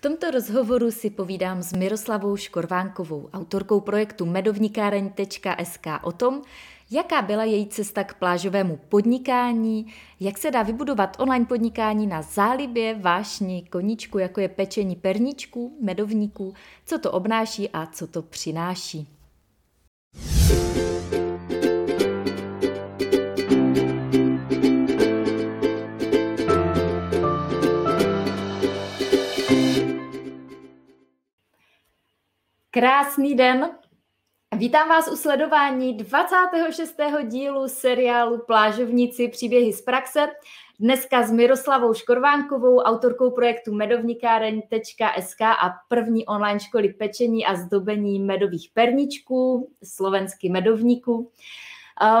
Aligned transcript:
tomto 0.00 0.30
rozhovoru 0.30 0.90
si 0.90 1.10
povídám 1.10 1.62
s 1.62 1.72
Miroslavou 1.72 2.36
Škorvánkovou, 2.36 3.28
autorkou 3.32 3.80
projektu 3.80 4.26
medovnikáreň.sk 4.26 5.86
o 6.02 6.12
tom, 6.12 6.42
jaká 6.90 7.22
byla 7.22 7.44
její 7.44 7.66
cesta 7.66 8.04
k 8.04 8.14
plážovému 8.14 8.76
podnikání, 8.88 9.86
jak 10.20 10.38
se 10.38 10.50
dá 10.50 10.62
vybudovat 10.62 11.16
online 11.18 11.44
podnikání 11.44 12.06
na 12.06 12.22
zálibě, 12.22 12.94
vášni, 12.94 13.66
koníčku, 13.70 14.18
jako 14.18 14.40
je 14.40 14.48
pečení 14.48 14.96
perničků, 14.96 15.78
medovníků, 15.80 16.54
co 16.86 16.98
to 16.98 17.12
obnáší 17.12 17.68
a 17.70 17.86
co 17.86 18.06
to 18.06 18.22
přináší. 18.22 19.08
Krásný 32.72 33.34
den. 33.34 33.70
Vítám 34.56 34.88
vás 34.88 35.12
u 35.12 35.16
sledování 35.16 35.96
26. 35.96 36.96
dílu 37.28 37.68
seriálu 37.68 38.38
Plážovníci 38.46 39.28
příběhy 39.28 39.72
z 39.72 39.82
praxe. 39.82 40.20
Dneska 40.80 41.22
s 41.22 41.32
Miroslavou 41.32 41.94
Škorvánkovou, 41.94 42.78
autorkou 42.78 43.30
projektu 43.30 43.74
medovnikáreň.sk 43.74 45.40
a 45.40 45.74
první 45.88 46.26
online 46.26 46.60
školy 46.60 46.88
pečení 46.88 47.46
a 47.46 47.54
zdobení 47.54 48.18
medových 48.18 48.70
perničků, 48.74 49.70
slovenský 49.84 50.50
medovníků. 50.50 51.30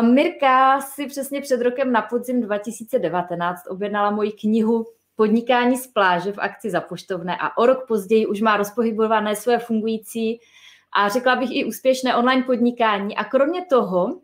Mirka 0.00 0.80
si 0.80 1.06
přesně 1.06 1.40
před 1.40 1.62
rokem 1.62 1.92
na 1.92 2.02
podzim 2.02 2.40
2019 2.40 3.66
objednala 3.68 4.10
moji 4.10 4.32
knihu 4.32 4.86
podnikání 5.20 5.76
z 5.76 5.86
pláže 5.86 6.32
v 6.32 6.38
akci 6.38 6.70
za 6.70 6.80
poštovné 6.80 7.36
a 7.40 7.58
o 7.58 7.66
rok 7.66 7.86
později 7.88 8.26
už 8.26 8.40
má 8.40 8.56
rozpohybované 8.56 9.36
své 9.36 9.58
fungující 9.58 10.40
a 10.96 11.08
řekla 11.08 11.36
bych 11.36 11.48
i 11.52 11.64
úspěšné 11.64 12.16
online 12.16 12.42
podnikání. 12.42 13.16
A 13.16 13.24
kromě 13.24 13.66
toho, 13.66 14.20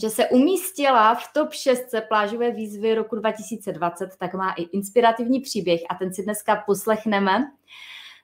že 0.00 0.10
se 0.10 0.28
umístila 0.28 1.14
v 1.14 1.32
top 1.32 1.52
6 1.52 1.80
plážové 2.08 2.50
výzvy 2.50 2.94
roku 2.94 3.16
2020, 3.16 4.10
tak 4.18 4.34
má 4.34 4.52
i 4.52 4.62
inspirativní 4.62 5.40
příběh 5.40 5.80
a 5.90 5.94
ten 5.94 6.14
si 6.14 6.22
dneska 6.22 6.62
poslechneme. 6.66 7.38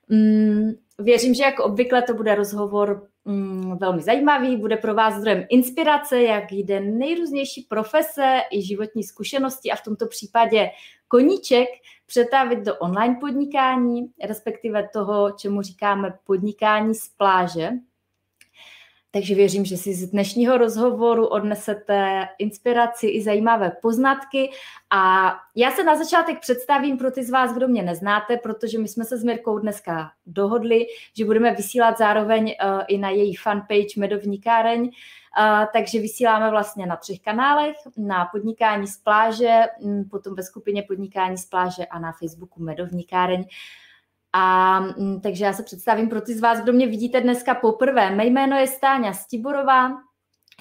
Mm, 0.09 0.71
věřím, 0.99 1.33
že 1.33 1.43
jako 1.43 1.63
obvykle 1.63 2.01
to 2.01 2.13
bude 2.13 2.35
rozhovor 2.35 3.07
velmi 3.79 4.01
zajímavý, 4.01 4.57
bude 4.57 4.77
pro 4.77 4.93
vás 4.93 5.13
zdrojem 5.13 5.45
inspirace, 5.49 6.21
jak 6.21 6.51
jde 6.51 6.79
nejrůznější 6.79 7.61
profese 7.61 8.41
i 8.51 8.61
životní 8.61 9.03
zkušenosti 9.03 9.71
a 9.71 9.75
v 9.75 9.83
tomto 9.83 10.07
případě 10.07 10.69
koníček 11.07 11.69
přetavit 12.05 12.59
do 12.59 12.75
online 12.75 13.17
podnikání, 13.21 14.11
respektive 14.23 14.89
toho, 14.93 15.31
čemu 15.31 15.61
říkáme 15.61 16.17
podnikání 16.25 16.95
z 16.95 17.09
pláže. 17.09 17.69
Takže 19.15 19.35
věřím, 19.35 19.65
že 19.65 19.77
si 19.77 19.93
z 19.93 20.11
dnešního 20.11 20.57
rozhovoru 20.57 21.27
odnesete 21.27 22.27
inspiraci 22.37 23.07
i 23.07 23.23
zajímavé 23.23 23.71
poznatky. 23.81 24.49
A 24.89 25.33
já 25.55 25.71
se 25.71 25.83
na 25.83 25.95
začátek 25.95 26.39
představím 26.39 26.97
pro 26.97 27.11
ty 27.11 27.23
z 27.23 27.29
vás, 27.29 27.53
kdo 27.53 27.67
mě 27.67 27.83
neznáte, 27.83 28.37
protože 28.37 28.79
my 28.79 28.87
jsme 28.87 29.05
se 29.05 29.17
s 29.17 29.23
Mirkou 29.23 29.59
dneska 29.59 30.11
dohodli, 30.25 30.85
že 31.17 31.25
budeme 31.25 31.53
vysílat 31.53 31.97
zároveň 31.97 32.45
uh, 32.45 32.81
i 32.87 32.97
na 32.97 33.09
její 33.09 33.35
fanpage 33.35 33.97
Medovníkáreň, 33.97 34.81
uh, 34.81 34.89
takže 35.73 35.99
vysíláme 35.99 36.49
vlastně 36.49 36.85
na 36.85 36.95
třech 36.95 37.19
kanálech, 37.19 37.75
na 37.97 38.25
podnikání 38.25 38.87
z 38.87 38.97
pláže, 38.97 39.61
potom 40.11 40.35
ve 40.35 40.43
skupině 40.43 40.83
podnikání 40.83 41.37
z 41.37 41.45
pláže 41.45 41.85
a 41.85 41.99
na 41.99 42.11
Facebooku 42.11 42.63
Medovníkáreň. 42.63 43.45
A 44.37 44.79
takže 45.23 45.45
já 45.45 45.53
se 45.53 45.63
představím 45.63 46.09
pro 46.09 46.21
ty 46.21 46.33
z 46.33 46.41
vás, 46.41 46.61
kdo 46.61 46.73
mě 46.73 46.87
vidíte 46.87 47.21
dneska 47.21 47.55
poprvé. 47.55 48.15
Mé 48.15 48.25
jméno 48.25 48.57
je 48.57 48.67
Stáňa 48.67 49.13
Stiborová, 49.13 49.91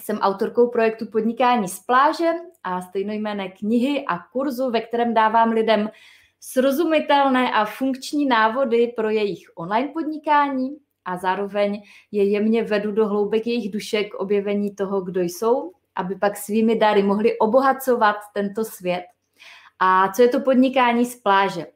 jsem 0.02 0.18
autorkou 0.18 0.68
projektu 0.68 1.06
Podnikání 1.06 1.68
z 1.68 1.80
pláže 1.80 2.30
a 2.64 2.80
stejnojmené 2.80 3.48
knihy 3.48 4.04
a 4.06 4.18
kurzu, 4.18 4.70
ve 4.70 4.80
kterém 4.80 5.14
dávám 5.14 5.50
lidem 5.50 5.90
srozumitelné 6.40 7.52
a 7.52 7.64
funkční 7.64 8.26
návody 8.26 8.92
pro 8.96 9.10
jejich 9.10 9.50
online 9.54 9.88
podnikání 9.88 10.76
a 11.04 11.16
zároveň 11.16 11.82
je 12.12 12.24
jemně 12.24 12.62
vedu 12.62 12.92
do 12.92 13.08
hloubek 13.08 13.46
jejich 13.46 13.70
duše 13.70 14.04
k 14.04 14.14
objevení 14.14 14.74
toho, 14.74 15.00
kdo 15.00 15.20
jsou, 15.20 15.72
aby 15.96 16.16
pak 16.16 16.36
svými 16.36 16.78
dary 16.78 17.02
mohli 17.02 17.38
obohacovat 17.38 18.16
tento 18.34 18.64
svět. 18.64 19.04
A 19.78 20.12
co 20.12 20.22
je 20.22 20.28
to 20.28 20.40
podnikání 20.40 21.04
z 21.04 21.16
pláže? 21.20 21.66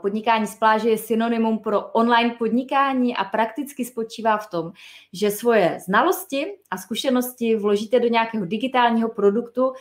Podnikání 0.00 0.46
z 0.46 0.54
pláže 0.54 0.90
je 0.90 0.98
synonymum 0.98 1.58
pro 1.58 1.82
online 1.82 2.34
podnikání 2.38 3.16
a 3.16 3.24
prakticky 3.24 3.84
spočívá 3.84 4.36
v 4.36 4.50
tom, 4.50 4.72
že 5.12 5.30
svoje 5.30 5.78
znalosti 5.86 6.46
a 6.70 6.76
zkušenosti 6.76 7.56
vložíte 7.56 8.00
do 8.00 8.08
nějakého 8.08 8.46
digitálního 8.46 9.08
produktu, 9.08 9.72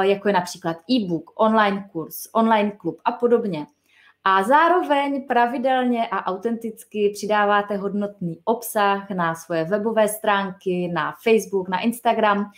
jako 0.00 0.28
je 0.28 0.34
například 0.34 0.76
e-book, 0.90 1.32
online 1.34 1.88
kurz, 1.92 2.28
online 2.32 2.70
klub 2.70 3.00
a 3.04 3.12
podobně. 3.12 3.66
A 4.24 4.42
zároveň 4.42 5.26
pravidelně 5.26 6.06
a 6.06 6.26
autenticky 6.26 7.10
přidáváte 7.14 7.76
hodnotný 7.76 8.40
obsah 8.44 9.10
na 9.10 9.34
svoje 9.34 9.64
webové 9.64 10.08
stránky, 10.08 10.90
na 10.94 11.14
Facebook, 11.22 11.68
na 11.68 11.80
Instagram. 11.80 12.50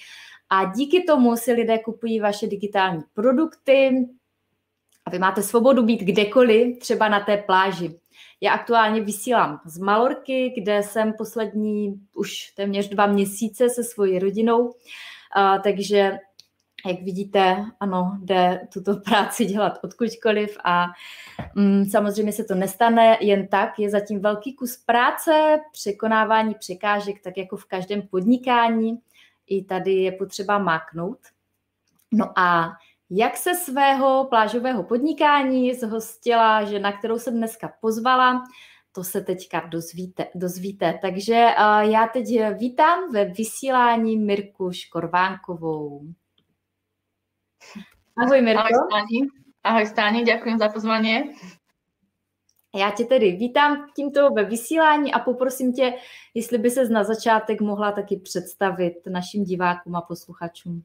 A 0.51 0.65
díky 0.65 1.03
tomu 1.03 1.37
si 1.37 1.53
lidé 1.53 1.79
kupují 1.79 2.21
vaše 2.21 2.47
digitální 2.47 3.03
produkty 3.15 4.09
a 5.09 5.11
vy 5.11 5.19
máte 5.19 5.43
svobodu 5.43 5.83
být 5.83 6.01
kdekoliv, 6.01 6.79
třeba 6.79 7.09
na 7.09 7.21
té 7.21 7.37
pláži. 7.37 8.01
Já 8.41 8.53
aktuálně 8.53 9.01
vysílám 9.01 9.61
z 9.65 9.79
Malorky, 9.79 10.55
kde 10.57 10.83
jsem 10.83 11.13
poslední 11.13 12.01
už 12.15 12.53
téměř 12.57 12.89
dva 12.89 13.07
měsíce 13.07 13.71
se 13.71 13.85
svojí 13.85 14.19
rodinou, 14.19 14.75
takže 15.63 16.19
jak 16.87 17.03
vidíte, 17.03 17.65
ano, 17.81 18.19
jde 18.23 18.69
tuto 18.73 18.97
práci 19.05 19.45
dělat 19.45 19.79
odkudkoliv 19.85 20.59
a 20.65 20.87
mm, 21.55 21.85
samozřejmě 21.85 22.33
se 22.33 22.45
to 22.45 22.55
nestane 22.55 23.19
jen 23.21 23.49
tak, 23.49 23.79
je 23.79 23.91
zatím 23.91 24.21
velký 24.21 24.55
kus 24.55 24.77
práce, 24.77 25.59
překonávání 25.73 26.55
překážek, 26.55 27.23
tak 27.23 27.37
jako 27.37 27.57
v 27.57 27.65
každém 27.65 28.03
podnikání, 28.03 28.99
i 29.47 29.65
tady 29.65 29.93
je 29.93 30.13
potřeba 30.13 30.59
máknout. 30.59 31.19
No 32.13 32.39
a 32.39 32.73
jak 33.11 33.37
se 33.37 33.55
svého 33.55 34.27
plážového 34.31 34.83
podnikání 34.83 35.75
zhostila 35.75 36.65
žena, 36.65 36.99
kterou 36.99 37.19
jsem 37.19 37.35
dneska 37.35 37.73
pozvala, 37.81 38.45
to 38.93 39.05
se 39.05 39.21
teďka 39.21 39.61
dozvíte. 39.61 40.27
dozvíte. 40.35 40.99
Takže 41.03 41.47
uh, 41.59 41.91
já 41.91 42.07
teď 42.07 42.27
vítám 42.59 43.13
ve 43.13 43.25
vysílání 43.25 44.17
Mirku 44.17 44.73
Škorvánkovou. 44.73 46.03
Ahoj 48.17 48.43
Mirko. 48.43 48.61
Ahoj 48.61 48.73
Stani. 48.75 49.29
Ahoj 49.65 49.87
Stani, 49.87 50.25
ďakujem 50.25 50.59
za 50.59 50.69
pozvanie. 50.69 51.25
Já 52.77 52.91
tě 52.91 53.05
tedy 53.05 53.33
vítám 53.33 53.87
tímto 53.97 54.31
ve 54.31 54.45
vysílání 54.45 55.13
a 55.13 55.19
poprosím 55.19 55.73
tě, 55.73 55.95
jestli 56.35 56.59
by 56.59 56.71
se 56.71 56.89
na 56.89 57.05
začátek 57.05 57.61
mohla 57.61 57.93
taky 57.93 58.17
představit 58.17 58.95
našim 59.07 59.45
divákům 59.45 59.97
a 59.97 60.01
posluchačům. 60.01 60.85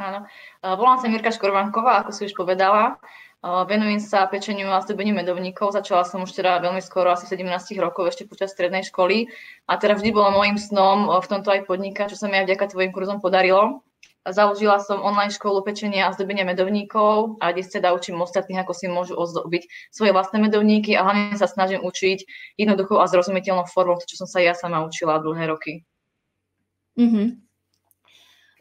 Áno, 0.00 0.24
volám 0.62 0.98
sa 1.00 1.08
Mirka 1.12 1.28
Škorvanková, 1.34 2.04
ako 2.04 2.10
si 2.16 2.28
už 2.28 2.34
povedala. 2.38 2.96
Venujem 3.42 3.98
sa 3.98 4.30
pečeniu 4.30 4.70
a 4.70 4.78
zdobeniu 4.86 5.18
medovníkov. 5.18 5.74
Začala 5.74 6.06
som 6.06 6.22
už 6.22 6.30
teda 6.30 6.62
veľmi 6.62 6.78
skoro, 6.78 7.10
asi 7.10 7.26
17 7.26 7.74
rokov, 7.82 8.06
ešte 8.14 8.22
počas 8.30 8.54
strednej 8.54 8.86
školy. 8.86 9.26
A 9.66 9.76
teda 9.82 9.98
vždy 9.98 10.14
bolo 10.14 10.30
môjim 10.30 10.54
snom 10.54 11.10
v 11.10 11.26
tomto 11.26 11.50
aj 11.50 11.66
podnikať, 11.66 12.14
čo 12.14 12.22
sa 12.22 12.30
mi 12.30 12.38
aj 12.38 12.46
vďaka 12.46 12.70
tvojim 12.70 12.94
kurzom 12.94 13.18
podarilo. 13.18 13.82
Založila 14.22 14.78
som 14.78 15.02
online 15.02 15.34
školu 15.34 15.66
pečenia 15.66 16.06
a 16.06 16.14
zdobenia 16.14 16.46
medovníkov 16.46 17.42
a 17.42 17.50
sa 17.66 17.82
dá 17.82 17.90
učím 17.90 18.22
ostatných, 18.22 18.62
ako 18.62 18.70
si 18.70 18.86
môžu 18.86 19.18
ozdobiť 19.18 19.66
svoje 19.90 20.14
vlastné 20.14 20.38
medovníky 20.38 20.94
a 20.94 21.02
hlavne 21.02 21.34
sa 21.34 21.50
snažím 21.50 21.82
učiť 21.82 22.22
jednoduchou 22.54 23.02
a 23.02 23.10
zrozumiteľnou 23.10 23.66
formou, 23.66 23.98
to, 23.98 24.06
čo 24.06 24.22
som 24.22 24.30
sa 24.30 24.38
ja 24.38 24.54
sama 24.54 24.86
učila 24.86 25.18
dlhé 25.18 25.50
roky. 25.50 25.82
Mm-hmm. 26.94 27.26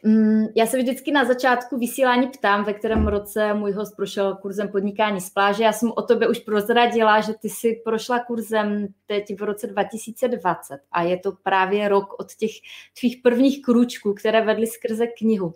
Mm, 0.03 0.45
já 0.56 0.65
se 0.65 0.77
vždycky 0.77 1.12
na 1.12 1.25
začátku 1.25 1.77
vysílání 1.77 2.27
ptám, 2.27 2.63
ve 2.63 2.74
kterém 2.74 3.07
roce 3.07 3.53
můj 3.53 3.71
host 3.71 3.95
prošel 3.95 4.36
kurzem 4.36 4.68
podnikání 4.68 5.21
z 5.21 5.30
pláže. 5.30 5.63
Já 5.63 5.74
jsem 5.74 5.92
o 5.95 6.01
tobě 6.01 6.27
už 6.27 6.39
prozradila, 6.39 7.21
že 7.21 7.33
ty 7.33 7.50
si 7.50 7.81
prošla 7.86 8.19
kurzem 8.19 8.88
teď 9.06 9.39
v 9.39 9.44
roce 9.44 9.68
2020 9.68 10.80
a 10.92 11.03
je 11.03 11.18
to 11.18 11.31
právě 11.44 11.89
rok 11.89 12.19
od 12.19 12.33
těch 12.33 12.51
tvých 13.00 13.18
prvních 13.24 13.62
kručků, 13.62 14.13
které 14.13 14.45
vedly 14.45 14.68
skrze 14.68 15.07
knihu. 15.07 15.53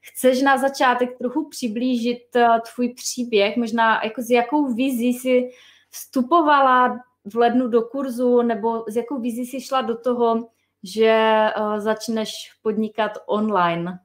Chceš 0.00 0.42
na 0.42 0.58
začátek 0.58 1.18
trochu 1.18 1.48
přiblížit 1.48 2.36
eh, 2.36 2.48
tvůj 2.74 2.94
příběh, 2.94 3.56
možná 3.56 4.00
jako 4.04 4.22
s 4.22 4.30
jakou 4.30 4.74
vizí 4.74 5.14
si 5.14 5.48
vstupovala 5.90 6.98
v 7.24 7.36
lednu 7.36 7.68
do 7.68 7.82
kurzu, 7.82 8.42
nebo 8.42 8.84
s 8.88 8.96
jakou 8.96 9.20
vizí 9.20 9.46
si 9.46 9.60
šla 9.60 9.82
do 9.82 9.96
toho, 9.96 10.48
že 10.82 11.12
uh, 11.50 11.80
začneš 11.80 12.30
podnikat 12.62 13.12
online. 13.26 13.98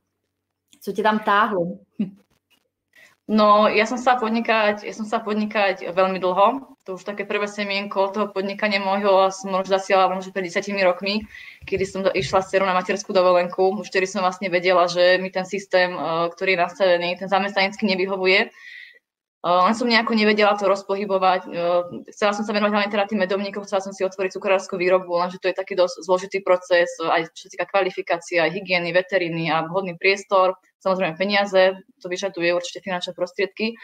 Co 0.82 0.92
tě 0.92 1.04
tam 1.04 1.20
táhlo? 1.20 1.80
No, 3.24 3.72
ja 3.72 3.88
som 3.88 3.96
sa 3.96 4.20
podnikať, 4.20 4.84
ja 4.84 4.92
som 4.92 5.08
sa 5.08 5.24
podnikať 5.24 5.96
veľmi 5.96 6.20
dlho. 6.20 6.76
To 6.84 7.00
už 7.00 7.08
také 7.08 7.24
prvé 7.24 7.48
semienko 7.48 8.12
toho 8.12 8.28
podnikania 8.28 8.84
môjho 8.84 9.32
som 9.32 9.56
už 9.56 9.72
zasiala 9.72 10.12
možno 10.12 10.36
pred 10.36 10.52
10 10.52 10.60
rokmi, 10.84 11.24
kedy 11.64 11.88
som 11.88 12.04
išla 12.04 12.44
s 12.44 12.52
cerou 12.52 12.68
na 12.68 12.76
materskú 12.76 13.16
dovolenku. 13.16 13.80
Už 13.80 13.88
vtedy 13.88 14.12
som 14.12 14.28
vlastne 14.28 14.52
vedela, 14.52 14.92
že 14.92 15.24
mi 15.24 15.32
ten 15.32 15.48
systém, 15.48 15.96
eh, 15.96 16.28
ktorý 16.36 16.60
je 16.60 16.64
nastavený, 16.68 17.10
ten 17.16 17.32
zamestnanecký 17.32 17.88
nevyhovuje 17.88 18.52
len 19.44 19.76
som 19.76 19.92
nejako 19.92 20.16
nevedela 20.16 20.56
to 20.56 20.72
rozpohybovať. 20.72 21.52
Chcela 22.16 22.32
som 22.32 22.48
sa 22.48 22.56
venovať 22.56 22.72
hlavne 22.72 22.92
teda 22.96 23.12
tým 23.12 23.20
medovníkom, 23.28 23.68
chcela 23.68 23.84
som 23.84 23.92
si 23.92 24.08
otvoriť 24.08 24.40
cukrárskú 24.40 24.80
výrobu, 24.80 25.20
lenže 25.20 25.44
to 25.44 25.52
je 25.52 25.56
taký 25.60 25.76
dosť 25.76 26.00
zložitý 26.08 26.40
proces, 26.40 26.88
aj 27.04 27.28
čo 27.36 27.48
sa 27.48 27.50
týka 27.52 27.68
kvalifikácie, 27.68 28.40
aj 28.40 28.56
hygieny, 28.56 28.96
veteriny 28.96 29.52
a 29.52 29.68
vhodný 29.68 30.00
priestor, 30.00 30.56
samozrejme 30.80 31.20
peniaze, 31.20 31.76
to 32.00 32.08
vyžaduje 32.08 32.56
určite 32.56 32.88
finančné 32.88 33.12
prostriedky. 33.12 33.76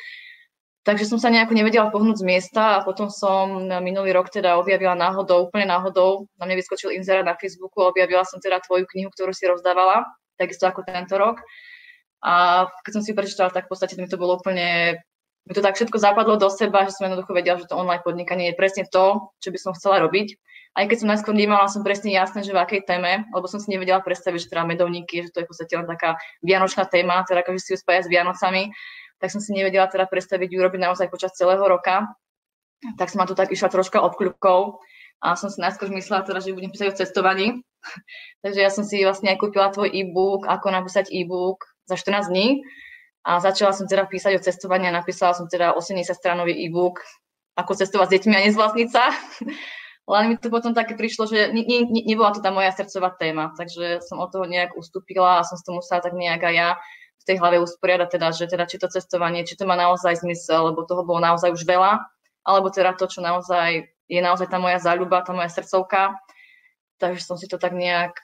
Takže 0.87 1.03
som 1.03 1.19
sa 1.19 1.27
nejako 1.27 1.51
nevedela 1.51 1.91
pohnúť 1.91 2.23
z 2.23 2.25
miesta 2.25 2.79
a 2.79 2.83
potom 2.87 3.11
som 3.11 3.67
minulý 3.83 4.15
rok 4.15 4.31
teda 4.31 4.55
objavila 4.55 4.95
náhodou, 4.95 5.51
úplne 5.51 5.67
náhodou, 5.67 6.31
na 6.39 6.47
mňa 6.47 6.55
vyskočil 6.55 6.95
inzerát 6.95 7.27
na 7.27 7.35
Facebooku, 7.35 7.83
objavila 7.83 8.23
som 8.23 8.39
teda 8.39 8.63
tvoju 8.63 8.87
knihu, 8.95 9.11
ktorú 9.11 9.35
si 9.35 9.43
rozdávala, 9.43 10.07
takisto 10.39 10.71
ako 10.71 10.87
tento 10.87 11.19
rok. 11.19 11.43
A 12.23 12.63
keď 12.87 12.91
som 12.95 13.03
si 13.03 13.11
prečítala, 13.11 13.51
tak 13.51 13.67
v 13.67 13.75
podstate 13.75 13.99
mi 13.99 14.07
to 14.07 14.15
bolo 14.15 14.39
úplne 14.39 15.03
mi 15.47 15.55
to 15.55 15.61
tak 15.63 15.75
všetko 15.75 15.97
zapadlo 15.97 16.35
do 16.37 16.49
seba, 16.51 16.85
že 16.85 16.93
som 16.93 17.07
jednoducho 17.07 17.31
vedela, 17.33 17.57
že 17.57 17.69
to 17.69 17.79
online 17.79 18.03
podnikanie 18.03 18.51
je 18.51 18.59
presne 18.59 18.83
to, 18.85 19.33
čo 19.39 19.49
by 19.49 19.57
som 19.57 19.71
chcela 19.73 20.03
robiť. 20.03 20.35
Aj 20.77 20.85
keď 20.85 20.97
som 21.01 21.09
najskôr 21.09 21.33
nemala 21.33 21.65
som 21.65 21.81
presne 21.81 22.13
jasné, 22.13 22.45
že 22.45 22.53
v 22.53 22.61
akej 22.61 22.85
téme, 22.85 23.25
lebo 23.33 23.45
som 23.49 23.57
si 23.57 23.73
nevedela 23.73 23.97
predstaviť, 24.05 24.45
že 24.45 24.51
teda 24.53 24.69
medovníky, 24.69 25.25
že 25.25 25.33
to 25.33 25.41
je 25.41 25.45
v 25.47 25.49
podstate 25.49 25.73
len 25.73 25.89
taká 25.89 26.21
vianočná 26.45 26.85
téma, 26.85 27.25
teda 27.25 27.41
akože 27.41 27.59
si 27.59 27.69
ju 27.73 27.77
spája 27.81 28.05
s 28.05 28.11
Vianocami, 28.11 28.69
tak 29.17 29.33
som 29.33 29.41
si 29.41 29.51
nevedela 29.51 29.89
teda 29.89 30.05
predstaviť 30.05 30.49
ju 30.53 30.59
robiť 30.61 30.79
naozaj 30.85 31.07
počas 31.09 31.33
celého 31.33 31.65
roka. 31.65 32.05
Tak 32.95 33.11
som 33.11 33.19
ma 33.19 33.27
tu 33.27 33.35
tak 33.35 33.51
išla 33.51 33.73
troška 33.73 33.99
obkľúbkou 33.99 34.59
a 35.25 35.27
som 35.35 35.51
si 35.51 35.59
najskôr 35.59 35.91
myslela 35.91 36.23
teda, 36.23 36.39
že 36.39 36.55
budem 36.55 36.71
písať 36.71 36.93
o 36.93 36.95
cestovaní. 36.95 37.59
Takže 38.45 38.59
ja 38.61 38.69
som 38.69 38.85
si 38.85 39.01
vlastne 39.01 39.33
aj 39.33 39.41
kúpila 39.41 39.73
tvoj 39.73 39.89
e-book, 39.91 40.45
ako 40.45 40.71
napísať 40.71 41.09
e-book 41.11 41.65
za 41.89 41.97
14 41.97 42.29
dní 42.29 42.61
a 43.29 43.37
začala 43.37 43.77
som 43.77 43.85
teda 43.85 44.09
písať 44.09 44.41
o 44.41 44.41
cestovaní 44.41 44.89
a 44.89 44.97
napísala 44.97 45.37
som 45.37 45.45
teda 45.45 45.77
80-stranový 45.77 46.65
e-book 46.65 47.05
ako 47.53 47.77
cestovať 47.77 48.07
s 48.09 48.13
deťmi 48.17 48.33
a 48.33 48.45
nezvlastniť. 48.49 48.89
Len 50.13 50.23
mi 50.25 50.35
to 50.41 50.49
potom 50.49 50.73
také 50.73 50.97
prišlo, 50.97 51.29
že 51.29 51.53
ne, 51.53 51.61
ne, 51.61 52.01
nebola 52.01 52.33
to 52.33 52.41
tá 52.41 52.49
moja 52.49 52.73
srdcová 52.73 53.13
téma, 53.13 53.53
takže 53.53 54.01
som 54.01 54.17
od 54.17 54.33
toho 54.33 54.49
nejak 54.49 54.73
ustúpila 54.73 55.37
a 55.37 55.45
som 55.45 55.61
to 55.61 55.77
musela 55.77 56.01
tak 56.01 56.17
nejak 56.17 56.41
aj 56.41 56.55
ja 56.57 56.69
v 57.21 57.23
tej 57.29 57.37
hlave 57.37 57.61
usporiadať, 57.61 58.17
teda, 58.17 58.27
že 58.33 58.49
teda 58.49 58.65
či 58.65 58.81
to 58.81 58.89
cestovanie, 58.89 59.45
či 59.45 59.53
to 59.53 59.69
má 59.69 59.77
naozaj 59.77 60.25
zmysel, 60.25 60.73
lebo 60.73 60.89
toho 60.89 61.05
bolo 61.05 61.21
naozaj 61.21 61.53
už 61.53 61.61
veľa, 61.61 62.01
alebo 62.41 62.73
teda 62.73 62.97
to, 62.97 63.05
čo 63.05 63.21
naozaj 63.21 63.85
je 64.09 64.21
naozaj 64.25 64.49
tá 64.49 64.57
moja 64.57 64.81
záľuba, 64.81 65.21
tá 65.21 65.37
moja 65.37 65.53
srdcovka. 65.53 66.17
Takže 66.97 67.21
som 67.21 67.37
si 67.37 67.45
to 67.45 67.61
tak 67.61 67.77
nejak 67.77 68.17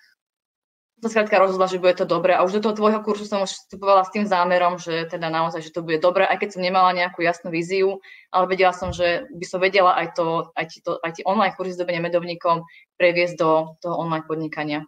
sa 1.03 1.09
skrátka 1.11 1.37
rozhodla, 1.39 1.67
že 1.67 1.77
bude 1.77 1.93
to 1.93 2.07
dobré. 2.07 2.33
A 2.33 2.43
už 2.47 2.57
do 2.57 2.63
toho 2.63 2.75
tvojho 2.75 2.99
kurzu 3.03 3.27
som 3.27 3.43
už 3.43 3.51
vstupovala 3.51 4.07
s 4.07 4.13
tým 4.15 4.25
zámerom, 4.25 4.79
že 4.79 5.05
teda 5.11 5.27
naozaj, 5.27 5.61
že 5.61 5.75
to 5.75 5.83
bude 5.83 5.99
dobré, 5.99 6.23
aj 6.23 6.39
keď 6.39 6.49
som 6.55 6.63
nemala 6.63 6.95
nejakú 6.95 7.19
jasnú 7.21 7.51
víziu, 7.51 7.99
ale 8.31 8.47
vedela 8.47 8.71
som, 8.71 8.95
že 8.95 9.27
by 9.35 9.45
som 9.45 9.59
vedela 9.59 9.91
aj, 9.99 10.15
to, 10.15 10.49
aj, 10.55 10.65
to, 10.81 10.91
aj 11.03 11.11
tie 11.19 11.27
online 11.27 11.53
kurzy 11.53 11.75
zdobenia 11.75 11.99
medovníkom 11.99 12.63
previesť 12.95 13.35
do 13.35 13.75
toho 13.83 13.95
online 13.99 14.23
podnikania. 14.23 14.81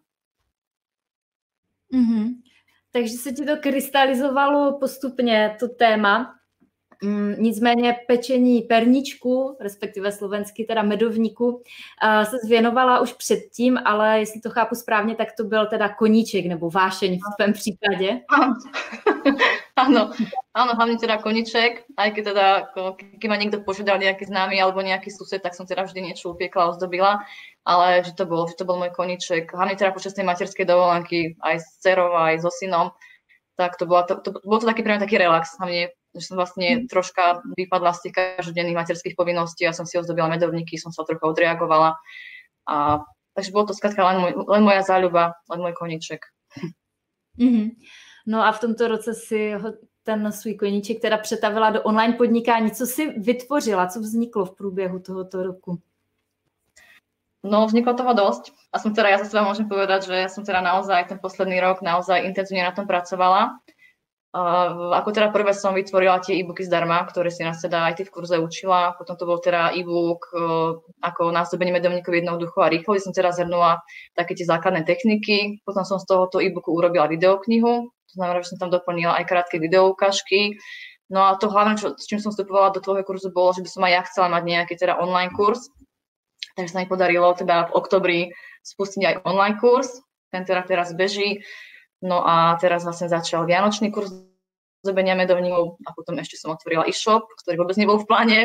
Mm-hmm. 1.93 2.25
Takže 2.91 3.13
se 3.17 3.31
ti 3.31 3.45
to 3.45 3.57
krystalizovalo 3.57 4.79
postupně, 4.79 5.55
to 5.59 5.67
téma. 5.67 6.33
Mm, 7.03 7.35
nicméně 7.37 7.95
pečení 8.07 8.61
perničku, 8.61 9.57
respektive 9.61 10.11
slovensky 10.11 10.65
teda 10.65 10.81
medovníku, 10.81 11.63
se 12.23 12.37
zvěnovala 12.43 12.99
už 12.99 13.13
předtím, 13.13 13.79
ale 13.85 14.19
jestli 14.19 14.41
to 14.41 14.49
chápu 14.49 14.75
správně, 14.75 15.15
tak 15.15 15.27
to 15.37 15.43
byl 15.43 15.65
teda 15.65 15.89
koníček 15.89 16.45
nebo 16.45 16.69
vášeň 16.69 17.19
v 17.19 17.35
tvém 17.37 17.53
případě. 17.53 18.21
Áno, 19.77 20.09
áno, 20.57 20.71
hlavne 20.77 20.97
teda 20.97 21.21
koníček, 21.21 21.85
aj 22.01 22.09
keď 22.17 22.23
teda, 22.33 22.47
keď 22.97 23.27
ma 23.29 23.37
niekto 23.37 23.61
požiadal 23.61 24.01
nejaký 24.01 24.25
známy 24.25 24.57
alebo 24.57 24.81
nejaký 24.81 25.13
sused, 25.13 25.37
tak 25.37 25.53
som 25.53 25.69
teda 25.69 25.85
vždy 25.85 26.01
niečo 26.01 26.33
upiekla, 26.33 26.73
ozdobila, 26.73 27.21
ale 27.61 28.01
že 28.01 28.17
to 28.17 28.25
bol, 28.25 28.49
že 28.49 28.57
to 28.57 28.65
bol 28.65 28.81
môj 28.81 28.89
koníček, 28.89 29.53
hlavne 29.53 29.77
teda 29.77 29.93
počas 29.93 30.17
tej 30.17 30.25
materskej 30.25 30.65
dovolenky, 30.65 31.37
aj 31.45 31.61
s 31.61 31.67
cerou, 31.85 32.09
aj 32.17 32.41
so 32.41 32.49
synom, 32.49 32.89
tak 33.53 33.77
to, 33.77 33.85
bola, 33.85 34.09
to, 34.09 34.17
to, 34.17 34.33
bol 34.41 34.57
to 34.57 34.65
taký 34.65 34.81
pre 34.81 34.97
mňa 34.97 35.05
taký 35.05 35.21
relax, 35.21 35.61
hlavne 35.61 35.93
že 36.17 36.27
som 36.27 36.35
vlastne 36.35 36.83
mm. 36.83 36.91
troška 36.91 37.45
vypadla 37.55 37.93
z 37.93 38.09
tých 38.09 38.13
každodenných 38.17 38.77
materských 38.77 39.15
povinností 39.15 39.63
a 39.69 39.77
som 39.77 39.85
si 39.85 39.95
ozdobila 40.01 40.27
medovníky, 40.27 40.75
som 40.75 40.89
sa 40.89 41.05
trochu 41.05 41.23
odreagovala. 41.23 41.95
A, 42.67 43.05
takže 43.37 43.53
bolo 43.53 43.69
to 43.69 43.77
skrátka 43.77 44.01
len, 44.03 44.17
môj, 44.19 44.33
len 44.49 44.63
moja 44.65 44.81
záľuba, 44.81 45.37
len 45.47 45.59
môj 45.61 45.73
koníček. 45.77 46.25
Mm-hmm. 47.37 47.67
No 48.27 48.43
a 48.43 48.51
v 48.51 48.59
tomto 48.59 48.87
roce 48.87 49.13
si 49.13 49.53
ho, 49.53 49.73
ten 50.03 50.31
svůj 50.31 50.55
koníček 50.55 50.99
teda 51.01 51.17
přetavila 51.17 51.69
do 51.69 51.83
online 51.83 52.13
podnikání. 52.13 52.71
Co 52.71 52.85
si 52.85 53.19
vytvořila, 53.19 53.87
co 53.87 53.99
vzniklo 53.99 54.45
v 54.45 54.55
průběhu 54.55 54.99
tohoto 54.99 55.43
roku? 55.43 55.79
No, 57.43 57.67
vzniklo 57.67 57.93
toho 57.93 58.13
dosť. 58.13 58.51
A 58.73 58.79
som 58.79 58.91
teda, 58.91 59.13
ja 59.13 59.17
za 59.23 59.29
seba 59.29 59.45
môžem 59.45 59.69
povedať, 59.69 60.11
že 60.11 60.15
ja 60.25 60.29
som 60.29 60.43
teda 60.43 60.59
naozaj 60.59 61.07
ten 61.07 61.19
posledný 61.21 61.61
rok 61.63 61.79
naozaj 61.79 62.27
intenzívne 62.27 62.65
na 62.65 62.75
tom 62.75 62.89
pracovala. 62.89 63.61
Uh, 64.35 64.91
ako 64.91 65.15
teda 65.15 65.31
prvé 65.31 65.55
som 65.55 65.71
vytvorila 65.71 66.19
tie 66.19 66.35
e-booky 66.43 66.67
zdarma, 66.67 66.99
ktoré 67.07 67.31
si 67.31 67.47
nás 67.47 67.63
teda 67.63 67.87
aj 67.87 67.93
ty 67.97 68.03
v 68.03 68.11
kurze 68.11 68.35
učila. 68.37 68.93
Potom 68.99 69.15
to 69.15 69.23
bol 69.23 69.39
teda 69.39 69.71
e-book 69.71 70.27
uh, 70.35 70.77
ako 70.99 71.31
násobenie 71.31 71.71
medovníkov 71.71 72.11
jednoducho 72.11 72.59
a 72.59 72.67
rýchlo, 72.67 72.93
kde 72.93 73.05
som 73.07 73.15
teda 73.15 73.31
zhrnula 73.31 73.79
také 74.19 74.35
tie 74.35 74.43
základné 74.43 74.83
techniky. 74.83 75.63
Potom 75.63 75.87
som 75.87 75.95
z 75.95 76.05
tohoto 76.11 76.43
e-booku 76.43 76.75
urobila 76.75 77.07
videoknihu, 77.07 77.87
to 77.87 78.13
znamená, 78.19 78.43
že 78.43 78.51
som 78.51 78.67
tam 78.67 78.69
doplnila 78.69 79.15
aj 79.15 79.25
krátke 79.31 79.63
videoukážky. 79.63 80.59
No 81.07 81.23
a 81.23 81.39
to 81.39 81.47
hlavne, 81.47 81.79
čo, 81.79 81.95
s 81.95 82.03
čím 82.03 82.19
som 82.19 82.35
vstupovala 82.35 82.75
do 82.75 82.83
tvojho 82.83 83.07
kurzu, 83.07 83.31
bolo, 83.31 83.55
že 83.55 83.63
by 83.63 83.69
som 83.71 83.81
aj 83.87 83.91
ja 83.95 84.01
chcela 84.11 84.27
mať 84.27 84.43
nejaký 84.43 84.73
teda 84.75 84.99
online 84.99 85.31
kurz. 85.31 85.71
Takže 86.59 86.73
sa 86.75 86.79
mi 86.83 86.87
podarilo 86.91 87.31
teda 87.31 87.71
v 87.71 87.75
oktobri 87.79 88.19
spustiť 88.67 89.01
aj 89.07 89.15
online 89.23 89.55
kurz. 89.55 90.03
Ten 90.35 90.43
teda 90.43 90.67
teraz 90.67 90.91
beží. 90.91 91.47
No 92.01 92.21
a 92.21 92.53
teraz 92.61 92.85
vlastne 92.85 93.09
začal 93.09 93.49
vianočný 93.49 93.89
kurz 93.89 94.13
zobenia 94.85 95.17
medovníkov 95.17 95.81
a 95.83 95.89
potom 95.97 96.15
ešte 96.21 96.37
som 96.37 96.53
otvorila 96.53 96.85
e-shop, 96.85 97.25
ktorý 97.41 97.65
vôbec 97.65 97.75
nebol 97.75 97.97
v 97.97 98.07
pláne. 98.07 98.39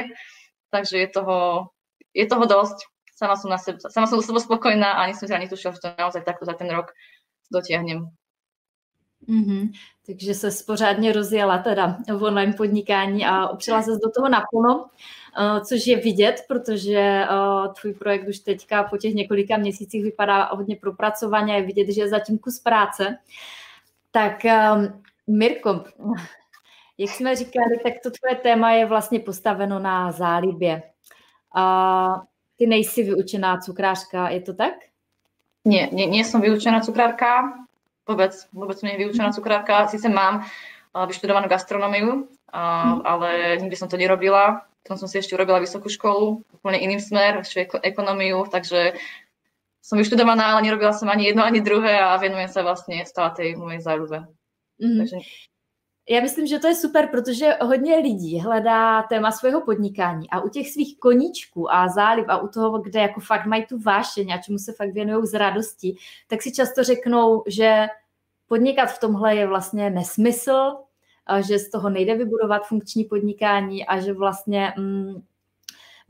Takže 0.73 0.97
je 0.97 1.09
toho, 1.13 1.69
je 2.17 2.25
toho 2.25 2.45
dosť. 2.49 2.89
Sama 3.13 3.37
som, 3.37 3.53
na 3.53 3.61
sebe, 3.61 3.79
sama 3.79 4.09
som 4.09 4.19
do 4.19 4.25
seba 4.25 4.41
spokojná 4.41 4.99
a 4.99 5.07
ani 5.07 5.15
som 5.15 5.29
si 5.29 5.37
ani 5.37 5.47
tušila, 5.47 5.77
že 5.77 5.85
to 5.85 5.95
naozaj 5.95 6.25
takto 6.25 6.49
za 6.49 6.57
ten 6.57 6.67
rok 6.73 6.91
dotiahnem. 7.53 8.09
Mm-hmm. 9.29 9.73
Takže 10.07 10.35
se 10.35 10.49
pořádně 10.67 11.13
rozjela 11.13 11.59
teda 11.59 11.97
v 12.09 12.23
online 12.23 12.53
podnikání 12.53 13.27
a 13.27 13.49
opřela 13.49 13.83
se 13.83 13.91
do 13.91 14.11
toho 14.11 14.29
naplno, 14.29 14.79
uh, 14.79 15.65
což 15.65 15.87
je 15.87 15.97
vidět, 15.97 16.45
protože 16.49 17.25
uh, 17.31 17.73
tvůj 17.73 17.95
projekt 17.95 18.29
už 18.29 18.39
teďka 18.39 18.83
po 18.83 18.97
těch 18.97 19.15
několika 19.15 19.57
měsících 19.57 20.03
vypadá 20.03 20.45
hodně 20.45 20.77
propracovaně, 20.77 21.55
je 21.55 21.63
vidět, 21.63 21.93
že 21.93 22.01
je 22.01 22.09
zatím 22.09 22.39
kus 22.39 22.59
práce. 22.59 23.19
Tak 24.11 24.33
um, 24.45 25.03
Mirko, 25.27 25.85
jak 26.99 27.11
jsme 27.11 27.37
říkali, 27.37 27.79
tak 27.83 27.93
to 28.03 28.11
tvoje 28.11 28.35
téma 28.43 28.73
je 28.73 28.87
vlastně 28.87 29.21
postaveno 29.21 29.79
na 29.79 30.13
zálibě. 30.13 30.83
A 31.55 32.23
ty 32.57 32.67
nejsi 32.67 33.03
vyučená 33.03 33.59
cukrářka, 33.59 34.29
je 34.29 34.41
to 34.41 34.55
tak? 34.55 34.75
Nie, 35.65 35.87
nie, 35.95 36.07
nie 36.11 36.25
som 36.27 36.43
vyučená 36.43 36.83
cukrárka, 36.83 37.55
vôbec, 38.07 38.33
vôbec 38.51 38.77
som 38.79 38.87
nie 38.91 39.01
vyučená 39.01 39.31
cukrárka. 39.31 39.87
Sice 39.89 40.11
mám 40.11 40.47
vyštudovanú 40.93 41.49
gastronómiu, 41.49 42.29
mm. 42.53 43.07
ale 43.07 43.57
nikdy 43.63 43.77
som 43.79 43.89
to 43.89 43.97
nerobila. 43.97 44.67
Potom 44.83 44.99
som 44.99 45.09
si 45.09 45.23
ešte 45.23 45.39
urobila 45.39 45.63
vysokú 45.63 45.87
školu, 45.87 46.43
úplne 46.59 46.83
iným 46.83 46.99
smer, 46.99 47.47
ešte 47.47 47.71
ekonómiu, 47.87 48.51
takže 48.51 48.99
som 49.79 49.99
vyštudovaná, 49.99 50.59
ale 50.59 50.67
nerobila 50.67 50.91
som 50.91 51.07
ani 51.07 51.31
jedno, 51.31 51.47
ani 51.47 51.63
druhé 51.63 52.03
a 52.03 52.19
venujem 52.19 52.51
sa 52.51 52.67
vlastne 52.67 53.03
stále 53.07 53.31
tej 53.35 53.49
mojej 53.55 53.79
záľube. 53.83 54.27
Mm. 54.83 54.99
Takže... 55.07 55.19
Já 56.13 56.21
myslím, 56.21 56.47
že 56.47 56.59
to 56.59 56.67
je 56.67 56.75
super, 56.75 57.09
protože 57.09 57.57
hodně 57.61 57.97
lidí 57.97 58.39
hledá 58.39 59.03
téma 59.03 59.33
svého 59.33 59.61
podnikání 59.61 60.31
a 60.31 60.41
u 60.41 60.49
těch 60.49 60.71
svých 60.71 60.99
koníčků 60.99 61.75
a 61.75 61.89
zálib 61.89 62.25
a 62.29 62.39
u 62.39 62.49
toho, 62.49 62.79
kde 62.79 63.01
jako 63.01 63.21
fakt 63.21 63.47
mají 63.47 63.67
tu 63.67 63.79
vášeň 63.79 64.33
a 64.33 64.39
čemu 64.39 64.59
se 64.59 64.73
fakt 64.73 64.93
věnují 64.93 65.27
z 65.27 65.35
radosti, 65.35 65.97
tak 66.29 66.43
si 66.43 66.53
často 66.53 66.85
řeknou, 66.85 67.43
že 67.47 67.87
podnikat 68.47 68.87
v 68.87 69.01
tomhle 69.01 69.37
je 69.37 69.47
vlastně 69.47 69.91
nesmysl, 69.91 70.77
že 71.47 71.59
z 71.59 71.71
toho 71.71 71.91
nejde 71.91 72.17
vybudovat 72.17 72.67
funkční 72.67 73.05
podnikání 73.05 73.87
a 73.87 74.01
že 74.01 74.13
vlastně 74.13 74.73
mm, 74.79 75.23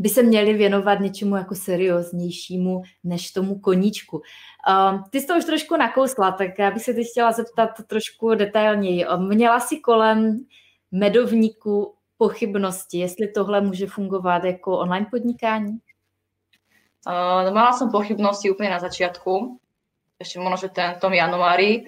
by 0.02 0.08
se 0.08 0.22
měli 0.22 0.52
věnovat 0.52 1.00
něčemu 1.00 1.36
jako 1.36 1.54
serióznějšímu 1.54 2.82
než 3.04 3.30
tomu 3.30 3.58
koníčku. 3.58 4.16
Um, 4.16 5.04
ty 5.10 5.20
jsi 5.20 5.26
to 5.26 5.36
už 5.36 5.44
trošku 5.44 5.76
nakousla, 5.76 6.32
tak 6.32 6.58
já 6.58 6.70
bych 6.70 6.82
se 6.82 6.94
teď 6.94 7.06
chtěla 7.10 7.32
zeptat 7.32 7.70
trošku 7.86 8.34
detailněji. 8.34 9.06
Měla 9.18 9.60
si 9.60 9.78
kolem 9.78 10.38
medovníků 10.90 11.94
pochybnosti, 12.16 12.98
jestli 12.98 13.28
tohle 13.28 13.60
může 13.60 13.86
fungovat 13.86 14.44
jako 14.44 14.78
online 14.78 15.06
podnikání? 15.10 15.78
Uh, 17.06 17.54
mala 17.54 17.72
som 17.74 17.90
pochybnosti 17.90 18.46
úplne 18.46 18.70
na 18.70 18.78
začiatku, 18.78 19.58
ešte 20.22 20.38
možno, 20.38 20.54
že 20.54 20.68
ten, 20.70 20.94
tom 21.02 21.10
januári, 21.10 21.82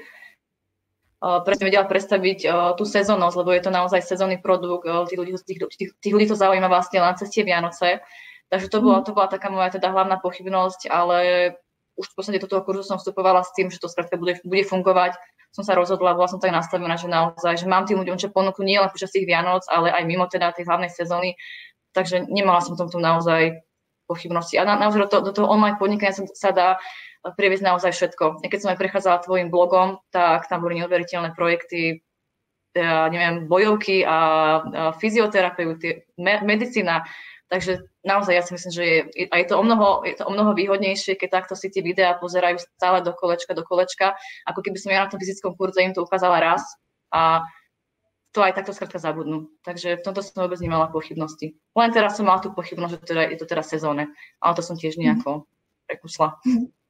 presne 1.45 1.73
vedela 1.73 1.89
predstaviť 1.89 2.39
uh, 2.45 2.53
tú 2.77 2.85
sezónnosť, 2.85 3.37
lebo 3.41 3.51
je 3.57 3.63
to 3.65 3.71
naozaj 3.73 4.05
sezónny 4.05 4.37
produkt, 4.37 4.85
uh, 4.85 5.09
tých, 5.09 5.19
ľudí, 5.19 5.33
tých, 5.41 5.59
tých, 5.73 5.91
tých 5.97 6.13
ľudí 6.13 6.27
to 6.29 6.37
zaujíma 6.37 6.69
vlastne 6.69 7.01
len 7.01 7.17
cez 7.17 7.33
tie 7.33 7.47
Vianoce, 7.47 8.05
takže 8.53 8.69
to 8.69 8.85
bola, 8.85 9.01
mhm. 9.01 9.05
to 9.09 9.11
bola 9.17 9.29
taká 9.33 9.49
moja 9.49 9.73
teda 9.73 9.89
hlavná 9.89 10.21
pochybnosť, 10.21 10.93
ale 10.93 11.19
už 11.95 12.11
v 12.11 12.15
podstate 12.19 12.43
do 12.43 12.51
toho 12.51 12.63
kurzu 12.67 12.83
som 12.83 12.99
vstupovala 12.99 13.47
s 13.47 13.55
tým, 13.55 13.71
že 13.71 13.79
to 13.79 13.87
skrátka 13.87 14.19
bude, 14.19 14.43
bude 14.43 14.67
fungovať. 14.67 15.15
Som 15.55 15.63
sa 15.63 15.79
rozhodla, 15.79 16.19
bola 16.19 16.27
som 16.27 16.43
tak 16.43 16.51
nastavená, 16.51 16.99
že 16.99 17.07
naozaj, 17.07 17.63
že 17.63 17.71
mám 17.71 17.87
tým 17.87 18.03
ľuďom 18.03 18.19
čo 18.19 18.35
ponúknuť 18.35 18.67
nie 18.67 18.83
len 18.83 18.91
počas 18.91 19.15
tých 19.15 19.23
Vianoc, 19.23 19.63
ale 19.71 19.95
aj 19.95 20.03
mimo 20.03 20.27
teda 20.27 20.51
tej 20.51 20.67
hlavnej 20.67 20.91
sezóny. 20.91 21.39
Takže 21.95 22.27
nemala 22.27 22.59
som 22.59 22.75
tomto 22.75 22.99
naozaj 22.99 23.63
pochybnosti. 24.11 24.59
A 24.59 24.67
na, 24.67 24.75
naozaj 24.75 25.07
do, 25.07 25.09
to, 25.09 25.19
do 25.31 25.33
toho 25.33 25.47
online 25.47 25.79
podnikania 25.79 26.11
sa, 26.11 26.27
sa 26.35 26.51
dá 26.51 26.69
prieviesť 27.25 27.65
naozaj 27.65 27.93
všetko. 27.97 28.45
Ja 28.45 28.49
keď 28.53 28.61
som 28.61 28.71
aj 28.77 28.81
prechádzala 28.81 29.25
tvojim 29.25 29.49
blogom, 29.49 30.05
tak 30.13 30.45
tam 30.53 30.61
boli 30.61 30.77
neuveriteľné 30.85 31.33
projekty, 31.33 32.05
ja 32.75 33.07
neviem, 33.09 33.47
bojovky 33.47 34.03
a, 34.03 34.11
a 34.11 34.19
fyzioterapeuty, 34.99 36.05
me, 36.19 36.43
medicína, 36.43 37.07
Takže 37.55 37.87
naozaj 38.03 38.35
ja 38.35 38.43
si 38.43 38.51
myslím, 38.57 38.73
že 38.73 38.83
je, 38.83 38.99
a 39.29 39.35
je 39.39 39.47
to, 39.47 39.55
o 39.61 39.63
mnoho, 39.63 40.03
je 40.03 40.17
to 40.17 40.25
o 40.25 40.33
mnoho 40.33 40.57
výhodnejšie, 40.57 41.15
keď 41.15 41.45
takto 41.45 41.55
si 41.55 41.69
tie 41.69 41.85
videá 41.87 42.17
pozerajú 42.17 42.59
stále 42.59 43.05
do 43.05 43.13
kolečka, 43.13 43.53
do 43.53 43.63
kolečka, 43.63 44.17
ako 44.49 44.59
keby 44.65 44.75
som 44.81 44.91
ja 44.91 45.05
na 45.05 45.11
tom 45.13 45.21
fyzickom 45.21 45.55
kurze 45.55 45.85
im 45.85 45.93
to 45.93 46.03
ukázala 46.03 46.41
raz 46.41 46.65
a 47.13 47.45
to 48.35 48.43
aj 48.43 48.59
takto 48.59 48.75
skrátka 48.75 48.99
zabudnú. 48.99 49.55
Takže 49.63 50.01
v 50.01 50.03
tomto 50.03 50.25
som 50.25 50.43
vôbec 50.43 50.59
nemala 50.59 50.91
pochybnosti. 50.91 51.55
Len 51.79 51.91
teraz 51.95 52.19
som 52.19 52.27
mala 52.27 52.43
tú 52.43 52.51
pochybnosť, 52.51 52.93
že 52.97 52.99
teda, 53.07 53.23
je 53.31 53.39
to 53.39 53.47
teraz 53.47 53.71
sezóne, 53.71 54.11
ale 54.43 54.53
to 54.59 54.63
som 54.65 54.75
tiež 54.75 54.99
nejako 54.99 55.47
prekusla. 55.87 56.41
Mm. 56.43 56.73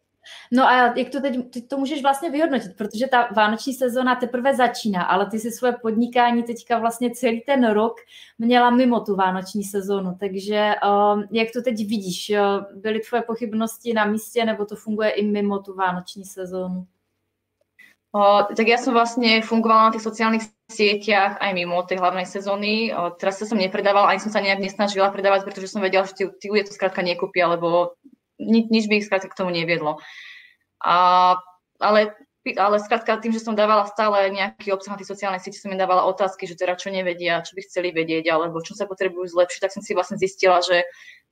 No 0.52 0.68
a 0.68 0.98
jak 0.98 1.08
to 1.10 1.20
teď, 1.20 1.50
ty 1.50 1.62
to 1.62 1.78
můžeš 1.78 2.02
vlastně 2.02 2.30
vyhodnotit, 2.30 2.76
protože 2.76 3.06
ta 3.06 3.28
vánoční 3.36 3.74
sezóna 3.74 4.14
teprve 4.14 4.54
začíná, 4.54 5.02
ale 5.02 5.26
ty 5.30 5.38
si 5.38 5.50
svoje 5.50 5.72
podnikání 5.82 6.42
teďka 6.42 6.78
vlastně 6.78 7.10
celý 7.10 7.40
ten 7.40 7.70
rok 7.70 7.96
měla 8.38 8.70
mimo 8.70 9.00
tu 9.00 9.16
vánoční 9.16 9.64
sezónu, 9.64 10.16
takže 10.20 10.74
um, 11.14 11.24
jak 11.30 11.48
to 11.52 11.62
teď 11.62 11.76
vidíš? 11.76 12.32
Byly 12.74 13.00
tvoje 13.00 13.22
pochybnosti 13.22 13.94
na 13.94 14.04
místě, 14.04 14.44
nebo 14.44 14.64
to 14.64 14.76
funguje 14.76 15.10
i 15.10 15.26
mimo 15.26 15.58
tu 15.58 15.74
vánoční 15.74 16.24
sezónu? 16.24 16.86
O, 18.14 18.46
tak 18.46 18.70
ja 18.70 18.78
som 18.78 18.94
vlastne 18.94 19.42
fungovala 19.42 19.90
na 19.90 19.94
tých 19.98 20.06
sociálnych 20.06 20.46
sieťach 20.70 21.34
aj 21.42 21.50
mimo 21.50 21.82
tej 21.82 21.98
hlavnej 21.98 22.22
sezóny. 22.22 22.94
O, 22.94 23.10
teraz 23.10 23.42
sa 23.42 23.46
som 23.50 23.58
nepredávala, 23.58 24.14
ani 24.14 24.22
som 24.22 24.30
sa 24.30 24.38
nejak 24.38 24.62
nesnažila 24.62 25.10
predávať, 25.10 25.42
pretože 25.42 25.74
som 25.74 25.82
vedela, 25.82 26.06
že 26.06 26.14
tí, 26.14 26.24
tí 26.38 26.46
ľudia 26.46 26.70
to 26.70 26.78
skrátka 26.78 27.02
nekúpia, 27.02 27.50
lebo 27.50 27.98
ni, 28.44 28.68
nič 28.68 28.86
by 28.86 29.00
ich 29.00 29.06
skrátka 29.08 29.32
k 29.32 29.38
tomu 29.40 29.50
neviedlo. 29.50 29.98
A, 30.84 31.40
ale 31.80 32.12
ale 32.52 32.76
skrátka 32.76 33.16
tým, 33.16 33.32
že 33.32 33.40
som 33.40 33.56
dávala 33.56 33.88
stále 33.88 34.28
nejaký 34.28 34.68
obsah 34.76 34.92
na 34.92 35.00
tých 35.00 35.08
sociálnych 35.08 35.40
sieti, 35.40 35.56
som 35.56 35.72
im 35.72 35.80
dávala 35.80 36.04
otázky, 36.04 36.44
že 36.44 36.60
teda 36.60 36.76
čo 36.76 36.92
nevedia, 36.92 37.40
čo 37.40 37.56
by 37.56 37.64
chceli 37.64 37.88
vedieť, 37.88 38.28
alebo 38.28 38.60
čo 38.60 38.76
sa 38.76 38.84
potrebujú 38.84 39.32
zlepšiť, 39.32 39.60
tak 39.64 39.72
som 39.72 39.80
si 39.80 39.96
vlastne 39.96 40.20
zistila, 40.20 40.60
že 40.60 40.84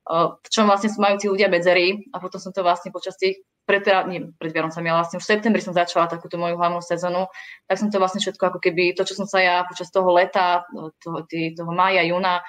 uh, 0.08 0.40
v 0.40 0.48
čom 0.48 0.64
vlastne 0.64 0.88
majú 0.96 1.20
tí 1.20 1.28
ľudia 1.28 1.52
medzery 1.52 2.08
a 2.10 2.16
potom 2.16 2.40
som 2.40 2.56
to 2.56 2.64
vlastne 2.64 2.88
počas 2.88 3.20
tých 3.20 3.44
pred, 3.68 3.84
nie, 4.08 4.32
pred 4.40 4.56
Vianocami, 4.56 4.88
ale 4.88 5.04
vlastne 5.04 5.20
už 5.20 5.24
v 5.28 5.32
septembri 5.36 5.60
som 5.60 5.76
začala 5.76 6.08
takúto 6.08 6.40
moju 6.40 6.56
hlavnú 6.56 6.80
sezónu, 6.80 7.28
tak 7.68 7.76
som 7.76 7.92
to 7.92 8.00
vlastne 8.00 8.24
všetko 8.24 8.48
ako 8.48 8.58
keby, 8.64 8.96
to, 8.96 9.04
čo 9.04 9.14
som 9.20 9.28
sa 9.28 9.38
ja 9.44 9.56
počas 9.68 9.92
toho 9.92 10.08
leta, 10.16 10.64
toho, 10.98 11.28
tý, 11.28 11.52
toho 11.52 11.70
mája, 11.76 12.02
júna 12.08 12.40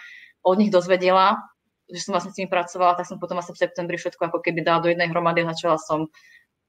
od 0.44 0.56
nich 0.56 0.72
dozvedela, 0.72 1.38
že 1.92 2.02
som 2.04 2.16
vlastne 2.16 2.32
s 2.32 2.40
nimi 2.40 2.48
pracovala, 2.48 2.96
tak 2.96 3.08
som 3.08 3.20
potom 3.20 3.36
vlastne 3.36 3.56
v 3.56 3.64
septembri 3.64 4.00
všetko 4.00 4.32
ako 4.32 4.40
keby 4.40 4.64
dala 4.64 4.84
do 4.84 4.92
jednej 4.92 5.12
hromady 5.12 5.44
a 5.44 5.52
začala 5.52 5.76
som 5.82 6.08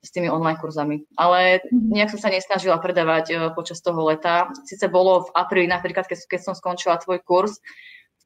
s 0.05 0.13
tými 0.13 0.29
online 0.29 0.61
kurzami. 0.61 1.09
Ale 1.17 1.65
mhm. 1.65 1.97
nejak 1.97 2.13
som 2.13 2.21
sa 2.21 2.29
nesnažila 2.29 2.77
predávať 2.77 3.27
uh, 3.33 3.39
počas 3.57 3.81
toho 3.81 3.97
leta. 4.05 4.53
Sice 4.69 4.93
bolo 4.93 5.25
v 5.25 5.33
apríli 5.33 5.69
napríklad, 5.71 6.05
keď, 6.05 6.29
keď 6.29 6.41
som 6.45 6.55
skončila 6.55 7.01
tvoj 7.01 7.25
kurz, 7.25 7.63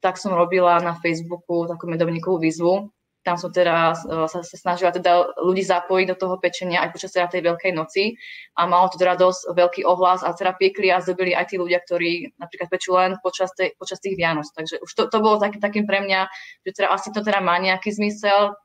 tak 0.03 0.19
som 0.19 0.35
robila 0.35 0.79
na 0.79 0.95
Facebooku 0.99 1.67
takú 1.67 1.87
medovníkovú 1.87 2.39
výzvu. 2.39 2.91
Tam 3.19 3.35
som 3.35 3.51
teda 3.51 3.91
uh, 3.91 4.27
sa, 4.31 4.39
sa 4.41 4.55
snažila 4.55 4.95
teda 4.95 5.35
ľudí 5.43 5.59
zapojiť 5.59 6.07
do 6.07 6.15
toho 6.15 6.35
pečenia 6.39 6.79
aj 6.87 6.95
počas 6.95 7.11
teda 7.11 7.27
tej 7.27 7.43
Veľkej 7.51 7.71
noci 7.75 8.15
a 8.55 8.63
malo 8.63 8.87
to 8.87 8.95
teda 8.95 9.19
dosť 9.19 9.51
veľký 9.53 9.81
ohlas 9.83 10.23
a 10.23 10.31
teda 10.31 10.55
piekli 10.55 10.87
a 10.87 11.03
zdobili 11.03 11.35
aj 11.35 11.51
tí 11.51 11.55
ľudia, 11.59 11.83
ktorí 11.83 12.39
napríklad 12.39 12.71
pečú 12.71 12.95
len 12.95 13.19
počas, 13.19 13.51
tej, 13.51 13.75
počas 13.75 13.99
tých 13.99 14.15
Vianoc. 14.15 14.47
Takže 14.55 14.79
už 14.79 14.91
to, 14.95 15.03
to 15.11 15.17
bolo 15.19 15.35
taký, 15.35 15.59
takým 15.59 15.83
pre 15.83 15.99
mňa, 15.99 16.31
že 16.63 16.71
teda 16.79 16.87
asi 16.95 17.11
to 17.11 17.19
teda 17.19 17.43
má 17.43 17.59
nejaký 17.59 17.91
zmysel, 17.91 18.55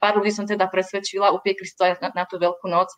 pár 0.00 0.16
ľudí 0.18 0.32
som 0.32 0.48
teda 0.48 0.66
presvedčila, 0.66 1.30
upiekli 1.36 1.68
si 1.68 1.76
to 1.76 1.86
aj 1.86 2.00
na, 2.00 2.08
na 2.16 2.24
tú 2.24 2.40
veľkú 2.40 2.66
noc, 2.66 2.90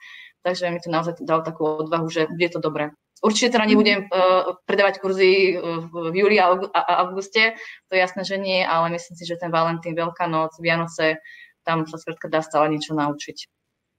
takže 0.46 0.70
mi 0.70 0.78
to 0.78 0.88
naozaj 0.88 1.18
dalo 1.20 1.42
takú 1.42 1.66
odvahu, 1.66 2.06
že 2.08 2.30
je 2.30 2.48
to 2.48 2.62
dobré. 2.62 2.94
Určite 3.22 3.54
teda 3.54 3.64
nebudem 3.70 4.10
uh, 4.10 4.58
predávať 4.66 4.98
kurzy 4.98 5.54
v, 5.62 6.10
v 6.10 6.14
júli 6.26 6.42
a, 6.42 6.58
auguste, 7.06 7.54
to 7.86 7.94
je 7.94 8.02
jasné, 8.02 8.26
že 8.26 8.34
nie, 8.34 8.66
ale 8.66 8.90
myslím 8.90 9.14
si, 9.14 9.22
že 9.22 9.38
ten 9.38 9.54
Valentín, 9.54 9.94
Veľká 9.94 10.26
noc, 10.26 10.58
Vianoce, 10.58 11.22
tam 11.62 11.86
sa 11.86 12.02
skrátka 12.02 12.26
dá 12.26 12.42
stále 12.42 12.74
niečo 12.74 12.98
naučiť. 12.98 13.46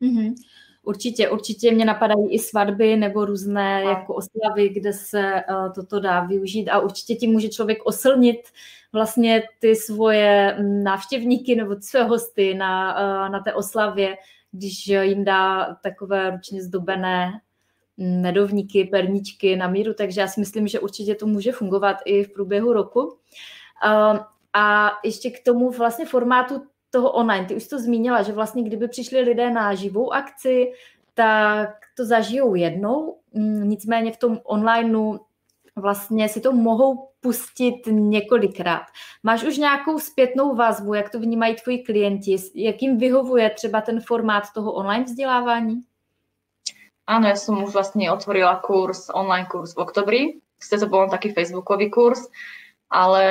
Mm-hmm. 0.04 0.30
Určitě, 0.84 1.30
určitě 1.30 1.72
mě 1.72 1.86
napadají 1.86 2.34
i 2.34 2.40
svatby 2.40 2.96
nebo 2.96 3.26
různé 3.26 3.84
jako 3.84 4.14
oslavy, 4.14 4.70
kde 4.70 4.94
se 4.94 5.44
uh, 5.50 5.74
toto 5.74 6.00
dá 6.00 6.20
využít 6.20 6.70
a 6.70 6.80
určitě 6.80 7.16
tím 7.16 7.32
může 7.32 7.50
člověk 7.50 7.86
oslnit 7.86 8.40
vlastně 8.94 9.44
ty 9.60 9.76
svoje 9.76 10.58
mm, 10.60 10.84
návštěvníky 10.84 11.56
nebo 11.56 11.76
své 11.80 12.04
hosty 12.04 12.54
na, 12.54 12.94
uh, 12.94 13.32
na 13.32 13.40
té 13.40 13.54
oslavě, 13.54 14.18
když 14.52 14.88
jim 14.88 15.24
dá 15.24 15.76
takové 15.84 16.30
ručně 16.32 16.64
zdobené 16.64 17.32
medovníky, 17.98 18.86
perničky 18.86 19.56
na 19.56 19.68
míru, 19.68 19.94
takže 19.94 20.22
já 20.22 20.28
si 20.28 20.40
myslím, 20.40 20.68
že 20.68 20.80
určitě 20.80 21.16
to 21.16 21.28
může 21.28 21.52
fungovat 21.52 21.98
i 22.06 22.24
v 22.24 22.34
průběhu 22.34 22.74
roku. 22.74 23.00
Uh, 23.86 24.20
a 24.54 24.92
ještě 25.04 25.30
k 25.30 25.44
tomu 25.44 25.72
vlastně 25.72 26.06
formátu 26.06 26.62
toho 26.90 27.12
online. 27.12 27.46
Ty 27.46 27.56
už 27.56 27.68
to 27.68 27.80
zmínila, 27.80 28.22
že 28.22 28.34
vlastně 28.34 28.64
kdyby 28.64 28.88
přišli 28.88 29.22
lidé 29.22 29.52
na 29.52 29.76
živou 29.76 30.14
akci, 30.14 30.72
tak 31.14 31.70
to 31.98 32.06
zažijou 32.06 32.56
jednou, 32.56 33.18
mm, 33.34 33.70
nicméně 33.70 34.12
v 34.12 34.18
tom 34.18 34.40
onlineu 34.44 35.18
vlastně 35.76 36.30
si 36.30 36.42
to 36.42 36.52
mohou 36.52 37.10
pustit 37.22 37.82
několikrát. 37.88 38.84
Máš 39.24 39.44
už 39.44 39.58
nějakou 39.58 40.00
zpětnou 40.00 40.56
vazbu, 40.56 40.94
jak 40.94 41.10
to 41.10 41.20
vnímají 41.20 41.56
tvoji 41.56 41.80
klienti, 41.80 42.36
jakým 42.56 42.98
vyhovuje 42.98 43.50
třeba 43.50 43.82
ten 43.82 44.02
formát 44.02 44.44
toho 44.54 44.74
online 44.74 45.04
vzdělávání? 45.04 45.82
Áno, 47.04 47.28
ja 47.28 47.36
som 47.36 47.60
už 47.60 47.76
vlastne 47.76 48.08
otvorila 48.08 48.64
kurz, 48.64 49.12
online 49.12 49.48
kurz 49.52 49.76
v 49.76 49.84
oktobri. 49.84 50.22
Sice 50.56 50.80
to 50.80 50.88
bol 50.88 51.12
taký 51.12 51.36
facebookový 51.36 51.92
kurz, 51.92 52.32
ale 52.88 53.26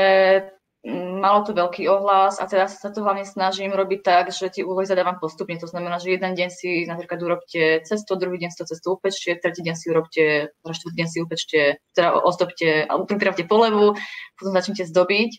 malo 1.23 1.47
to 1.47 1.55
veľký 1.55 1.87
ohlas 1.87 2.43
a 2.43 2.51
teda 2.51 2.67
sa 2.67 2.91
to 2.91 3.07
hlavne 3.07 3.23
snažím 3.23 3.71
robiť 3.71 4.01
tak, 4.03 4.25
že 4.35 4.51
tie 4.51 4.67
úlohy 4.67 4.83
zadávam 4.83 5.17
postupne. 5.23 5.55
To 5.63 5.71
znamená, 5.71 6.03
že 6.03 6.19
jeden 6.19 6.35
deň 6.35 6.49
si 6.51 6.85
napríklad 6.91 7.23
urobte 7.23 7.81
cesto, 7.87 8.19
druhý 8.19 8.43
deň 8.43 8.51
si 8.51 8.59
to 8.59 8.67
cesto 8.67 8.89
upečte, 8.99 9.39
tretí 9.39 9.63
deň 9.63 9.77
si 9.79 9.87
urobte, 9.89 10.25
teda 10.51 10.75
štvrtý 10.75 10.97
deň 10.99 11.09
si 11.09 11.19
upečte, 11.23 11.61
teda 11.95 12.09
ozdobte, 12.19 12.91
pripravte 13.07 13.47
polevu, 13.47 13.95
potom 14.35 14.53
začnete 14.53 14.85
zdobiť. 14.91 15.31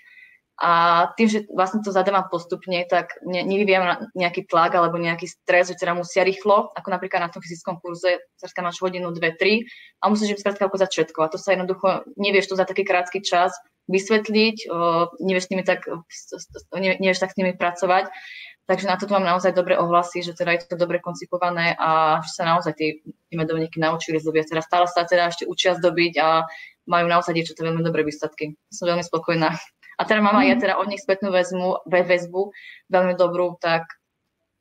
A 0.61 1.05
tým, 1.17 1.27
že 1.27 1.39
vlastne 1.49 1.81
to 1.81 1.89
zadávam 1.89 2.29
postupne, 2.29 2.85
tak 2.85 3.17
ne, 3.25 3.41
nevyvíjam 3.41 4.13
nejaký 4.13 4.45
tlak 4.45 4.77
alebo 4.77 5.01
nejaký 5.01 5.25
stres, 5.25 5.73
že 5.73 5.81
teda 5.81 5.97
musia 5.97 6.21
rýchlo, 6.21 6.69
ako 6.77 6.87
napríklad 6.93 7.25
na 7.25 7.33
tom 7.33 7.41
fyzickom 7.41 7.81
kurze, 7.81 8.21
skrátka 8.37 8.61
máš 8.61 8.77
hodinu, 8.77 9.09
dve, 9.09 9.33
tri 9.33 9.65
a 9.97 10.13
musíš 10.13 10.37
im 10.37 10.39
skrátka 10.39 10.69
ukázať 10.69 10.89
všetko. 10.93 11.19
A 11.25 11.31
to 11.33 11.41
sa 11.41 11.57
jednoducho, 11.57 12.05
nevieš 12.21 12.53
to 12.53 12.55
za 12.55 12.69
taký 12.69 12.85
krátky 12.85 13.25
čas, 13.25 13.57
vysvetliť, 13.89 14.69
nevieš, 15.19 15.43
s 15.47 15.51
nimi 15.51 15.65
tak, 15.65 15.89
nevieš 16.77 17.19
tak 17.19 17.33
s 17.33 17.37
nimi 17.41 17.57
pracovať. 17.57 18.13
Takže 18.63 18.87
na 18.87 18.95
toto 18.95 19.11
mám 19.11 19.27
naozaj 19.27 19.51
dobré 19.51 19.75
ohlasy, 19.75 20.23
že 20.23 20.31
teda 20.39 20.55
je 20.55 20.63
to 20.63 20.79
dobre 20.79 21.03
koncipované 21.03 21.75
a 21.75 22.23
že 22.23 22.31
sa 22.31 22.47
naozaj 22.47 22.71
tí 22.79 23.03
medovníky 23.35 23.75
naučili 23.75 24.23
zdobiť. 24.23 24.55
Teda 24.55 24.63
stále 24.63 24.87
sa 24.87 25.03
teda 25.03 25.27
ešte 25.27 25.43
učia 25.43 25.75
zdobiť 25.75 26.13
a 26.23 26.47
majú 26.87 27.05
naozaj 27.11 27.35
dievčatá 27.35 27.67
veľmi 27.67 27.83
dobré 27.83 28.07
výsledky. 28.07 28.55
Som 28.71 28.87
veľmi 28.87 29.03
spokojná. 29.03 29.51
A 29.99 30.05
teda 30.05 30.21
mám 30.21 30.35
aj 30.41 30.47
ja 30.47 30.55
mhm. 30.55 30.61
teda 30.61 30.73
od 30.77 30.87
nich 30.89 31.01
spätnú 31.01 31.29
väzbu, 31.29 31.85
väzbu 31.89 32.41
veľmi 32.89 33.13
dobrú, 33.13 33.57
tak 33.61 33.85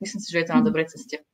myslím 0.00 0.20
si, 0.20 0.28
že 0.32 0.38
je 0.42 0.46
to 0.46 0.54
na 0.56 0.62
mhm. 0.62 0.68
dobrej 0.68 0.86
ceste. 0.92 1.24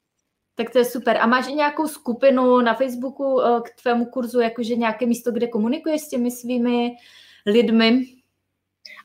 Tak 0.59 0.75
to 0.75 0.83
je 0.83 0.91
super. 0.91 1.15
A 1.23 1.27
máš 1.27 1.47
i 1.47 1.55
nějakou 1.55 1.87
skupinu 1.87 2.61
na 2.61 2.75
Facebooku 2.75 3.41
e, 3.41 3.61
k 3.63 3.69
tvému 3.83 4.07
kurzu, 4.07 4.41
jakože 4.41 4.75
nějaké 4.75 5.07
místo, 5.07 5.33
kde 5.33 5.47
komunikuješ 5.47 6.01
s 6.01 6.09
těmi 6.09 6.31
svými 6.31 6.97
lidmi? 7.47 8.19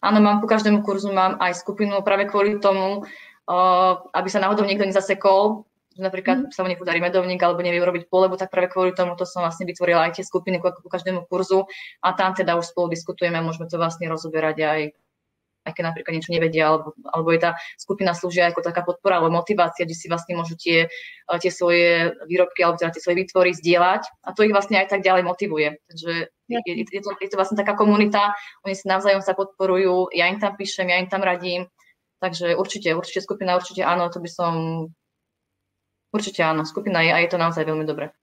Áno, 0.04 0.20
mám 0.20 0.44
ku 0.44 0.48
každému 0.52 0.84
kurzu 0.84 1.16
mám 1.16 1.40
aj 1.40 1.64
skupinu 1.64 2.04
práve 2.04 2.28
kvôli 2.28 2.60
tomu, 2.60 3.08
uh, 3.48 3.94
aby 4.12 4.28
sa 4.28 4.44
náhodou 4.44 4.68
niekto 4.68 4.84
nezasekol, 4.84 5.64
napríklad 5.98 6.50
mm. 6.50 6.52
sa 6.54 6.66
mu 6.66 6.72
nepodarí 6.72 6.98
medovník 7.02 7.42
alebo 7.42 7.62
nevie 7.62 7.82
urobiť 7.82 8.10
polebu, 8.10 8.38
tak 8.40 8.50
práve 8.50 8.72
kvôli 8.72 8.94
tomu 8.94 9.14
to 9.18 9.26
som 9.26 9.46
vlastne 9.46 9.68
vytvorila 9.68 10.10
aj 10.10 10.22
tie 10.22 10.26
skupiny 10.26 10.58
ku, 10.58 10.74
ku 10.74 10.90
každému 10.90 11.26
kurzu 11.30 11.66
a 12.02 12.14
tam 12.18 12.34
teda 12.34 12.58
už 12.58 12.74
spolu 12.74 12.94
diskutujeme, 12.94 13.42
môžeme 13.42 13.70
to 13.70 13.78
vlastne 13.78 14.10
rozoberať 14.10 14.58
aj 14.64 14.82
aj 15.64 15.72
keď 15.72 15.84
napríklad 15.96 16.14
niečo 16.20 16.36
nevedia, 16.36 16.68
alebo, 16.68 16.92
alebo 17.08 17.32
je 17.32 17.40
tá 17.40 17.52
skupina 17.80 18.12
slúžia 18.12 18.52
ako 18.52 18.60
taká 18.60 18.84
podpora 18.84 19.20
alebo 19.20 19.40
motivácia, 19.40 19.88
kde 19.88 19.96
si 19.96 20.12
vlastne 20.12 20.36
môžu 20.36 20.60
tie, 20.60 20.92
eh, 20.92 21.40
tie 21.40 21.52
svoje 21.52 22.12
výrobky 22.28 22.64
alebo 22.64 22.80
teda 22.80 22.92
tie 22.92 23.04
svoje 23.04 23.24
výtvory 23.24 23.56
zdieľať 23.56 24.04
a 24.28 24.30
to 24.36 24.44
ich 24.44 24.52
vlastne 24.52 24.76
aj 24.80 24.92
tak 24.92 25.02
ďalej 25.02 25.24
motivuje. 25.24 25.80
Takže 25.88 26.12
je, 26.52 26.60
je, 26.68 27.02
to, 27.02 27.16
je 27.18 27.30
to 27.32 27.40
vlastne 27.40 27.56
taká 27.56 27.74
komunita, 27.80 28.36
oni 28.68 28.76
si 28.76 28.86
navzájom 28.86 29.24
sa 29.24 29.34
podporujú, 29.34 30.12
ja 30.12 30.28
im 30.28 30.38
tam 30.44 30.60
píšem, 30.60 30.92
ja 30.92 31.00
im 31.00 31.08
tam 31.08 31.24
radím, 31.24 31.72
takže 32.20 32.60
určite, 32.60 32.94
určite 32.94 33.24
skupina, 33.24 33.56
určite 33.56 33.82
áno, 33.88 34.12
to 34.12 34.20
by 34.20 34.30
som, 34.30 34.54
určite 36.14 36.46
áno, 36.46 36.64
skupina 36.66 37.02
je 37.02 37.12
a 37.14 37.18
je 37.18 37.30
to 37.34 37.38
naozaj 37.42 37.66
veľmi 37.66 37.86
dobré. 37.90 38.14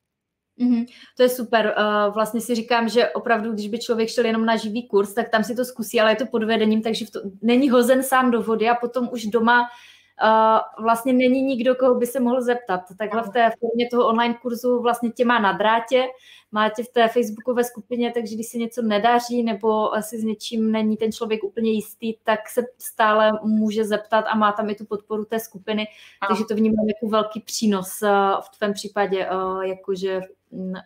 Mm-hmm. 0.61 0.87
To 1.17 1.23
je 1.23 1.29
super. 1.29 1.75
Uh, 1.79 2.15
vlastně 2.15 2.41
si 2.41 2.55
říkám, 2.55 2.89
že 2.89 3.09
opravdu, 3.09 3.53
když 3.53 3.69
by 3.69 3.79
člověk 3.79 4.09
šel 4.09 4.25
jenom 4.25 4.45
na 4.45 4.57
živý 4.57 4.89
kurz, 4.89 5.15
tak 5.15 5.29
tam 5.29 5.45
si 5.45 5.55
to 5.55 5.65
zkusí, 5.65 6.01
ale 6.01 6.13
je 6.13 6.17
to 6.17 6.27
pod 6.27 6.45
vedením, 6.45 6.83
takže 6.83 7.11
to, 7.11 7.21
není 7.43 7.71
hozen 7.71 8.03
sám 8.03 8.31
do 8.31 8.43
vody 8.43 8.69
a 8.69 8.75
potom 8.75 9.09
už 9.13 9.27
doma 9.27 9.61
uh, 9.61 10.85
vlastně 10.85 11.13
není 11.13 11.43
nikdo, 11.43 11.75
koho 11.75 11.95
by 11.95 12.07
se 12.07 12.21
mohl 12.21 12.43
zeptat. 12.43 12.81
Takhle 12.99 13.23
v 13.23 13.29
té 13.29 13.51
formě 13.61 13.89
toho 13.91 14.07
online 14.07 14.35
kurzu 14.43 14.83
vlastně 14.83 15.11
tě 15.11 15.25
má 15.25 15.39
na 15.39 15.53
drátě, 15.53 16.05
má 16.53 16.69
tě 16.69 16.83
v 16.83 16.89
té 16.89 17.09
facebookové 17.09 17.65
skupině, 17.65 18.13
takže 18.13 18.35
když 18.35 18.47
se 18.47 18.59
něco 18.59 18.83
nedaří 18.83 19.43
nebo 19.43 19.95
asi 19.95 20.19
s 20.19 20.25
něčím 20.25 20.73
není 20.73 20.97
ten 20.97 21.13
člověk 21.13 21.45
úplně 21.45 21.71
jistý, 21.71 22.15
tak 22.25 22.49
se 22.49 22.63
stále 22.79 23.33
může 23.43 23.85
zeptat 23.85 24.25
a 24.29 24.37
má 24.37 24.53
tam 24.53 24.71
i 24.71 24.75
tu 24.75 24.85
podporu 24.85 25.25
té 25.25 25.41
skupiny, 25.41 25.87
takže 26.29 26.45
to 26.49 26.55
vnímám 26.55 26.89
jako 26.89 27.09
velký 27.09 27.41
přínos 27.41 28.03
uh, 28.03 28.09
v 28.41 28.59
tvém 28.59 28.73
případě, 28.73 29.31
uh, 29.31 29.63
jakože 29.63 30.21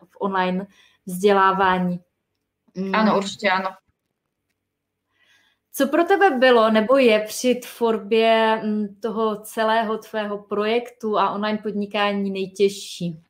v 0.04 0.16
online 0.20 0.66
vzdělávání. 1.06 2.00
Ano, 2.92 3.18
určitě 3.18 3.50
ano. 3.50 3.68
Co 5.72 5.88
pro 5.88 6.04
tebe 6.04 6.30
bylo 6.30 6.70
nebo 6.70 6.98
je 6.98 7.20
při 7.20 7.54
tvorbě 7.54 8.62
toho 9.02 9.36
celého 9.36 9.98
tvého 9.98 10.38
projektu 10.38 11.18
a 11.18 11.30
online 11.30 11.58
podnikání 11.62 12.30
nejtěžší? 12.30 13.20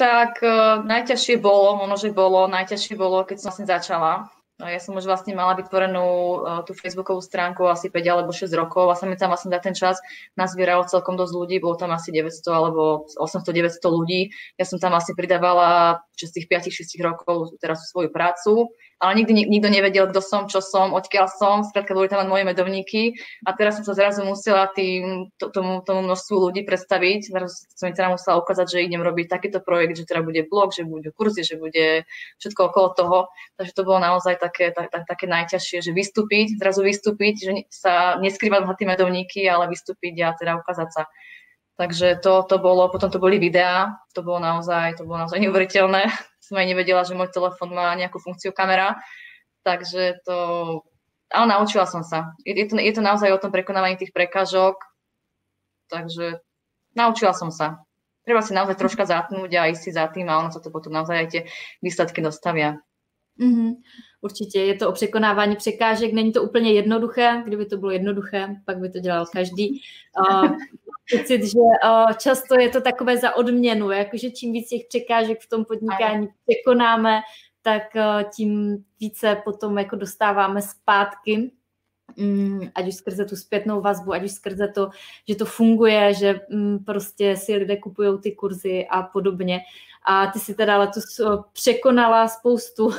Tak 0.00 0.40
uh, 0.40 0.80
najťažšie 0.88 1.36
bolo, 1.44 1.76
možno, 1.76 2.00
že 2.00 2.16
bolo, 2.16 2.48
najťažšie 2.48 2.96
bolo, 2.96 3.20
keď 3.28 3.36
som 3.36 3.52
vlastne 3.52 3.68
začala. 3.68 4.32
No, 4.56 4.64
ja 4.64 4.80
som 4.80 4.96
už 4.96 5.04
vlastne 5.04 5.36
mala 5.36 5.52
vytvorenú 5.60 6.08
uh, 6.08 6.64
tú 6.64 6.72
Facebookovú 6.72 7.20
stránku 7.20 7.68
asi 7.68 7.92
5 7.92 8.00
alebo 8.08 8.32
6 8.32 8.48
rokov 8.56 8.88
a 8.88 8.96
sa 8.96 9.04
mi 9.04 9.20
tam 9.20 9.28
vlastne 9.28 9.52
za 9.52 9.60
ten 9.60 9.76
čas 9.76 10.00
nazbieralo 10.40 10.88
celkom 10.88 11.20
dosť 11.20 11.32
ľudí, 11.36 11.56
bolo 11.60 11.76
tam 11.76 11.92
asi 11.92 12.16
900 12.16 12.32
alebo 12.48 13.12
800-900 13.12 13.76
ľudí. 13.92 14.32
Ja 14.56 14.64
som 14.64 14.80
tam 14.80 14.96
asi 14.96 15.12
pridávala 15.12 16.00
z 16.16 16.32
tých 16.32 16.48
5-6 16.48 16.96
rokov 17.04 17.60
teraz 17.60 17.84
svoju 17.92 18.08
prácu 18.08 18.72
ale 19.00 19.24
nikdy 19.24 19.48
nikto 19.48 19.72
nevedel, 19.72 20.12
kto 20.12 20.20
som, 20.20 20.44
čo 20.44 20.60
som, 20.60 20.92
odkiaľ 20.92 21.32
som, 21.32 21.64
skrátka 21.64 21.96
boli 21.96 22.12
tam 22.12 22.20
len 22.20 22.28
moje 22.28 22.44
medovníky. 22.44 23.16
A 23.48 23.56
teraz 23.56 23.80
som 23.80 23.84
sa 23.88 23.96
zrazu 23.96 24.20
musela 24.28 24.68
tým, 24.68 25.32
to, 25.40 25.48
tomu, 25.48 25.80
tomu 25.80 26.04
množstvu 26.04 26.36
ľudí 26.36 26.68
predstaviť, 26.68 27.32
zrazu 27.32 27.64
som 27.72 27.88
mi 27.88 27.96
teda 27.96 28.12
musela 28.12 28.36
ukázať, 28.36 28.66
že 28.68 28.84
idem 28.84 29.00
robiť 29.00 29.32
takýto 29.32 29.64
projekt, 29.64 29.96
že 29.96 30.04
teda 30.04 30.20
bude 30.20 30.44
blog, 30.44 30.76
že 30.76 30.84
budú 30.84 31.16
kurzy, 31.16 31.48
že 31.48 31.56
bude 31.56 32.04
všetko 32.44 32.60
okolo 32.68 32.88
toho, 32.92 33.18
takže 33.56 33.72
to 33.72 33.82
bolo 33.88 34.04
naozaj 34.04 34.36
také, 34.36 34.68
tak, 34.68 34.92
tak, 34.92 35.08
také 35.08 35.24
najťažšie, 35.24 35.80
že 35.80 35.96
vystúpiť, 35.96 36.60
zrazu 36.60 36.84
vystúpiť, 36.84 37.34
že 37.40 37.52
sa 37.72 38.20
neskrývať 38.20 38.68
na 38.68 38.76
tie 38.76 38.84
medovníky, 38.84 39.40
ale 39.48 39.72
vystúpiť 39.72 40.14
a 40.28 40.36
teda 40.36 40.60
ukázať 40.60 40.88
sa. 40.92 41.02
Takže 41.80 42.20
to, 42.20 42.44
to 42.44 42.60
bolo, 42.60 42.92
potom 42.92 43.08
to 43.08 43.16
boli 43.16 43.40
videá, 43.40 43.96
to 44.12 44.20
bolo 44.20 44.36
naozaj, 44.36 45.00
to 45.00 45.08
bolo 45.08 45.24
naozaj 45.24 45.40
neuveriteľné 45.40 46.12
som 46.50 46.58
aj 46.58 46.66
nevedela, 46.66 47.06
že 47.06 47.14
môj 47.14 47.30
telefón 47.30 47.70
má 47.70 47.94
nejakú 47.94 48.18
funkciu 48.18 48.50
kamera, 48.50 48.98
takže 49.62 50.18
to, 50.26 50.36
ale 51.30 51.46
naučila 51.46 51.86
som 51.86 52.02
sa. 52.02 52.34
Je, 52.42 52.66
to, 52.66 52.74
je 52.74 52.90
to 52.90 52.98
naozaj 53.06 53.30
o 53.30 53.38
tom 53.38 53.54
prekonávaní 53.54 53.94
tých 53.94 54.10
prekážok, 54.10 54.82
takže 55.86 56.42
naučila 56.98 57.30
som 57.30 57.54
sa. 57.54 57.86
Treba 58.26 58.42
si 58.42 58.50
naozaj 58.50 58.74
troška 58.74 59.06
zatnúť 59.06 59.50
a 59.54 59.70
ísť 59.70 59.82
si 59.86 59.90
za 59.94 60.10
tým 60.10 60.26
a 60.26 60.42
ono 60.42 60.50
sa 60.50 60.58
to 60.58 60.74
potom 60.74 60.90
naozaj 60.90 61.16
aj 61.22 61.28
tie 61.30 61.42
výsledky 61.78 62.18
dostavia. 62.18 62.82
Mm-hmm. 63.40 63.76
Určitě 64.20 64.60
je 64.60 64.74
to 64.74 64.88
o 64.88 64.92
překonávání 64.92 65.56
překážek, 65.56 66.12
není 66.12 66.32
to 66.32 66.42
úplně 66.42 66.72
jednoduché, 66.72 67.42
kdyby 67.46 67.66
to 67.66 67.76
bylo 67.76 67.90
jednoduché, 67.90 68.56
pak 68.64 68.78
by 68.78 68.90
to 68.90 68.98
dělal 68.98 69.26
každý. 69.32 69.80
Uh, 70.18 70.56
pocit, 71.12 71.44
že 71.44 71.58
uh, 71.58 72.12
často 72.12 72.60
je 72.60 72.68
to 72.68 72.80
takové 72.80 73.16
za 73.16 73.36
odměnu, 73.36 73.90
jakože 73.90 74.30
čím 74.30 74.52
víc 74.52 74.68
těch 74.68 74.82
překážek 74.88 75.40
v 75.40 75.48
tom 75.48 75.64
podnikání 75.64 76.28
překonáme, 76.46 77.20
tak 77.62 77.82
uh, 77.94 78.30
tím 78.36 78.84
více 79.00 79.42
potom 79.44 79.78
jako 79.78 79.96
dostáváme 79.96 80.62
zpátky, 80.62 81.50
ať 82.74 82.88
už 82.88 82.94
skrze 82.94 83.24
tu 83.24 83.36
zpětnou 83.36 83.80
vazbu, 83.80 84.12
ať 84.12 84.24
už 84.24 84.32
skrze 84.32 84.68
to, 84.68 84.90
že 85.28 85.34
to 85.34 85.44
funguje, 85.44 86.14
že 86.14 86.40
um, 86.50 86.84
prostě 86.84 87.36
si 87.36 87.54
lidé 87.54 87.76
kupují 87.76 88.18
ty 88.20 88.32
kurzy 88.32 88.86
a 88.86 89.02
podobně. 89.02 89.60
A 90.04 90.26
ty 90.26 90.38
si 90.38 90.54
teda 90.54 90.78
letos 90.78 91.04
překonala 91.52 92.28
spoustu, 92.28 92.86
uh, 92.86 92.92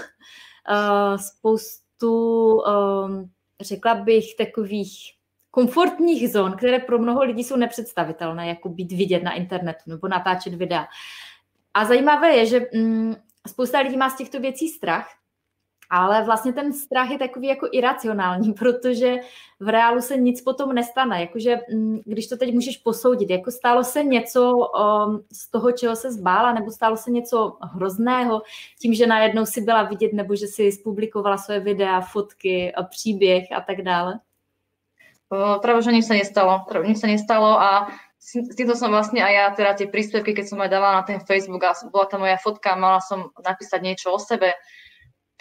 spoustu, 1.18 2.56
um, 2.56 3.30
řekla 3.62 3.96
bych, 3.96 4.36
takových 4.36 5.14
komfortních 5.52 6.32
zón, 6.32 6.54
které 6.58 6.80
pro 6.80 7.00
mnoho 7.00 7.24
lidí 7.24 7.44
jsou 7.44 7.56
nepředstavitelné, 7.56 8.48
jako 8.48 8.70
být 8.70 8.92
vidět 8.92 9.24
na 9.24 9.34
internetu 9.34 9.82
nebo 9.88 10.08
natáčet 10.08 10.54
videa. 10.54 10.88
A 11.74 11.86
zajímavé 11.86 12.36
je, 12.36 12.46
že 12.46 12.68
mm, 12.74 13.16
spousta 13.48 13.80
lidí 13.80 13.98
má 13.98 14.10
z 14.10 14.18
těchto 14.18 14.40
věcí 14.40 14.70
strach, 14.70 15.08
ale 15.92 16.24
vlastně 16.24 16.54
ten 16.54 16.74
strach 16.74 17.10
je 17.10 17.18
takový 17.18 17.48
jako 17.48 17.68
iracionální, 17.72 18.54
protože 18.60 19.16
v 19.60 19.70
reálu 19.70 20.02
se 20.02 20.18
nic 20.18 20.42
potom 20.42 20.74
nestane. 20.74 21.22
Jakože, 21.22 21.60
mm, 21.74 22.00
když 22.06 22.28
to 22.28 22.38
teď 22.38 22.54
můžeš 22.54 22.78
posoudit, 22.78 23.30
jako 23.30 23.52
stálo 23.52 23.84
se 23.84 24.04
něco 24.04 24.56
um, 24.56 25.24
z 25.34 25.52
toho, 25.52 25.72
čeho 25.72 25.96
se 25.96 26.12
zbála, 26.12 26.54
nebo 26.54 26.72
stálo 26.72 26.98
se 26.98 27.12
něco 27.12 27.58
hrozného, 27.62 28.42
tím, 28.80 28.94
že 28.94 29.08
najednou 29.08 29.46
si 29.46 29.62
byla 29.62 29.84
vidět, 29.84 30.14
nebo 30.14 30.36
že 30.36 30.48
si 30.48 30.72
zpublikovala 30.72 31.38
svoje 31.38 31.60
videa, 31.60 32.02
fotky, 32.02 32.74
příběh 32.90 33.52
a 33.52 33.62
tak 33.62 33.82
dále? 33.82 34.20
Práve, 35.62 35.80
že 35.80 35.96
nič 35.96 36.12
sa 36.12 36.20
nestalo. 36.20 36.68
Nič 36.84 37.00
sa 37.00 37.08
nestalo 37.08 37.56
a 37.56 37.88
s 38.20 38.36
týmto 38.52 38.76
som 38.76 38.92
vlastne 38.92 39.24
aj 39.24 39.34
ja, 39.34 39.46
teda 39.56 39.72
tie 39.80 39.88
príspevky, 39.88 40.36
keď 40.36 40.46
som 40.52 40.60
aj 40.60 40.68
dávala 40.68 41.00
na 41.00 41.04
ten 41.08 41.24
Facebook 41.24 41.64
a 41.64 41.72
bola 41.88 42.04
tam 42.12 42.28
moja 42.28 42.36
fotka, 42.36 42.76
mala 42.76 43.00
som 43.00 43.32
napísať 43.40 43.80
niečo 43.80 44.12
o 44.12 44.20
sebe, 44.20 44.52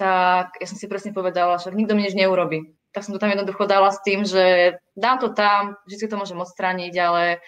tak 0.01 0.57
ja 0.57 0.65
som 0.65 0.81
si 0.81 0.89
presne 0.89 1.13
povedala, 1.13 1.61
že 1.61 1.77
nikto 1.77 1.93
mi 1.93 2.09
nič 2.09 2.17
neurobi. 2.17 2.73
Tak 2.97 3.05
som 3.05 3.13
to 3.13 3.21
tam 3.21 3.37
jednoducho 3.37 3.69
dala 3.69 3.93
s 3.93 4.01
tým, 4.01 4.25
že 4.25 4.75
dám 4.97 5.21
to 5.21 5.29
tam, 5.37 5.77
vždy 5.85 6.09
to 6.09 6.17
môžem 6.17 6.41
odstrániť, 6.41 6.95
ale 6.97 7.45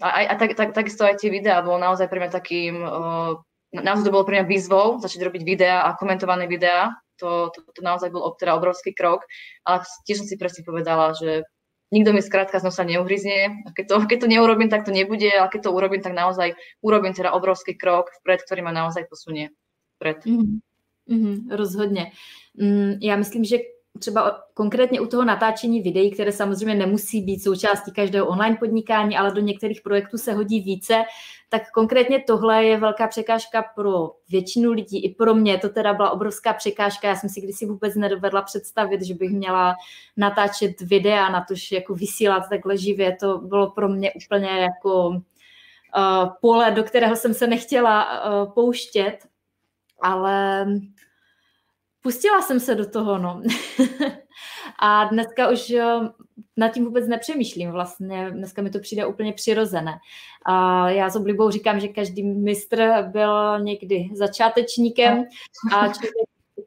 a, 0.00 0.08
a, 0.08 0.20
a 0.32 0.34
tak, 0.40 0.56
tak, 0.56 0.72
takisto 0.72 1.04
aj 1.04 1.20
tie 1.20 1.28
videá 1.28 1.60
bolo 1.60 1.76
naozaj 1.76 2.08
pre 2.08 2.24
mňa 2.24 2.30
takým, 2.32 2.80
uh, 2.80 3.36
naozaj 3.76 4.08
to 4.08 4.14
bolo 4.16 4.24
pre 4.24 4.40
mňa 4.40 4.48
výzvou 4.48 4.96
začať 4.98 5.28
robiť 5.28 5.42
videá 5.44 5.84
a 5.84 5.94
komentované 5.94 6.48
videá, 6.48 6.96
to, 7.20 7.52
to, 7.52 7.62
to 7.70 7.80
naozaj 7.84 8.08
bol 8.08 8.32
teda 8.34 8.56
obrovský 8.56 8.96
krok, 8.96 9.28
ale 9.68 9.84
tiež 10.08 10.24
som 10.24 10.26
si 10.26 10.40
presne 10.40 10.64
povedala, 10.64 11.12
že 11.14 11.44
nikto 11.92 12.16
mi 12.16 12.24
skrátka 12.24 12.58
z 12.58 12.66
nosa 12.66 12.82
neuhryzne. 12.88 13.68
A 13.68 13.76
keď 13.76 13.84
to, 13.92 13.96
keď 14.08 14.18
to 14.24 14.32
neurobím, 14.32 14.72
tak 14.72 14.88
to 14.88 14.90
nebude, 14.90 15.28
ale 15.28 15.52
keď 15.52 15.68
to 15.68 15.76
urobím, 15.76 16.00
tak 16.00 16.16
naozaj 16.16 16.56
urobím 16.80 17.12
teda 17.12 17.36
obrovský 17.36 17.76
krok 17.76 18.08
vpred, 18.24 18.40
ktorý 18.42 18.64
ma 18.64 18.72
naozaj 18.72 19.04
posunie 19.06 19.52
vpred. 20.00 20.24
Mm-hmm. 20.24 20.71
Mm-hmm, 21.08 21.56
rozhodně. 21.56 22.12
Mm, 22.54 22.92
já 23.00 23.16
myslím, 23.16 23.44
že 23.44 23.56
třeba 23.98 24.42
konkrétně 24.54 25.00
u 25.00 25.06
toho 25.06 25.24
natáčení 25.24 25.80
videí, 25.80 26.10
které 26.10 26.32
samozřejmě 26.32 26.74
nemusí 26.74 27.20
být 27.20 27.42
součástí 27.42 27.92
každého 27.92 28.26
online 28.26 28.56
podnikání, 28.56 29.16
ale 29.16 29.34
do 29.34 29.40
některých 29.40 29.80
projektů 29.80 30.18
se 30.18 30.32
hodí 30.32 30.60
více, 30.60 31.04
tak 31.48 31.70
konkrétně 31.70 32.24
tohle 32.26 32.64
je 32.64 32.78
velká 32.78 33.08
překážka 33.08 33.64
pro 33.74 34.10
většinu 34.30 34.72
lidí. 34.72 35.04
I 35.04 35.14
pro 35.14 35.34
mě 35.34 35.58
to 35.58 35.68
teda 35.68 35.94
byla 35.94 36.10
obrovská 36.10 36.52
překážka. 36.52 37.08
Já 37.08 37.16
jsem 37.16 37.30
si 37.30 37.40
kdysi 37.40 37.66
vůbec 37.66 37.94
nedovedla 37.94 38.42
představit, 38.42 39.02
že 39.02 39.14
bych 39.14 39.30
měla 39.30 39.74
natáčet 40.16 40.80
videa 40.80 41.28
na 41.28 41.44
to, 41.48 41.54
že 41.54 41.76
jako 41.76 41.94
vysílat 41.94 42.42
takhle 42.50 42.76
živě. 42.76 43.16
To 43.20 43.38
bylo 43.38 43.70
pro 43.70 43.88
mě 43.88 44.12
úplně 44.26 44.48
jako 44.48 45.08
uh, 45.08 46.28
pole, 46.40 46.70
do 46.70 46.82
kterého 46.84 47.16
jsem 47.16 47.34
se 47.34 47.46
nechtěla 47.46 48.06
uh, 48.06 48.52
pouštět, 48.52 49.18
ale 50.02 50.66
pustila 52.02 52.42
jsem 52.42 52.60
se 52.60 52.74
do 52.74 52.90
toho, 52.90 53.18
no. 53.18 53.42
a 54.80 55.04
dneska 55.04 55.50
už 55.50 55.70
eh, 55.70 55.84
nad 56.56 56.68
tím 56.68 56.84
vůbec 56.84 57.08
nepřemýšlím 57.08 57.70
vlastně, 57.70 58.30
dneska 58.30 58.62
mi 58.62 58.70
to 58.70 58.78
přijde 58.78 59.06
úplně 59.06 59.32
přirozené. 59.32 59.92
A 60.46 60.88
já 60.90 61.10
s 61.10 61.16
oblibou 61.16 61.50
říkám, 61.50 61.80
že 61.80 61.88
každý 61.88 62.22
mistr 62.22 63.08
byl 63.12 63.60
někdy 63.60 64.08
začátečníkem 64.14 65.24
a 65.76 65.88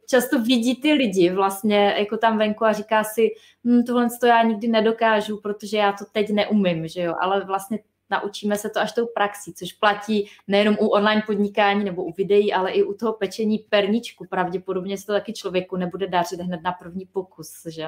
často 0.09 0.41
vidí 0.41 0.81
ty 0.81 0.93
lidi 0.93 1.29
vlastně 1.29 1.95
jako 1.97 2.17
tam 2.17 2.37
venku 2.37 2.65
a 2.65 2.73
říká 2.73 3.03
si, 3.03 3.29
hm, 3.63 3.83
tohle 3.83 4.07
to 4.19 4.25
já 4.27 4.43
nikdy 4.43 4.67
nedokážu, 4.67 5.39
protože 5.43 5.77
já 5.77 5.91
to 5.91 6.05
teď 6.11 6.29
neumím, 6.29 6.87
že 6.87 7.01
jo, 7.01 7.15
ale 7.19 7.45
vlastně 7.45 7.79
naučíme 8.09 8.55
se 8.55 8.69
to 8.69 8.79
až 8.79 8.91
tou 8.91 9.05
praxí, 9.05 9.53
což 9.53 9.73
platí 9.73 10.29
nejenom 10.47 10.77
u 10.79 10.87
online 10.87 11.23
podnikání 11.25 11.83
nebo 11.83 12.03
u 12.03 12.13
videí, 12.13 12.53
ale 12.53 12.71
i 12.71 12.83
u 12.83 12.93
toho 12.93 13.13
pečení 13.13 13.59
perničku. 13.59 14.25
Pravděpodobně 14.29 14.97
se 14.97 15.05
to 15.05 15.13
taky 15.13 15.33
člověku 15.33 15.75
nebude 15.75 16.07
dařit 16.07 16.39
hned 16.39 16.61
na 16.63 16.71
první 16.71 17.05
pokus, 17.05 17.61
že? 17.67 17.87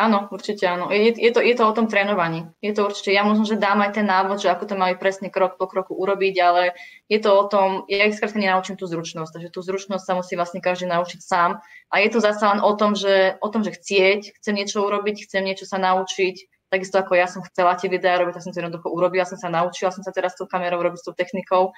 Áno, 0.00 0.24
určite 0.32 0.64
áno. 0.64 0.88
Je, 0.88 1.12
je, 1.12 1.30
to, 1.36 1.44
je 1.44 1.52
to 1.52 1.68
o 1.68 1.76
tom 1.76 1.84
trénovaní. 1.84 2.48
Je 2.64 2.72
to 2.72 2.88
určite, 2.88 3.12
ja 3.12 3.28
možno, 3.28 3.44
že 3.44 3.60
dám 3.60 3.84
aj 3.84 4.00
ten 4.00 4.08
návod, 4.08 4.40
že 4.40 4.48
ako 4.48 4.72
to 4.72 4.74
majú 4.80 4.96
presne 4.96 5.28
krok 5.28 5.60
po 5.60 5.68
kroku 5.68 5.92
urobiť, 5.92 6.34
ale 6.40 6.72
je 7.12 7.20
to 7.20 7.28
o 7.28 7.44
tom, 7.44 7.84
ja 7.92 8.08
ich 8.08 8.16
skrátka 8.16 8.40
nenaučím 8.40 8.80
tú 8.80 8.88
zručnosť, 8.88 9.36
takže 9.36 9.52
tú 9.52 9.60
zručnosť 9.60 10.04
sa 10.08 10.16
musí 10.16 10.32
vlastne 10.32 10.64
každý 10.64 10.88
naučiť 10.88 11.20
sám. 11.20 11.60
A 11.92 11.94
je 12.00 12.08
to 12.08 12.24
zase 12.24 12.40
len 12.40 12.64
o 12.64 12.72
tom, 12.72 12.96
že, 12.96 13.36
o 13.44 13.48
tom, 13.52 13.60
že 13.60 13.76
chcieť, 13.76 14.40
chcem 14.40 14.54
niečo 14.56 14.80
urobiť, 14.80 15.28
chcem 15.28 15.44
niečo 15.44 15.68
sa 15.68 15.76
naučiť, 15.76 16.48
takisto 16.72 16.96
ako 16.96 17.12
ja 17.12 17.28
som 17.28 17.44
chcela 17.44 17.76
tie 17.76 17.92
videá 17.92 18.16
robiť, 18.16 18.40
tak 18.40 18.44
som 18.48 18.52
to 18.56 18.64
jednoducho 18.64 18.88
urobila, 18.88 19.28
som 19.28 19.36
sa 19.36 19.52
naučila, 19.52 19.92
som 19.92 20.00
sa 20.00 20.08
teraz 20.08 20.32
s 20.32 20.40
tou 20.40 20.48
kamerou 20.48 20.80
robiť 20.80 21.04
s 21.04 21.04
tou 21.04 21.12
technikou. 21.12 21.76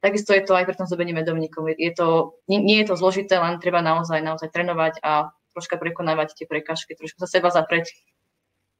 Takisto 0.00 0.32
je 0.32 0.40
to 0.48 0.56
aj 0.56 0.64
pri 0.64 0.80
tom 0.80 0.88
zobení 0.88 1.12
medovníkov. 1.12 1.76
Je 1.76 1.92
to, 1.92 2.40
nie, 2.48 2.56
nie 2.56 2.80
je 2.80 2.88
to 2.88 2.96
zložité, 2.96 3.36
len 3.36 3.60
treba 3.60 3.84
naozaj, 3.84 4.24
naozaj 4.24 4.48
trénovať 4.48 5.04
a 5.04 5.28
troška 5.52 5.76
prekonávať 5.76 6.40
tie 6.40 6.46
prekažky, 6.48 6.96
trošku 6.96 7.20
za 7.20 7.28
seba 7.28 7.52
zapreť. 7.52 7.92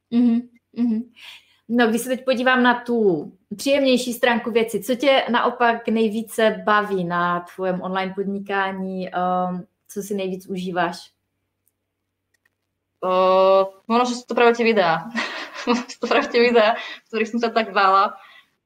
Mm-hmm. 0.09 0.39
Mm-hmm. 0.81 1.01
No, 1.69 1.87
když 1.87 2.01
se 2.01 2.09
teď 2.09 2.25
podívám 2.25 2.63
na 2.63 2.81
tu 2.81 3.31
příjemnější 3.55 4.13
stránku 4.13 4.51
věci, 4.51 4.83
co 4.83 4.95
tě 4.95 5.23
naopak 5.31 5.87
nejvíce 5.87 6.61
baví 6.65 7.03
na 7.03 7.45
tvojem 7.55 7.81
online 7.81 8.13
podnikání, 8.15 9.09
um, 9.09 9.65
co 9.87 10.01
si 10.01 10.13
nejvíc 10.13 10.47
užíváš? 10.47 11.11
Uh, 13.01 13.65
možno, 13.89 14.13
že 14.13 14.21
sú 14.21 14.29
to 14.29 14.37
práve 14.37 14.53
tie 14.53 14.65
videá. 14.65 15.09
sú 15.65 15.97
to 15.97 16.05
práve 16.05 16.29
tie 16.29 16.41
videá, 16.41 16.77
ktorých 17.09 17.31
som 17.33 17.39
sa 17.41 17.49
tak 17.49 17.73
bála, 17.73 18.13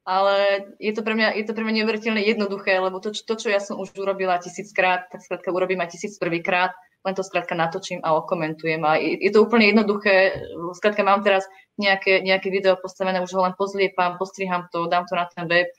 ale 0.04 0.68
je 0.78 0.92
to 0.92 1.02
pre 1.02 1.16
mňa, 1.16 1.40
je 1.40 1.46
to 1.48 1.56
pre 1.56 1.64
mňa 1.64 1.82
neuveriteľne 1.82 2.22
jednoduché, 2.22 2.78
lebo 2.78 3.00
to, 3.00 3.16
to, 3.16 3.34
čo 3.40 3.48
ja 3.48 3.64
som 3.64 3.80
už 3.80 3.96
urobila 3.96 4.38
tisíckrát, 4.38 5.08
tak 5.08 5.24
skrátka 5.24 5.56
urobím 5.56 5.80
aj 5.82 5.96
tisíc 5.96 6.20
prvýkrát 6.20 6.76
len 7.06 7.14
to 7.14 7.24
skrátka 7.24 7.54
natočím 7.56 8.02
a 8.02 8.18
okomentujem. 8.18 8.82
A 8.82 8.98
je, 8.98 9.14
je 9.22 9.32
to 9.32 9.46
úplne 9.46 9.70
jednoduché. 9.70 10.42
Skrátka 10.74 11.06
mám 11.06 11.22
teraz 11.22 11.46
nejaké, 11.78 12.26
nejaké 12.26 12.50
video 12.50 12.74
postavené, 12.82 13.22
už 13.22 13.38
ho 13.38 13.46
len 13.46 13.54
pozliepam, 13.54 14.18
postriham 14.18 14.66
to, 14.74 14.90
dám 14.90 15.06
to 15.06 15.14
na 15.14 15.30
ten 15.30 15.46
web. 15.46 15.70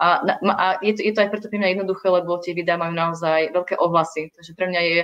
A, 0.00 0.24
a 0.56 0.66
je, 0.80 0.96
to, 0.96 1.00
je 1.04 1.12
to 1.12 1.20
aj 1.20 1.28
preto 1.28 1.52
pre 1.52 1.60
mňa 1.60 1.76
jednoduché, 1.76 2.08
lebo 2.08 2.40
tie 2.40 2.56
videá 2.56 2.80
majú 2.80 2.96
naozaj 2.96 3.52
veľké 3.52 3.76
ohlasy. 3.76 4.32
Takže 4.32 4.56
pre 4.56 4.72
mňa 4.72 4.80
je, 4.80 4.98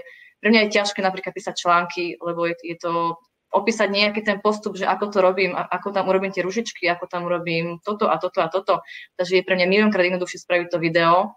pre 0.47 0.55
mňa 0.55 0.71
je 0.71 0.79
ťažké 0.79 1.03
napríklad 1.03 1.35
písať 1.35 1.59
články, 1.59 2.23
lebo 2.23 2.47
je, 2.47 2.55
je 2.63 2.79
to 2.79 3.19
opísať 3.51 3.91
nejaký 3.91 4.23
ten 4.23 4.39
postup, 4.39 4.79
že 4.79 4.87
ako 4.87 5.11
to 5.11 5.19
robím, 5.19 5.59
ako 5.59 5.91
tam 5.91 6.07
urobím 6.07 6.31
tie 6.31 6.47
ružičky, 6.47 6.87
ako 6.87 7.11
tam 7.11 7.27
urobím 7.27 7.83
toto 7.83 8.07
a 8.07 8.15
toto 8.15 8.39
a 8.39 8.47
toto. 8.47 8.79
Takže 9.19 9.43
je 9.43 9.47
pre 9.47 9.59
mňa 9.59 9.67
miliónkrát 9.67 10.07
jednoduchšie 10.07 10.47
spraviť 10.47 10.67
to 10.71 10.79
video, 10.79 11.35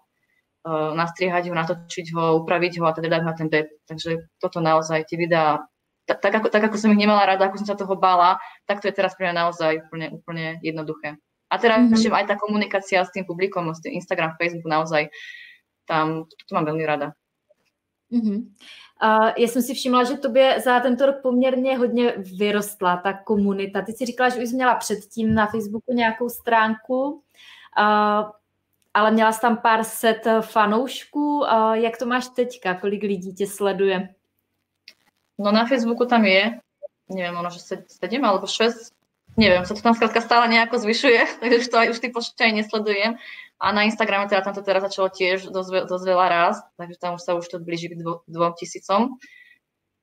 uh, 0.62 0.94
nastriehať 0.94 1.50
ho, 1.50 1.58
natočiť 1.58 2.06
ho, 2.14 2.38
upraviť 2.38 2.78
ho 2.78 2.86
a 2.86 2.94
teda 2.94 3.18
dať 3.18 3.22
na 3.26 3.34
ten 3.34 3.50
web. 3.50 3.66
Takže 3.90 4.30
toto 4.38 4.62
naozaj, 4.62 5.10
tie 5.10 5.18
videá, 5.18 5.58
tak, 6.06 6.22
tak, 6.22 6.38
ako, 6.38 6.46
tak 6.54 6.70
ako 6.70 6.78
som 6.78 6.94
ich 6.94 7.02
nemala 7.02 7.26
rada, 7.26 7.50
ako 7.50 7.66
som 7.66 7.74
sa 7.74 7.74
toho 7.74 7.98
bála, 7.98 8.38
tak 8.70 8.78
to 8.78 8.86
je 8.86 8.94
teraz 8.94 9.18
pre 9.18 9.26
mňa 9.26 9.34
naozaj 9.42 9.90
úplne, 9.90 10.06
úplne 10.14 10.46
jednoduché. 10.62 11.18
A 11.50 11.58
teraz 11.58 11.82
mm-hmm. 11.82 12.14
aj 12.14 12.24
tá 12.30 12.38
komunikácia 12.38 13.02
s 13.02 13.10
tým 13.10 13.26
publikom, 13.26 13.74
s 13.74 13.82
tým 13.82 13.98
Instagram, 13.98 14.38
Facebook, 14.38 14.70
naozaj, 14.70 15.10
tam, 15.90 16.30
to 16.30 16.50
mám 16.54 16.70
veľmi 16.70 16.86
rada. 16.86 17.18
Mm-hmm. 18.12 18.46
Uh, 19.02 19.30
já 19.36 19.48
jsem 19.48 19.62
si 19.62 19.74
všimla, 19.74 20.04
že 20.04 20.16
tobě 20.16 20.60
za 20.60 20.80
tento 20.80 21.06
rok 21.06 21.16
poměrně 21.22 21.78
hodně 21.78 22.14
vyrostla 22.38 22.96
ta 22.96 23.12
komunita. 23.12 23.82
Ty 23.82 23.92
si 23.92 24.06
říkala, 24.06 24.28
že 24.28 24.42
už 24.42 24.52
měla 24.52 24.74
předtím 24.74 25.34
na 25.34 25.46
Facebooku 25.46 25.92
nějakou 25.92 26.28
stránku. 26.28 27.10
Uh, 27.10 28.30
ale 28.94 29.10
měla 29.10 29.32
jsi 29.32 29.40
tam 29.40 29.56
pár 29.56 29.84
set 29.84 30.26
fanoušků. 30.40 31.44
Jak 31.72 31.96
to 31.98 32.06
máš 32.06 32.28
teďka? 32.28 32.74
Kolik 32.74 33.02
lidí 33.02 33.34
tě 33.34 33.46
sleduje? 33.46 34.14
No 35.38 35.52
na 35.52 35.66
Facebooku 35.66 36.04
tam 36.06 36.24
je, 36.24 36.60
neviem, 37.08 37.36
ono, 37.36 37.50
že 37.50 37.60
7 37.60 38.24
alebo 38.24 38.46
6, 38.46 38.92
neviem, 39.40 39.64
sa 39.64 39.72
to 39.72 39.80
tam 39.80 39.96
skrátka 39.96 40.20
stále 40.20 40.44
nejako 40.52 40.76
zvyšuje, 40.84 41.20
takže 41.40 41.56
už 41.64 41.66
to 41.72 41.76
už 41.96 41.98
ty 41.98 42.08
počty 42.12 42.40
aj 42.44 42.52
nesledujem. 42.52 43.12
A 43.60 43.76
na 43.76 43.84
Instagrame 43.84 44.24
teda 44.24 44.40
tam 44.40 44.56
to 44.56 44.64
teraz 44.64 44.80
začalo 44.80 45.12
tiež 45.12 45.52
dosť, 45.52 45.84
dosť 45.84 46.04
veľa 46.04 46.26
raz, 46.32 46.64
takže 46.80 46.96
tam 46.96 47.20
už 47.20 47.22
sa 47.24 47.36
už 47.36 47.44
to 47.44 47.56
blíži 47.60 47.92
k 47.92 48.00
dvo, 48.00 48.24
dvom 48.24 48.56
tisícom. 48.56 49.20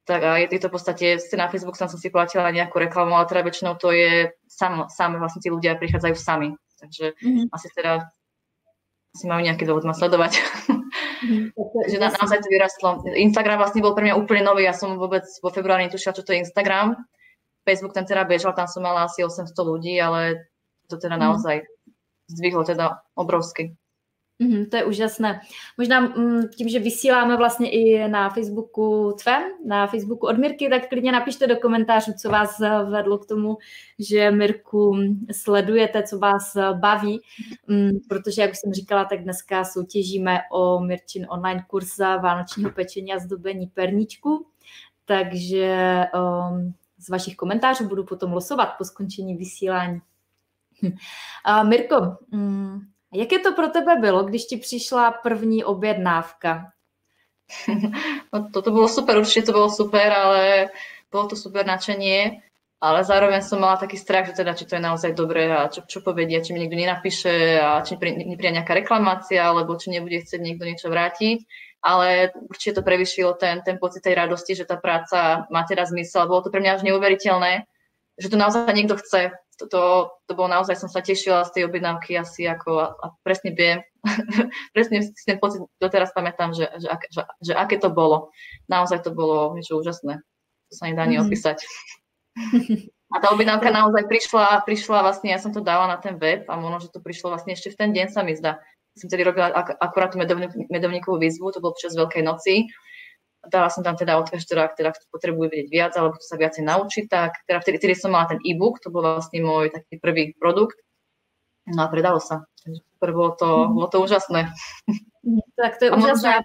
Tak 0.05 0.21
a 0.23 0.31
je, 0.39 0.45
je 0.53 0.61
to 0.61 0.69
v 0.69 0.75
podstate, 0.77 1.07
na 1.33 1.49
Facebook 1.49 1.75
som 1.75 1.89
si 1.89 2.13
platila 2.13 2.53
nejakú 2.53 2.77
reklamu, 2.77 3.17
ale 3.17 3.25
teda 3.25 3.41
väčšinou 3.43 3.73
to 3.81 3.89
je 3.91 4.29
sam, 4.45 4.85
sami 4.93 5.17
vlastne 5.17 5.41
tí 5.41 5.49
ľudia 5.49 5.73
prichádzajú 5.75 6.15
sami. 6.15 6.53
Takže 6.77 7.17
mm-hmm. 7.17 7.49
asi 7.49 7.67
teda 7.73 8.07
si 9.17 9.25
majú 9.25 9.41
nejaký 9.41 9.65
dôvod 9.65 9.89
ma 9.89 9.97
sledovať. 9.97 10.37
Mm, 11.25 11.49
Takže 11.81 11.97
na, 11.97 12.13
naozaj 12.13 12.45
to 12.45 12.49
vyrastlo. 12.53 12.89
Instagram 13.09 13.57
vlastne 13.57 13.81
bol 13.81 13.97
pre 13.97 14.05
mňa 14.05 14.15
úplne 14.21 14.45
nový, 14.45 14.69
ja 14.69 14.77
som 14.77 15.01
vôbec 15.01 15.25
vo 15.41 15.49
februári 15.49 15.89
netušila, 15.89 16.13
čo 16.13 16.21
to 16.21 16.37
je 16.37 16.45
Instagram. 16.45 16.93
Facebook 17.67 17.93
ten 17.93 18.07
teda 18.07 18.23
bežal, 18.23 18.55
tam 18.55 18.67
som 18.67 18.83
mala 18.83 19.03
asi 19.03 19.27
800 19.27 19.51
ľudí, 19.59 19.99
ale 19.99 20.47
to 20.87 20.95
teda 20.95 21.19
mm. 21.19 21.23
naozaj 21.27 21.67
zdvihlo 22.31 22.63
teda 22.63 23.03
obrovsky. 23.15 23.75
Mm, 24.39 24.65
to 24.65 24.77
je 24.77 24.85
úžasné. 24.85 25.41
Možná 25.77 25.99
mm, 25.99 26.47
tím, 26.55 26.69
že 26.69 26.79
vysíláme 26.79 27.37
vlastně 27.37 27.69
i 27.69 28.07
na 28.07 28.29
Facebooku 28.29 29.15
tvém, 29.23 29.43
na 29.65 29.87
Facebooku 29.87 30.27
od 30.27 30.37
Mirky, 30.37 30.69
tak 30.69 30.89
klidně 30.89 31.11
napište 31.11 31.47
do 31.47 31.57
komentářů, 31.57 32.13
co 32.21 32.29
vás 32.29 32.59
vedlo 32.89 33.17
k 33.17 33.25
tomu, 33.25 33.57
že 33.99 34.31
Mirku 34.31 34.95
sledujete, 35.31 36.03
co 36.03 36.19
vás 36.19 36.57
baví, 36.73 37.21
mm, 37.67 37.91
protože, 38.09 38.41
jak 38.41 38.51
už 38.51 38.57
jsem 38.57 38.73
říkala, 38.73 39.05
tak 39.05 39.23
dneska 39.23 39.63
soutěžíme 39.63 40.39
o 40.51 40.79
Mirčin 40.79 41.25
online 41.29 41.65
kurz 41.67 41.95
za 41.95 42.17
vánočního 42.17 42.71
pečení 42.71 43.13
a 43.13 43.19
zdobení 43.19 43.67
perníčku, 43.67 44.45
takže 45.05 46.03
um, 46.13 46.73
z 46.97 47.09
vašich 47.09 47.35
komentářů 47.35 47.87
budu 47.87 48.03
potom 48.03 48.33
losovat 48.33 48.77
po 48.77 48.83
skončení 48.83 49.35
vysílání. 49.35 50.01
Hm. 50.81 50.95
Mirko, 51.69 52.17
um, 52.33 52.87
Jaké 53.13 53.39
to 53.39 53.53
pro 53.53 53.67
tebe 53.67 53.95
bylo, 53.95 54.23
když 54.23 54.45
ti 54.45 54.57
přišla 54.57 55.11
první 55.11 55.63
objednávka? 55.63 56.71
No, 58.33 58.49
toto 58.53 58.71
bolo 58.71 58.87
super, 58.87 59.17
určite 59.17 59.45
to 59.45 59.51
bolo 59.55 59.69
super, 59.69 60.11
ale 60.11 60.67
bolo 61.11 61.31
to 61.31 61.35
super 61.35 61.63
načenie, 61.65 62.43
ale 62.83 63.03
zároveň 63.07 63.39
som 63.39 63.63
mala 63.63 63.79
taký 63.79 63.95
strach, 63.95 64.27
že 64.27 64.43
teda, 64.43 64.51
či 64.51 64.67
to 64.67 64.75
je 64.75 64.83
naozaj 64.83 65.15
dobré 65.15 65.47
a 65.47 65.71
čo, 65.71 65.81
čo 65.87 66.03
povedia, 66.03 66.43
či 66.43 66.51
mi 66.51 66.59
niekto 66.59 66.75
nenapíše 66.75 67.55
a 67.55 67.79
či 67.87 67.95
nepríde 67.95 68.51
nejaká 68.51 68.75
reklamácia, 68.75 69.47
alebo 69.47 69.79
či 69.79 69.95
nebude 69.95 70.19
chcieť 70.19 70.43
niekto 70.43 70.67
niečo 70.67 70.91
vrátiť. 70.91 71.47
Ale 71.87 72.35
určite 72.51 72.75
to 72.75 72.83
prevyšilo 72.83 73.39
ten, 73.39 73.63
ten 73.63 73.79
pocit 73.79 74.03
tej 74.03 74.19
radosti, 74.19 74.59
že 74.59 74.67
tá 74.67 74.75
práca 74.75 75.47
má 75.47 75.63
teraz 75.63 75.95
zmysel. 75.95 76.27
Bolo 76.27 76.43
to 76.43 76.51
pre 76.51 76.59
mňa 76.59 76.75
až 76.75 76.81
neuveriteľné, 76.83 77.63
že 78.19 78.27
to 78.27 78.35
naozaj 78.35 78.67
niekto 78.75 78.99
chce 78.99 79.31
to, 79.57 79.65
to, 79.65 79.81
to 80.29 80.33
bolo 80.37 80.53
naozaj, 80.53 80.77
som 80.77 80.89
sa 80.89 81.01
tešila 81.01 81.41
z 81.49 81.51
tej 81.57 81.63
objednávky 81.65 82.13
asi 82.13 82.45
ako 82.45 82.77
a, 82.77 82.87
a 82.93 83.05
presne 83.25 83.57
viem, 83.57 83.81
presne 84.75 85.01
si 85.01 85.25
ten 85.25 85.41
pocit 85.41 85.65
doteraz 85.81 86.13
pamätám, 86.13 86.53
že, 86.53 86.69
že, 86.77 86.87
že, 87.09 87.21
že 87.41 87.53
aké 87.57 87.81
to 87.81 87.89
bolo. 87.89 88.29
Naozaj 88.69 89.01
to 89.01 89.11
bolo 89.11 89.57
niečo 89.57 89.81
úžasné. 89.81 90.21
To 90.69 90.73
sa 90.77 90.85
nedá 90.87 91.09
ani 91.09 91.17
mm-hmm. 91.17 91.27
opísať. 91.27 91.57
A 93.07 93.17
tá 93.17 93.33
objednávka 93.33 93.73
naozaj 93.81 94.05
prišla, 94.05 94.61
prišla 94.63 95.01
vlastne, 95.01 95.33
ja 95.33 95.41
som 95.41 95.49
to 95.49 95.65
dala 95.65 95.89
na 95.89 95.97
ten 95.97 96.21
web 96.21 96.45
a 96.45 96.53
možno, 96.55 96.85
že 96.85 96.93
to 96.93 97.01
prišlo 97.01 97.33
vlastne 97.33 97.57
ešte 97.57 97.73
v 97.73 97.79
ten 97.81 97.89
deň 97.97 98.07
sa 98.13 98.21
mi 98.21 98.37
zdá. 98.37 98.61
Som 98.97 99.07
tedy 99.09 99.23
robila 99.23 99.53
ak- 99.53 99.77
akurát 99.77 100.09
tú 100.11 100.17
medovníkovú 100.73 101.21
výzvu, 101.21 101.53
to 101.53 101.61
bolo 101.61 101.77
počas 101.77 101.93
Veľkej 101.93 102.25
noci 102.25 102.67
dala 103.49 103.69
som 103.69 103.83
tam 103.83 103.95
teda 103.95 104.19
odkaz, 104.19 104.45
teda, 104.45 104.67
teda 104.75 104.91
kto 104.91 105.05
potrebuje 105.11 105.47
vedieť 105.49 105.67
viac, 105.71 105.93
alebo 105.95 106.19
sa 106.19 106.35
viacej 106.35 106.63
naučiť, 106.67 107.05
tak 107.07 107.31
teda 107.47 107.59
vtedy, 107.63 107.77
vtedy 107.79 107.93
som 107.95 108.11
mala 108.11 108.27
ten 108.27 108.39
e-book, 108.43 108.83
to 108.83 108.91
bol 108.91 109.01
vlastne 109.01 109.39
môj 109.39 109.71
taký 109.71 110.01
prvý 110.01 110.35
produkt, 110.35 110.77
no 111.67 111.85
a 111.85 111.87
predalo 111.87 112.19
sa. 112.19 112.43
Takže 112.63 112.81
bolo 112.99 113.31
to, 113.39 113.47
mm. 113.47 113.73
bolo 113.73 113.87
to 113.87 113.97
úžasné. 114.03 114.41
Tak 115.55 115.79
to 115.79 115.85
je 115.85 115.91
úžasné. 115.91 116.43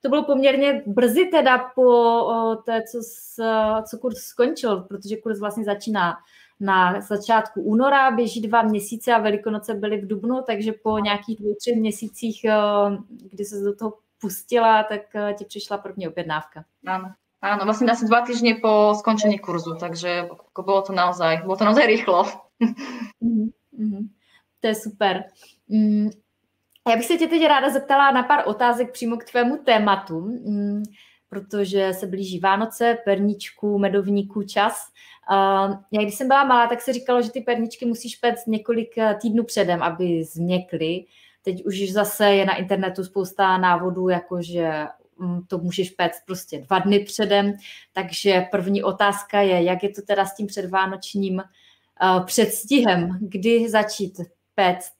To 0.00 0.08
bylo 0.08 0.22
poměrně 0.22 0.82
brzy 0.86 1.26
teda 1.32 1.58
po 1.74 2.56
té, 2.66 2.82
co, 2.82 2.98
s, 3.02 3.40
co 3.88 3.98
kurz 3.98 4.16
skončil, 4.16 4.80
protože 4.80 5.16
kurz 5.16 5.40
vlastně 5.40 5.64
začíná 5.64 6.16
na 6.60 7.00
začátku 7.00 7.62
února, 7.62 8.10
běží 8.10 8.40
dva 8.40 8.62
měsíce 8.62 9.14
a 9.14 9.18
Velikonoce 9.18 9.74
byly 9.74 9.96
v 10.00 10.06
Dubnu, 10.06 10.42
takže 10.46 10.72
po 10.72 10.98
nějakých 10.98 11.38
dvou, 11.40 11.54
třech 11.54 11.76
měsících, 11.76 12.46
kdy 13.30 13.44
se 13.44 13.60
do 13.60 13.74
toho 13.74 13.92
pustila, 14.20 14.82
tak 14.82 15.00
eh, 15.14 15.34
ti 15.34 15.44
přišla 15.44 15.78
první 15.78 16.08
objednávka. 16.08 16.64
Áno. 16.86 17.12
Áno, 17.44 17.68
vlastne 17.68 17.92
asi 17.92 18.08
dva 18.08 18.24
týždne 18.24 18.56
po 18.56 18.96
skončení 18.96 19.36
kurzu, 19.36 19.76
takže 19.76 20.32
bolo 20.56 20.80
to 20.80 20.96
naozaj, 20.96 21.44
bolo 21.44 21.60
to 21.60 21.68
naozaj 21.68 21.84
rýchlo. 21.84 22.24
Mm-hmm. 23.20 24.08
To 24.60 24.66
je 24.66 24.74
super. 24.74 25.28
Mm. 25.68 26.08
Já 26.88 26.96
bych 26.96 27.04
se 27.04 27.16
tě 27.16 27.28
teď 27.28 27.46
ráda 27.46 27.70
zeptala 27.70 28.10
na 28.10 28.22
pár 28.22 28.48
otázek 28.48 28.92
přímo 28.92 29.16
k 29.16 29.24
tvému 29.24 29.56
tématu, 29.56 30.20
mm, 30.20 30.82
protože 31.28 31.92
se 31.92 32.06
blíží 32.06 32.40
Vánoce, 32.40 32.98
perničku, 33.04 33.78
medovníků 33.78 34.42
čas. 34.42 34.88
Já 35.92 36.02
když 36.02 36.14
jsem 36.14 36.28
byla 36.28 36.44
malá, 36.44 36.66
tak 36.66 36.80
se 36.80 36.92
říkalo, 36.92 37.22
že 37.22 37.30
ty 37.30 37.40
perničky 37.40 37.86
musíš 37.86 38.16
pect 38.16 38.46
několik 38.46 38.98
eh, 38.98 39.18
týdnů 39.20 39.44
předem, 39.44 39.82
aby 39.82 40.24
změkly. 40.24 41.04
Teď 41.42 41.64
už 41.64 41.92
zase 41.92 42.34
je 42.34 42.46
na 42.46 42.56
internetu 42.56 43.04
spousta 43.04 43.58
návodů, 43.58 44.08
jakože 44.08 44.86
mm, 45.18 45.46
to 45.46 45.58
můžeš 45.58 45.90
péct 45.90 46.22
prostě 46.26 46.58
dva 46.58 46.78
dny 46.78 47.00
předem. 47.00 47.52
Takže 47.92 48.46
první 48.50 48.82
otázka 48.82 49.40
je, 49.40 49.62
jak 49.62 49.82
je 49.82 49.88
to 49.88 50.02
teda 50.02 50.26
s 50.26 50.34
tím 50.34 50.46
předvánočním 50.46 51.34
uh, 51.36 52.24
předstihem, 52.24 53.18
kdy 53.20 53.68
začít 53.68 54.20
péct 54.54 54.94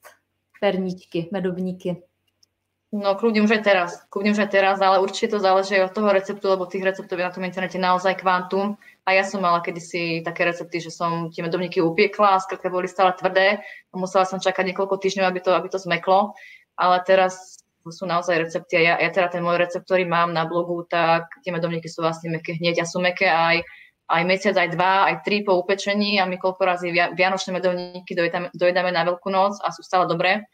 perničky, 0.61 1.29
medovníky? 1.33 2.03
No 2.95 3.19
kľudne 3.19 3.43
už 3.43 3.59
aj 3.59 3.63
teraz, 3.67 3.91
kľudne 4.07 4.39
už 4.39 4.47
aj 4.47 4.51
teraz, 4.55 4.79
ale 4.79 5.03
určite 5.03 5.35
to 5.35 5.43
záleží 5.43 5.83
od 5.83 5.91
toho 5.91 6.15
receptu, 6.15 6.47
lebo 6.47 6.63
tých 6.63 6.87
receptov 6.87 7.19
je 7.19 7.27
na 7.27 7.35
tom 7.35 7.43
internete 7.43 7.75
naozaj 7.75 8.23
kvantum. 8.23 8.79
A 9.03 9.19
ja 9.19 9.27
som 9.27 9.43
mala 9.43 9.59
kedysi 9.67 10.23
také 10.23 10.47
recepty, 10.47 10.79
že 10.79 10.95
som 10.95 11.27
tie 11.35 11.43
medovníky 11.43 11.83
upiekla 11.83 12.39
a 12.39 12.43
skrátka 12.43 12.71
boli 12.71 12.87
stále 12.87 13.11
tvrdé 13.19 13.59
a 13.91 13.95
musela 13.99 14.23
som 14.23 14.39
čakať 14.39 14.71
niekoľko 14.71 15.03
týždňov, 15.03 15.27
aby 15.27 15.41
to, 15.43 15.51
aby 15.51 15.67
to 15.75 15.83
zmeklo. 15.83 16.39
Ale 16.79 17.03
teraz 17.03 17.59
sú 17.83 18.07
naozaj 18.07 18.47
recepty 18.47 18.79
a 18.79 18.83
ja, 18.87 18.95
ja 19.03 19.11
teda 19.11 19.27
ten 19.27 19.43
môj 19.43 19.59
recept, 19.59 19.91
ktorý 19.91 20.07
mám 20.07 20.31
na 20.31 20.47
blogu, 20.47 20.87
tak 20.87 21.27
tie 21.43 21.51
medovníky 21.51 21.91
sú 21.91 21.99
vlastne 21.99 22.31
meké 22.31 22.55
hneď 22.55 22.87
a 22.87 22.87
sú 22.87 23.03
meké 23.03 23.27
aj, 23.27 23.67
aj 24.07 24.23
mesiac, 24.23 24.55
aj 24.55 24.71
dva, 24.71 25.11
aj 25.11 25.27
tri 25.27 25.43
po 25.43 25.59
upečení 25.59 26.23
a 26.23 26.31
my 26.31 26.39
koľko 26.39 26.63
razy 26.63 26.95
vianočné 26.95 27.59
medovníky 27.59 28.15
dojedáme, 28.15 28.55
dojedáme 28.55 28.95
na 28.95 29.03
Veľkú 29.03 29.35
noc 29.35 29.59
a 29.67 29.75
sú 29.75 29.83
stále 29.83 30.07
dobré. 30.07 30.47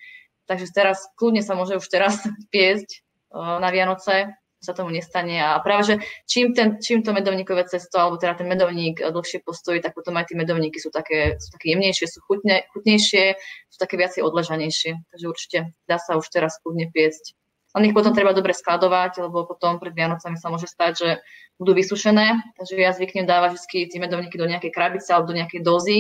Takže 0.50 0.66
teraz 0.74 1.06
kľudne 1.14 1.46
sa 1.46 1.54
môže 1.54 1.78
už 1.78 1.86
teraz 1.86 2.18
piesť 2.54 3.06
na 3.30 3.70
Vianoce, 3.70 4.34
sa 4.60 4.76
tomu 4.76 4.92
nestane. 4.92 5.40
A 5.40 5.56
práve, 5.64 5.82
že 5.88 5.94
čím, 6.28 6.52
ten, 6.52 6.76
čím 6.82 7.00
to 7.00 7.16
medovníkové 7.16 7.64
cesto, 7.64 7.96
alebo 7.96 8.20
teda 8.20 8.36
ten 8.36 8.48
medovník 8.50 9.00
dlhšie 9.00 9.40
postojí, 9.40 9.80
tak 9.80 9.96
potom 9.96 10.20
aj 10.20 10.28
tie 10.28 10.36
medovníky 10.36 10.76
sú 10.76 10.92
také, 10.92 11.40
sú 11.40 11.48
také 11.56 11.72
jemnejšie, 11.72 12.04
sú 12.04 12.20
chutne, 12.28 12.68
chutnejšie, 12.76 13.40
sú 13.72 13.76
také 13.80 13.96
viacej 13.96 14.20
odležanejšie. 14.20 15.00
Takže 15.16 15.26
určite 15.26 15.58
dá 15.88 15.96
sa 15.96 16.20
už 16.20 16.28
teraz 16.28 16.60
kľudne 16.60 16.92
piesť. 16.92 17.32
Len 17.72 17.88
ich 17.88 17.96
potom 17.96 18.12
treba 18.12 18.36
dobre 18.36 18.52
skladovať, 18.52 19.24
lebo 19.24 19.48
potom 19.48 19.80
pred 19.80 19.96
Vianocami 19.96 20.36
sa 20.36 20.52
môže 20.52 20.68
stať, 20.68 20.92
že 20.92 21.10
budú 21.56 21.72
vysušené. 21.72 22.36
Takže 22.60 22.74
ja 22.76 22.92
zvyknem 22.92 23.24
dávať 23.24 23.56
vždy 23.56 23.88
tie 23.88 24.00
medovníky 24.02 24.36
do 24.36 24.44
nejakej 24.44 24.74
krabice 24.74 25.08
alebo 25.14 25.32
do 25.32 25.38
nejakej 25.38 25.62
dozy 25.64 25.98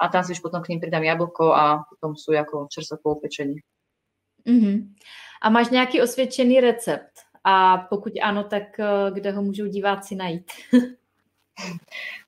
a 0.00 0.08
tam 0.08 0.24
si 0.24 0.32
už 0.32 0.40
potom 0.40 0.64
k 0.64 0.72
ním 0.72 0.80
pridám 0.80 1.04
jablko 1.04 1.52
a 1.52 1.84
potom 1.84 2.16
sú 2.16 2.32
ako 2.32 2.70
čerstvo 2.72 2.96
po 3.02 3.20
upečení. 3.20 3.60
Mm-hmm. 4.46 4.94
A 5.42 5.50
máš 5.50 5.68
nějaký 5.68 6.02
osvědčený 6.02 6.60
recept? 6.60 7.10
A 7.44 7.78
pokud 7.78 8.12
ano, 8.22 8.44
tak 8.44 8.80
eh, 8.80 9.10
kde 9.10 9.30
ho 9.30 9.42
můžou 9.42 9.66
diváci 9.66 10.14
najít? 10.14 10.52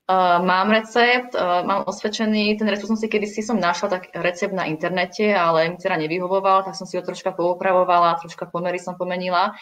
Uh, 0.09 0.45
mám 0.45 0.71
recept, 0.71 1.35
uh, 1.35 1.65
mám 1.67 1.83
osvedčený, 1.87 2.57
ten 2.57 2.67
recept 2.67 2.87
som 2.87 2.97
si 2.97 3.07
kedysi 3.07 3.41
som 3.41 3.59
našla 3.59 3.89
tak 3.89 4.03
recept 4.13 4.53
na 4.53 4.65
internete, 4.65 5.33
ale 5.33 5.69
mi 5.69 5.77
teda 5.77 5.97
nevyhovoval, 5.97 6.63
tak 6.63 6.75
som 6.75 6.85
si 6.87 6.97
ho 6.97 7.03
troška 7.03 7.31
poupravovala, 7.31 8.21
troška 8.21 8.45
pomery 8.45 8.79
som 8.79 8.93
pomenila. 8.93 9.53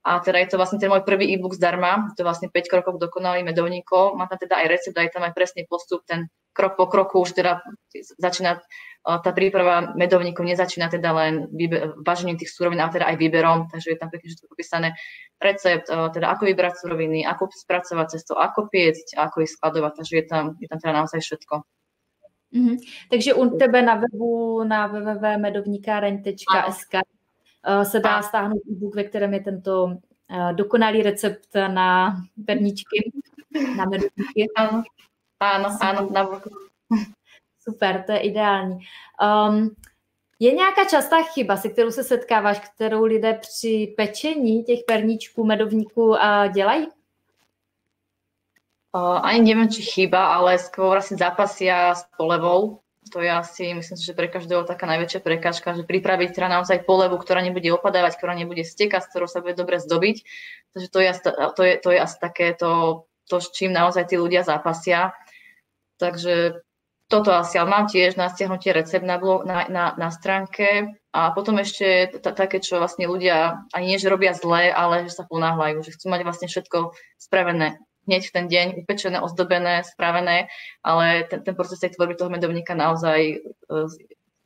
A 0.00 0.16
teda 0.24 0.40
je 0.40 0.48
to 0.48 0.56
vlastne 0.56 0.80
ten 0.80 0.88
môj 0.88 1.04
prvý 1.04 1.36
e-book 1.36 1.52
zdarma, 1.52 2.08
to 2.16 2.22
je 2.22 2.26
vlastne 2.26 2.48
5 2.48 2.72
krokov 2.72 2.96
dokonalých 2.96 3.52
medovníkov. 3.52 4.16
Má 4.16 4.24
tam 4.32 4.40
teda 4.40 4.64
aj 4.64 4.66
recept, 4.72 4.96
aj 4.96 5.12
tam 5.12 5.28
aj 5.28 5.36
presný 5.36 5.68
postup, 5.68 6.08
ten 6.08 6.32
krok 6.56 6.80
po 6.80 6.88
kroku 6.88 7.20
už 7.20 7.36
teda 7.36 7.60
začína 8.16 8.64
tá 9.00 9.32
príprava 9.32 9.96
medovníkov 9.96 10.44
nezačína 10.44 10.92
teda 10.92 11.16
len 11.16 11.48
vážením 12.04 12.36
tých 12.36 12.52
surovín, 12.52 12.84
ale 12.84 13.00
teda 13.00 13.08
aj 13.08 13.16
výberom, 13.16 13.72
takže 13.72 13.92
je 13.92 13.98
tam 14.00 14.12
pekne 14.12 14.28
všetko 14.28 14.48
popísané 14.52 14.88
recept, 15.40 15.88
teda 15.88 16.26
ako 16.28 16.42
vybrať 16.44 16.84
suroviny, 16.84 17.24
ako 17.24 17.48
spracovať 17.48 18.06
cesto, 18.12 18.36
ako 18.36 18.68
piecť, 18.68 19.16
ako 19.16 19.40
ich 19.40 19.56
skladovať, 19.56 20.04
takže 20.04 20.14
je 20.20 20.24
tam, 20.28 20.44
je 20.60 20.68
tam 20.68 20.78
teda 20.84 20.92
naozaj 21.00 21.20
všetko. 21.24 21.64
Mm-hmm. 22.50 22.76
Takže 23.08 23.30
u 23.40 23.42
tebe 23.56 23.80
na 23.80 23.94
webu 23.96 24.68
na 24.68 24.84
www.medovníkáreň.sk 24.92 26.94
se 27.82 28.00
dá 28.00 28.22
stáhnout 28.22 28.62
e-book, 28.70 28.94
ve 28.94 29.04
kterém 29.04 29.34
je 29.34 29.40
tento 29.40 29.96
dokonalý 30.52 31.02
recept 31.02 31.48
na 31.54 32.16
perničky, 32.46 33.12
na 33.76 33.84
medovníky. 33.84 34.46
Áno, 34.56 34.82
áno, 35.40 35.68
áno, 35.80 36.00
na 36.10 36.22
Super, 37.60 38.02
to 38.06 38.12
je 38.12 38.18
ideální. 38.18 38.78
Um, 39.20 39.76
je 40.38 40.52
nějaká 40.52 40.84
častá 40.84 41.22
chyba, 41.22 41.56
se 41.56 41.68
kterou 41.68 41.90
se 41.90 42.04
setkáváš, 42.04 42.60
kterou 42.60 43.04
lidé 43.04 43.34
při 43.34 43.94
pečení 43.96 44.64
těch 44.64 44.80
perníčků, 44.86 45.44
medovníků 45.44 46.08
uh, 46.08 46.16
dělají? 46.52 46.86
Uh, 48.96 49.26
ani 49.26 49.54
neviem, 49.54 49.68
či 49.68 49.82
chyba, 49.82 50.34
ale 50.34 50.58
skôr 50.58 50.98
asi 50.98 51.16
zápasia 51.16 51.94
s 51.94 52.08
polevou. 52.16 52.80
To 53.08 53.24
je 53.24 53.32
asi, 53.32 53.72
myslím 53.72 53.96
si, 53.96 54.04
že 54.04 54.12
pre 54.12 54.28
každého 54.28 54.68
taká 54.68 54.84
najväčšia 54.84 55.24
prekážka, 55.24 55.72
že 55.72 55.88
pripraviť 55.88 56.36
teda 56.36 56.52
naozaj 56.52 56.84
polevu, 56.84 57.16
ktorá 57.16 57.40
nebude 57.40 57.72
opadávať, 57.72 58.20
ktorá 58.20 58.36
nebude 58.36 58.60
stekať, 58.60 59.08
s 59.08 59.10
ktorou 59.10 59.24
sa 59.24 59.40
bude 59.40 59.56
dobre 59.56 59.80
zdobiť. 59.80 60.20
Takže 60.76 60.88
to 60.92 60.98
je, 61.00 61.10
to 61.56 61.62
je, 61.64 61.74
to 61.80 61.88
je 61.96 61.98
asi 61.98 62.16
také 62.20 62.52
to, 62.52 63.04
to, 63.24 63.40
s 63.40 63.48
čím 63.56 63.72
naozaj 63.72 64.04
tí 64.04 64.20
ľudia 64.20 64.44
zápasia. 64.44 65.16
Takže 65.96 66.60
toto 67.10 67.34
asi, 67.34 67.56
ale 67.56 67.72
mám 67.72 67.88
tiež 67.88 68.14
na 68.20 68.28
stiahnutie 68.30 68.70
recept 68.70 69.02
na, 69.02 69.16
blog, 69.16 69.48
na, 69.48 69.66
na, 69.66 69.96
na 69.98 70.08
stránke 70.14 70.94
a 71.10 71.34
potom 71.34 71.58
ešte 71.58 72.20
také, 72.22 72.62
čo 72.62 72.78
vlastne 72.78 73.10
ľudia 73.10 73.66
ani 73.74 73.96
nie, 73.96 73.98
že 73.98 74.12
robia 74.12 74.30
zle, 74.36 74.70
ale 74.70 75.10
že 75.10 75.18
sa 75.18 75.26
ponáhľajú, 75.26 75.82
že 75.82 75.96
chcú 75.98 76.06
mať 76.06 76.22
vlastne 76.22 76.46
všetko 76.46 76.94
spravené 77.18 77.82
hneď 78.10 78.26
v 78.26 78.34
ten 78.34 78.46
deň, 78.50 78.66
upečené, 78.82 79.22
ozdobené, 79.22 79.86
spravené, 79.86 80.50
ale 80.82 81.30
ten, 81.30 81.46
ten 81.46 81.54
proces 81.54 81.78
tej 81.78 81.94
tvorby 81.94 82.18
toho 82.18 82.26
medovníka 82.26 82.74
naozaj 82.74 83.38
uh, 83.70 83.86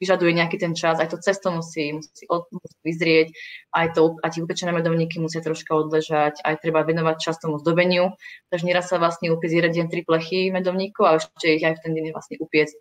vyžaduje 0.04 0.36
nejaký 0.36 0.60
ten 0.60 0.76
čas, 0.76 1.00
aj 1.00 1.16
to 1.16 1.18
cesto 1.22 1.48
musí, 1.48 1.96
musí, 1.96 2.28
od, 2.28 2.44
musí 2.52 2.76
vyzrieť, 2.84 3.32
aj, 3.72 3.86
to, 3.96 4.20
aj 4.20 4.30
tie 4.36 4.44
upečené 4.44 4.76
medovníky 4.76 5.16
musia 5.16 5.40
troška 5.40 5.72
odležať, 5.72 6.44
aj 6.44 6.60
treba 6.60 6.84
venovať 6.84 7.16
čas 7.16 7.40
tomu 7.40 7.56
zdobeniu, 7.56 8.12
takže 8.52 8.68
nieraz 8.68 8.92
sa 8.92 9.00
vlastne 9.00 9.32
upiec 9.32 9.54
jeden 9.54 9.72
deň 9.72 9.86
tri 9.88 10.04
plechy 10.04 10.52
medovníkov 10.52 11.04
a 11.08 11.16
ešte 11.16 11.56
ich 11.56 11.64
aj 11.64 11.80
v 11.80 11.82
ten 11.88 11.92
deň 11.96 12.04
vlastne 12.12 12.36
upiecť. 12.36 12.76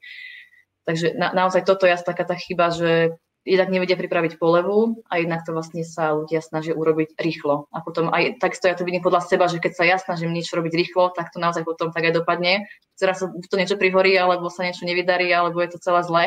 Takže 0.84 1.16
na, 1.16 1.32
naozaj 1.32 1.64
toto 1.64 1.88
je 1.88 1.96
taká 1.96 2.28
tá 2.28 2.36
chyba, 2.36 2.76
že 2.76 3.16
jednak 3.44 3.70
nevedia 3.76 4.00
pripraviť 4.00 4.40
polevu 4.40 5.04
a 5.12 5.20
jednak 5.20 5.44
to 5.44 5.52
vlastne 5.52 5.84
sa 5.84 6.16
ľudia 6.16 6.40
snažia 6.40 6.72
urobiť 6.72 7.20
rýchlo. 7.20 7.68
A 7.76 7.84
potom 7.84 8.08
aj 8.08 8.40
takisto 8.40 8.72
ja 8.72 8.76
to 8.76 8.88
vidím 8.88 9.04
podľa 9.04 9.28
seba, 9.28 9.52
že 9.52 9.60
keď 9.60 9.72
sa 9.76 9.84
ja 9.84 9.98
snažím 10.00 10.32
niečo 10.32 10.56
robiť 10.56 10.72
rýchlo, 10.72 11.12
tak 11.12 11.36
to 11.36 11.44
naozaj 11.44 11.68
potom 11.68 11.92
tak 11.92 12.08
aj 12.08 12.24
dopadne. 12.24 12.72
Teraz 12.96 13.20
sa 13.20 13.28
to 13.28 13.56
niečo 13.60 13.76
prihorí, 13.76 14.16
alebo 14.16 14.48
sa 14.48 14.64
niečo 14.64 14.88
nevydarí, 14.88 15.28
alebo 15.36 15.60
je 15.60 15.76
to 15.76 15.84
celé 15.84 16.02
zle. 16.08 16.24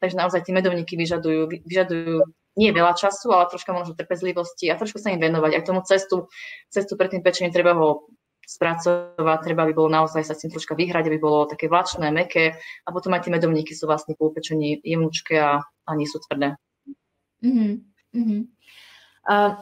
Takže 0.00 0.16
naozaj 0.16 0.40
tie 0.48 0.56
medovníky 0.56 0.96
vyžadujú, 0.96 1.52
vyžadujú 1.68 2.24
nie 2.54 2.70
veľa 2.70 2.94
času, 2.96 3.34
ale 3.34 3.50
troška 3.50 3.74
možno 3.74 3.98
trpezlivosti 3.98 4.70
a 4.70 4.78
trošku 4.78 5.02
sa 5.02 5.10
im 5.10 5.20
venovať. 5.20 5.52
Aj 5.58 5.66
tomu 5.66 5.82
cestu, 5.84 6.30
cestu 6.70 6.94
pred 6.94 7.12
tým 7.12 7.22
pečením 7.22 7.52
treba 7.52 7.74
ho 7.74 8.08
spracovať, 8.46 9.38
treba 9.44 9.64
by 9.66 9.72
bolo 9.72 9.88
naozaj 9.88 10.24
sa 10.24 10.34
s 10.34 10.44
tým 10.44 10.50
troška 10.50 10.74
vyhrať, 10.74 11.06
aby 11.06 11.18
bolo 11.18 11.46
také 11.46 11.68
vlačné, 11.68 12.10
meké 12.10 12.56
a 12.86 12.88
potom 12.92 13.12
aj 13.12 13.26
tie 13.26 13.32
medovníky 13.32 13.74
sú 13.74 13.86
vlastne 13.86 14.14
po 14.14 14.28
upečení 14.30 14.80
jemúčke 14.84 15.40
a, 15.40 15.60
a 15.62 15.90
nie 15.96 16.06
sú 16.06 16.20
tvrdé. 16.24 16.56
Mm-hmm. 17.44 18.40
Uh, 19.24 19.56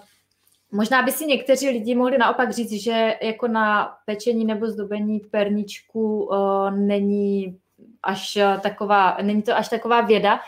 možná 0.72 1.02
by 1.02 1.12
si 1.12 1.26
někteří 1.26 1.68
lidi 1.68 1.94
mohli 1.94 2.18
naopak 2.18 2.50
říct, 2.50 2.82
že 2.82 3.14
jako 3.22 3.48
na 3.48 3.96
pečení 4.06 4.44
nebo 4.44 4.66
zdobení 4.66 5.20
perničku 5.20 6.24
uh, 6.24 6.70
není 6.70 7.58
až 8.02 8.38
taková, 8.62 9.16
není 9.22 9.42
to 9.42 9.56
až 9.56 9.68
taková 9.68 10.00
věda, 10.00 10.40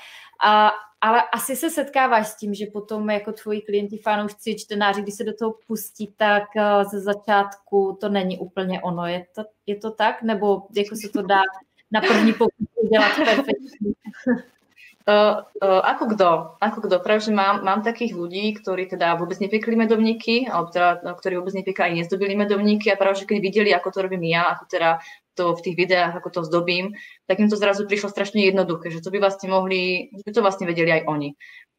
a, 0.45 0.71
ale 1.05 1.23
asi 1.33 1.57
se 1.57 1.71
setkáváš 1.71 2.29
s 2.29 2.37
tím, 2.37 2.55
že 2.55 2.67
potom 2.67 3.11
jako 3.11 3.33
tvoji 3.33 3.61
klienti, 3.61 3.99
fanoušci, 3.99 4.55
čtenáři, 4.55 5.03
když 5.03 5.15
se 5.15 5.25
do 5.25 5.35
toho 5.35 5.55
pustí, 5.67 6.15
tak 6.17 6.43
eh, 6.57 6.85
ze 6.85 7.01
začátku 7.01 7.99
to 8.01 8.09
není 8.09 8.39
úplně 8.39 8.81
ono. 8.81 9.07
Je 9.07 9.27
to, 9.35 9.45
je 9.67 9.77
to 9.77 9.91
tak? 9.91 10.23
Nebo 10.23 10.63
jako 10.77 10.97
se 10.97 11.09
to 11.09 11.23
dá 11.23 11.41
na 11.93 12.01
první 12.01 12.33
pokus 12.33 12.67
udělat 12.83 13.13
perfektně? 13.17 13.93
Uh, 15.05 15.45
uh, 15.69 15.81
ako 15.85 16.07
kto? 16.07 16.29
Ako 16.61 16.81
kto? 16.81 16.97
Práve, 16.99 17.29
mám, 17.29 17.61
mám 17.65 17.85
takých 17.85 18.17
ľudí, 18.17 18.57
ktorí 18.57 18.89
teda 18.89 19.21
vôbec 19.21 19.37
nepekli 19.37 19.77
medovníky, 19.77 20.49
alebo 20.49 20.73
teda, 20.73 21.05
ktorí 21.21 21.37
vôbec 21.37 21.53
nepekli 21.53 21.85
aj 21.85 21.95
nezdobili 22.01 22.33
medovníky 22.33 22.89
a 22.89 22.97
práve, 22.97 23.21
že 23.21 23.29
keď 23.29 23.39
videli, 23.45 23.71
ako 23.77 23.93
to 23.93 23.99
robím 24.09 24.25
ja, 24.25 24.57
ako 24.57 24.65
teda 24.73 25.05
to 25.35 25.55
v 25.55 25.65
tých 25.71 25.77
videách, 25.77 26.15
ako 26.19 26.31
to 26.31 26.41
zdobím, 26.47 26.95
tak 27.27 27.43
im 27.43 27.51
to 27.51 27.59
zrazu 27.59 27.85
prišlo 27.85 28.11
strašne 28.11 28.43
jednoduché, 28.43 28.91
že 28.91 29.03
to 29.03 29.11
by 29.11 29.19
vlastne 29.19 29.51
mohli, 29.51 30.11
že 30.15 30.23
by 30.27 30.33
to 30.33 30.45
vlastne 30.45 30.67
vedeli 30.67 30.91
aj 30.91 31.03
oni. 31.11 31.35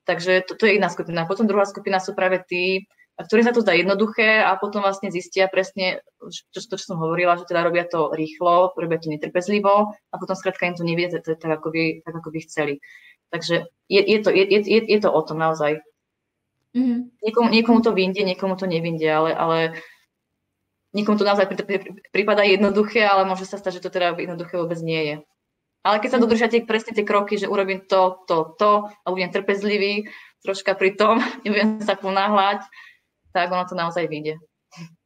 Takže 0.06 0.46
to, 0.46 0.54
to 0.54 0.70
je 0.70 0.78
jedna 0.78 0.92
skupina. 0.94 1.26
Potom 1.26 1.50
druhá 1.50 1.66
skupina 1.66 1.98
sú 1.98 2.14
práve 2.14 2.44
tí, 2.46 2.86
ktorí 3.16 3.48
sa 3.48 3.56
to 3.56 3.64
zdá 3.64 3.72
jednoduché 3.72 4.44
a 4.44 4.60
potom 4.60 4.84
vlastne 4.84 5.08
zistia 5.08 5.48
presne, 5.48 6.04
čo, 6.52 6.60
to, 6.68 6.76
čo 6.76 6.86
som 6.94 7.00
hovorila, 7.00 7.40
že 7.40 7.48
teda 7.48 7.64
robia 7.64 7.88
to 7.88 8.12
rýchlo, 8.12 8.76
robia 8.76 9.00
to 9.00 9.08
netrpezlivo 9.08 9.96
a 9.96 10.16
potom 10.20 10.36
skrátka 10.36 10.68
im 10.68 10.76
to 10.76 10.84
nevie 10.84 11.08
tak, 11.08 11.24
ako 11.40 11.72
by, 11.72 12.04
tak, 12.04 12.16
ako 12.20 12.30
by 12.30 12.40
chceli. 12.44 12.74
Takže 13.32 13.72
je, 13.88 14.02
je, 14.04 14.18
to, 14.20 14.30
je, 14.36 14.44
je, 14.52 14.80
je 14.84 15.00
to 15.00 15.10
o 15.10 15.22
tom 15.24 15.40
naozaj. 15.40 15.80
Mm-hmm. 16.76 17.00
Niekomu, 17.24 17.48
niekomu 17.50 17.80
to 17.80 17.96
vyjde, 17.96 18.22
niekomu 18.28 18.60
to 18.60 18.68
nevyjde, 18.68 19.08
ale, 19.08 19.32
ale 19.32 19.60
niekomu 20.96 21.20
to 21.20 21.28
naozaj 21.28 21.52
prípada 22.16 22.48
jednoduché, 22.48 23.04
ale 23.04 23.28
môže 23.28 23.44
sa 23.44 23.60
stať, 23.60 23.78
že 23.78 23.84
to 23.84 23.92
teda 23.92 24.16
jednoduché 24.16 24.56
vôbec 24.56 24.80
nie 24.80 25.02
je. 25.04 25.16
Ale 25.86 26.02
keď 26.02 26.10
sa 26.16 26.18
mhm. 26.18 26.24
dodržia 26.26 26.48
tie, 26.48 26.64
presne 26.64 26.96
tie 26.96 27.06
kroky, 27.06 27.36
že 27.38 27.52
urobím 27.52 27.84
to, 27.86 28.24
to, 28.26 28.56
to 28.58 28.90
a 28.90 29.06
budem 29.12 29.30
trpezlivý 29.30 30.08
troška 30.42 30.74
pri 30.74 30.96
tom, 30.96 31.20
nebudem 31.44 31.84
sa 31.84 32.00
ponáhľať, 32.00 32.64
tak 33.36 33.52
ono 33.52 33.68
to 33.68 33.76
naozaj 33.76 34.08
vyjde. 34.08 34.40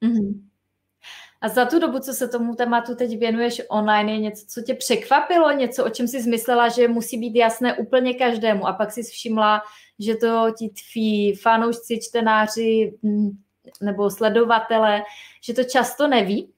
Mm-hmm. 0.05 0.49
A 1.41 1.47
za 1.49 1.65
tu 1.65 1.79
dobu, 1.79 1.99
co 1.99 2.13
se 2.13 2.27
tomu 2.27 2.55
tématu 2.55 2.95
teď 2.95 3.19
věnuješ 3.19 3.61
online, 3.69 4.11
je 4.11 4.19
něco, 4.19 4.45
co 4.45 4.61
tě 4.61 4.73
překvapilo, 4.73 5.51
něco, 5.51 5.85
o 5.85 5.89
čem 5.89 6.07
jsi 6.07 6.21
zmyslela, 6.21 6.69
že 6.69 6.87
musí 6.87 7.17
být 7.17 7.35
jasné 7.35 7.73
úplně 7.73 8.13
každému 8.13 8.67
a 8.67 8.73
pak 8.73 8.91
si 8.91 9.03
všimla, 9.03 9.61
že 9.99 10.15
to 10.15 10.51
ti 10.57 10.69
tví 10.69 11.35
fanoušci, 11.35 11.99
čtenáři 12.01 12.97
hm, 13.03 13.29
nebo 13.81 14.11
sledovatele, 14.11 15.03
že 15.43 15.55
to 15.55 15.63
často 15.63 16.07
neví? 16.07 16.51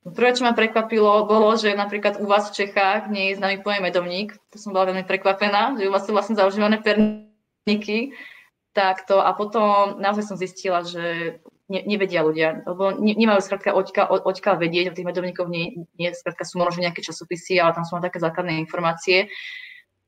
Prvé, 0.00 0.32
čo 0.32 0.48
ma 0.48 0.56
prekvapilo, 0.56 1.28
bolo, 1.28 1.60
že 1.60 1.76
napríklad 1.76 2.24
u 2.24 2.26
vás 2.26 2.48
v 2.48 2.64
Čechách 2.64 3.12
nie 3.12 3.30
je 3.30 3.36
známy 3.36 3.60
pojem 3.60 3.84
medovník. 3.84 4.32
To 4.48 4.56
som 4.56 4.72
bola 4.72 4.88
veľmi 4.88 5.04
prekvapená, 5.04 5.76
že 5.76 5.86
u 5.86 5.92
vás 5.92 6.08
sú 6.08 6.16
vlastne 6.16 6.40
zaužívané 6.40 6.80
perníky. 6.80 8.16
Takto. 8.72 9.20
A 9.20 9.36
potom 9.36 10.00
naozaj 10.00 10.24
som 10.24 10.40
zistila, 10.40 10.88
že 10.88 11.36
ne, 11.70 11.80
nevedia 11.86 12.26
ľudia, 12.26 12.66
lebo 12.66 12.96
ne, 12.98 13.14
nemajú 13.14 13.44
skrátka 13.44 13.70
oďka, 13.76 14.10
oďka 14.10 14.58
vedieť, 14.58 14.90
o 14.90 14.96
tých 14.98 15.06
medovníkov 15.06 15.46
nie, 15.46 15.86
nie 16.00 16.10
skrátka 16.10 16.42
sú 16.42 16.58
možno 16.58 16.82
nejaké 16.82 17.04
časopisy, 17.04 17.62
ale 17.62 17.76
tam 17.76 17.86
sú 17.86 17.94
také 18.02 18.18
základné 18.18 18.58
informácie. 18.58 19.30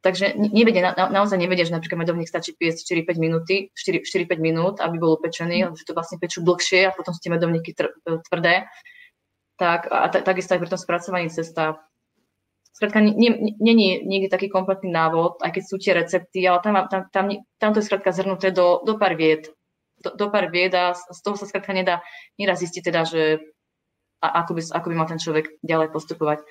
Takže 0.02 0.34
nevedia, 0.34 0.92
na, 0.98 1.06
naozaj 1.06 1.38
nevedia, 1.38 1.62
že 1.62 1.70
napríklad 1.70 2.02
medovník 2.02 2.26
stačí 2.26 2.58
piesť 2.58 2.90
4-5 3.06 3.22
minúty, 3.22 3.70
4-5 3.78 4.34
minút, 4.42 4.82
aby 4.82 4.98
bol 4.98 5.14
upečený, 5.14 5.78
že 5.78 5.86
to 5.86 5.94
vlastne 5.94 6.18
pečú 6.18 6.42
dlhšie 6.42 6.90
a 6.90 6.94
potom 6.94 7.14
sú 7.14 7.22
tie 7.22 7.30
medovníky 7.30 7.70
tvrdé. 8.26 8.66
Tak, 9.62 9.86
a 9.86 10.10
t- 10.10 10.26
takisto 10.26 10.58
aj 10.58 10.60
pri 10.66 10.70
tom 10.74 10.80
spracovaní 10.82 11.30
cesta. 11.30 11.78
Skrátka, 12.74 12.98
není 12.98 14.02
niekde 14.02 14.26
taký 14.26 14.50
kompletný 14.50 14.90
návod, 14.90 15.38
aj 15.38 15.54
keď 15.54 15.62
sú 15.62 15.76
tie 15.78 15.94
recepty, 15.94 16.42
ale 16.50 16.58
tam, 16.66 16.74
tam, 16.90 17.06
tam, 17.14 17.24
tam 17.62 17.70
to 17.70 17.78
je 17.78 17.86
skrátka 17.86 18.10
zhrnuté 18.10 18.50
do, 18.50 18.82
do 18.82 18.98
pár 18.98 19.14
vied 19.14 19.54
do, 20.02 20.10
do 20.18 20.26
pár 20.28 20.50
vied 20.50 20.74
a 20.74 20.92
z 20.94 21.20
toho 21.22 21.38
sa 21.38 21.46
skrátka 21.46 21.70
nedá, 21.70 22.02
nedá 22.36 22.58
zistiť 22.58 22.82
teda, 22.90 23.06
že 23.06 23.22
a, 24.18 24.42
ako, 24.42 24.58
by, 24.58 24.62
ako 24.74 24.86
by 24.90 24.94
mal 24.98 25.08
ten 25.08 25.22
človek 25.22 25.62
ďalej 25.62 25.88
postupovať. 25.94 26.42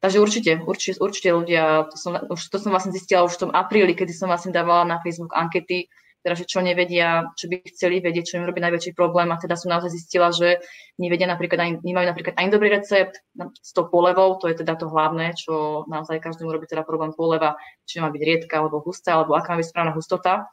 Takže 0.00 0.16
určite, 0.16 0.52
určite, 0.64 0.96
určite 0.96 1.28
ľudia, 1.36 1.84
to 1.92 1.96
som, 2.00 2.16
už, 2.16 2.40
to 2.48 2.56
som 2.56 2.72
vlastne 2.72 2.92
zistila 2.96 3.28
už 3.28 3.36
v 3.36 3.42
tom 3.46 3.50
apríli, 3.52 3.92
kedy 3.92 4.16
som 4.16 4.32
vlastne 4.32 4.48
dávala 4.48 4.88
na 4.88 4.96
Facebook 5.04 5.36
ankety, 5.36 5.92
teda, 6.20 6.36
že 6.36 6.44
čo 6.44 6.60
nevedia, 6.60 7.28
čo 7.36 7.48
by 7.48 7.64
chceli 7.72 8.00
vedieť, 8.00 8.24
čo 8.32 8.36
im 8.40 8.44
robí 8.44 8.60
najväčší 8.60 8.92
problém 8.92 9.32
a 9.32 9.40
teda 9.40 9.56
som 9.56 9.72
naozaj 9.72 9.92
zistila, 9.92 10.32
že 10.32 10.60
nevedia 11.00 11.24
napríklad 11.24 11.60
ani, 11.60 11.72
nemajú 11.80 12.06
napríklad 12.12 12.36
ani 12.36 12.48
dobrý 12.52 12.68
recept 12.76 13.24
s 13.56 13.70
tou 13.72 13.88
polevou, 13.88 14.36
to 14.36 14.48
je 14.52 14.60
teda 14.60 14.76
to 14.76 14.88
hlavné, 14.88 15.32
čo 15.36 15.84
naozaj 15.88 16.20
každému 16.20 16.52
robí 16.52 16.68
teda 16.68 16.84
problém 16.84 17.16
poleva, 17.16 17.56
či 17.88 18.04
má 18.04 18.12
byť 18.12 18.20
riedka 18.20 18.60
alebo 18.60 18.84
hustá, 18.84 19.16
alebo 19.16 19.32
aká 19.32 19.56
má 19.56 19.64
byť 19.64 19.68
správna 19.68 19.92
hustota 19.96 20.48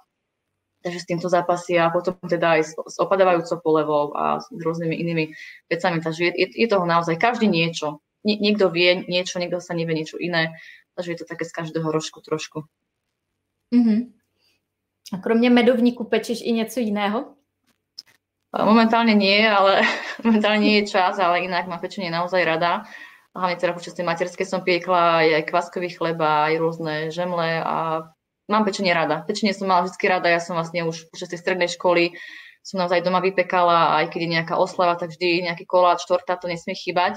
takže 0.87 1.03
s 1.03 1.09
týmto 1.09 1.27
zápasia 1.27 1.89
a 1.89 1.93
potom 1.93 2.15
teda 2.21 2.55
aj 2.55 2.61
s, 2.63 2.71
opadávajúcou 3.01 3.57
polevou 3.59 4.15
a 4.15 4.39
s 4.39 4.47
rôznymi 4.53 4.95
inými 4.95 5.33
vecami. 5.67 5.99
Takže 5.99 6.21
je, 6.23 6.33
je, 6.37 6.47
je 6.63 6.67
toho 6.69 6.85
naozaj 6.87 7.17
každý 7.19 7.49
niečo. 7.49 7.99
Nie, 8.27 8.35
niekto 8.35 8.67
vie 8.67 9.07
niečo, 9.07 9.39
niekto 9.39 9.63
sa 9.63 9.71
nevie 9.71 9.95
niečo 9.95 10.19
iné. 10.19 10.59
Takže 10.99 11.11
je 11.15 11.19
to 11.23 11.29
také 11.31 11.47
z 11.47 11.55
každého 11.55 11.87
rožku 11.87 12.19
trošku. 12.19 12.67
Mm-hmm. 13.71 14.11
A 15.13 15.17
kromě 15.17 15.49
medovníku 15.49 16.03
pečeš 16.03 16.41
i 16.41 16.51
něco 16.51 16.79
jiného? 16.79 17.33
Momentálne 18.57 19.13
nie, 19.13 19.43
ale 19.43 19.83
momentálne 20.23 20.63
nie 20.63 20.81
je 20.81 20.95
čas, 20.95 21.19
ale 21.19 21.43
inak 21.43 21.67
mám 21.67 21.79
pečenie 21.79 22.11
naozaj 22.11 22.41
rada. 22.47 22.87
Hlavne 23.35 23.59
teda 23.59 23.75
počas 23.75 23.93
tej 23.93 24.07
materskej 24.07 24.47
som 24.49 24.65
piekla 24.65 25.21
aj 25.21 25.51
kvaskový 25.51 25.93
chleba, 25.93 26.49
aj 26.49 26.57
rôzne 26.57 26.93
žemle 27.13 27.61
a 27.61 28.07
mám 28.49 28.63
pečenie 28.65 28.95
rada. 28.95 29.21
Pečenie 29.27 29.53
som 29.53 29.67
mala 29.67 29.85
vždy 29.85 29.99
rada, 30.09 30.31
ja 30.31 30.41
som 30.41 30.57
vlastne 30.57 30.87
už 30.87 31.11
počas 31.11 31.29
tej 31.29 31.37
strednej 31.37 31.69
školy 31.69 32.17
som 32.67 32.83
naozaj 32.83 32.99
doma 32.99 33.23
vypekala, 33.23 33.95
aj 34.03 34.11
keď 34.11 34.19
je 34.19 34.33
nejaká 34.35 34.55
oslava, 34.59 34.99
tak 34.99 35.15
vždy 35.15 35.47
nejaký 35.47 35.63
koláč, 35.63 36.03
torta, 36.03 36.35
to 36.35 36.51
nesmie 36.51 36.75
chýbať. 36.75 37.15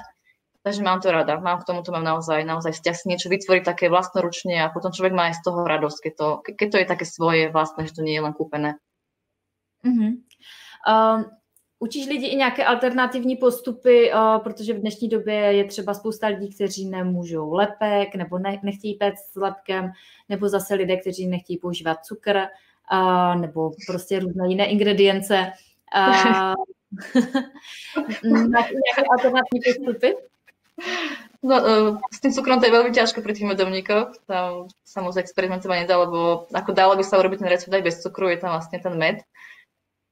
Takže 0.62 0.83
mám 0.83 1.01
to 1.01 1.11
rada. 1.11 1.40
Mám 1.40 1.61
k 1.61 1.64
tomu, 1.64 1.83
to 1.83 1.92
mám 1.92 2.05
naozaj, 2.05 2.44
naozaj 2.44 2.73
vzťah 2.73 2.96
si 2.96 3.09
niečo 3.09 3.33
vytvoriť 3.33 3.64
také 3.64 3.88
vlastnoručne 3.88 4.61
a 4.61 4.68
potom 4.68 4.92
človek 4.92 5.16
má 5.16 5.33
aj 5.33 5.40
z 5.40 5.42
toho 5.49 5.61
radosť, 5.64 5.99
keď 6.05 6.12
to, 6.16 6.27
keď 6.44 6.68
to 6.68 6.77
je 6.77 6.87
také 6.87 7.05
svoje 7.09 7.42
vlastné, 7.49 7.88
že 7.88 7.96
to 7.96 8.05
nie 8.05 8.20
je 8.20 8.25
len 8.25 8.37
kúpené. 8.37 8.77
Mm-hmm. 9.81 10.12
Um, 10.85 11.25
Učíš 11.83 12.07
lidi 12.07 12.27
i 12.27 12.37
nějaké 12.37 12.64
alternativní 12.64 13.37
postupy, 13.37 14.12
uh, 14.12 14.38
protože 14.38 14.75
v 14.75 14.81
dnešní 14.81 15.09
době 15.09 15.35
je 15.35 15.64
třeba 15.64 15.94
spousta 15.94 16.27
lidí, 16.27 16.55
kteří 16.55 16.88
nemůžou 16.88 17.53
lepek 17.53 18.14
nebo 18.14 18.38
ne, 18.38 18.61
nechtějí 18.62 18.94
péct 18.94 19.33
s 19.33 19.37
lepkem, 19.37 19.92
nebo 20.29 20.49
zase 20.49 20.75
lidé, 20.75 20.96
kteří 20.96 21.27
nechtějí 21.27 21.59
používat 21.59 22.05
cukr, 22.05 22.37
uh, 22.92 23.40
nebo 23.40 23.70
prostě 23.87 24.18
různé 24.18 24.49
jiné 24.49 24.66
ingredience. 24.66 25.53
Uh, 28.25 28.49
nějaké 28.49 29.03
alternativní 29.11 29.61
postupy? 29.64 30.14
No, 31.40 31.57
uh, 31.57 31.90
s 32.12 32.21
tým 32.21 32.37
cukrom 32.37 32.61
to 32.61 32.69
je 32.69 32.77
veľmi 32.77 32.93
ťažko 32.93 33.25
pri 33.25 33.33
tých 33.33 33.49
medovníkoch. 33.49 34.29
Tam 34.29 34.69
sa 34.85 35.01
moc 35.01 35.16
experimentovať 35.16 35.88
nedá, 35.88 35.97
lebo 35.97 36.45
ako 36.53 36.71
dalo 36.77 36.93
by 37.01 37.05
sa 37.05 37.16
urobiť 37.16 37.40
ten 37.40 37.49
recept 37.49 37.73
aj 37.73 37.85
bez 37.85 37.97
cukru, 38.05 38.29
je 38.29 38.40
tam 38.45 38.53
vlastne 38.53 38.77
ten 38.77 38.93
med. 38.93 39.25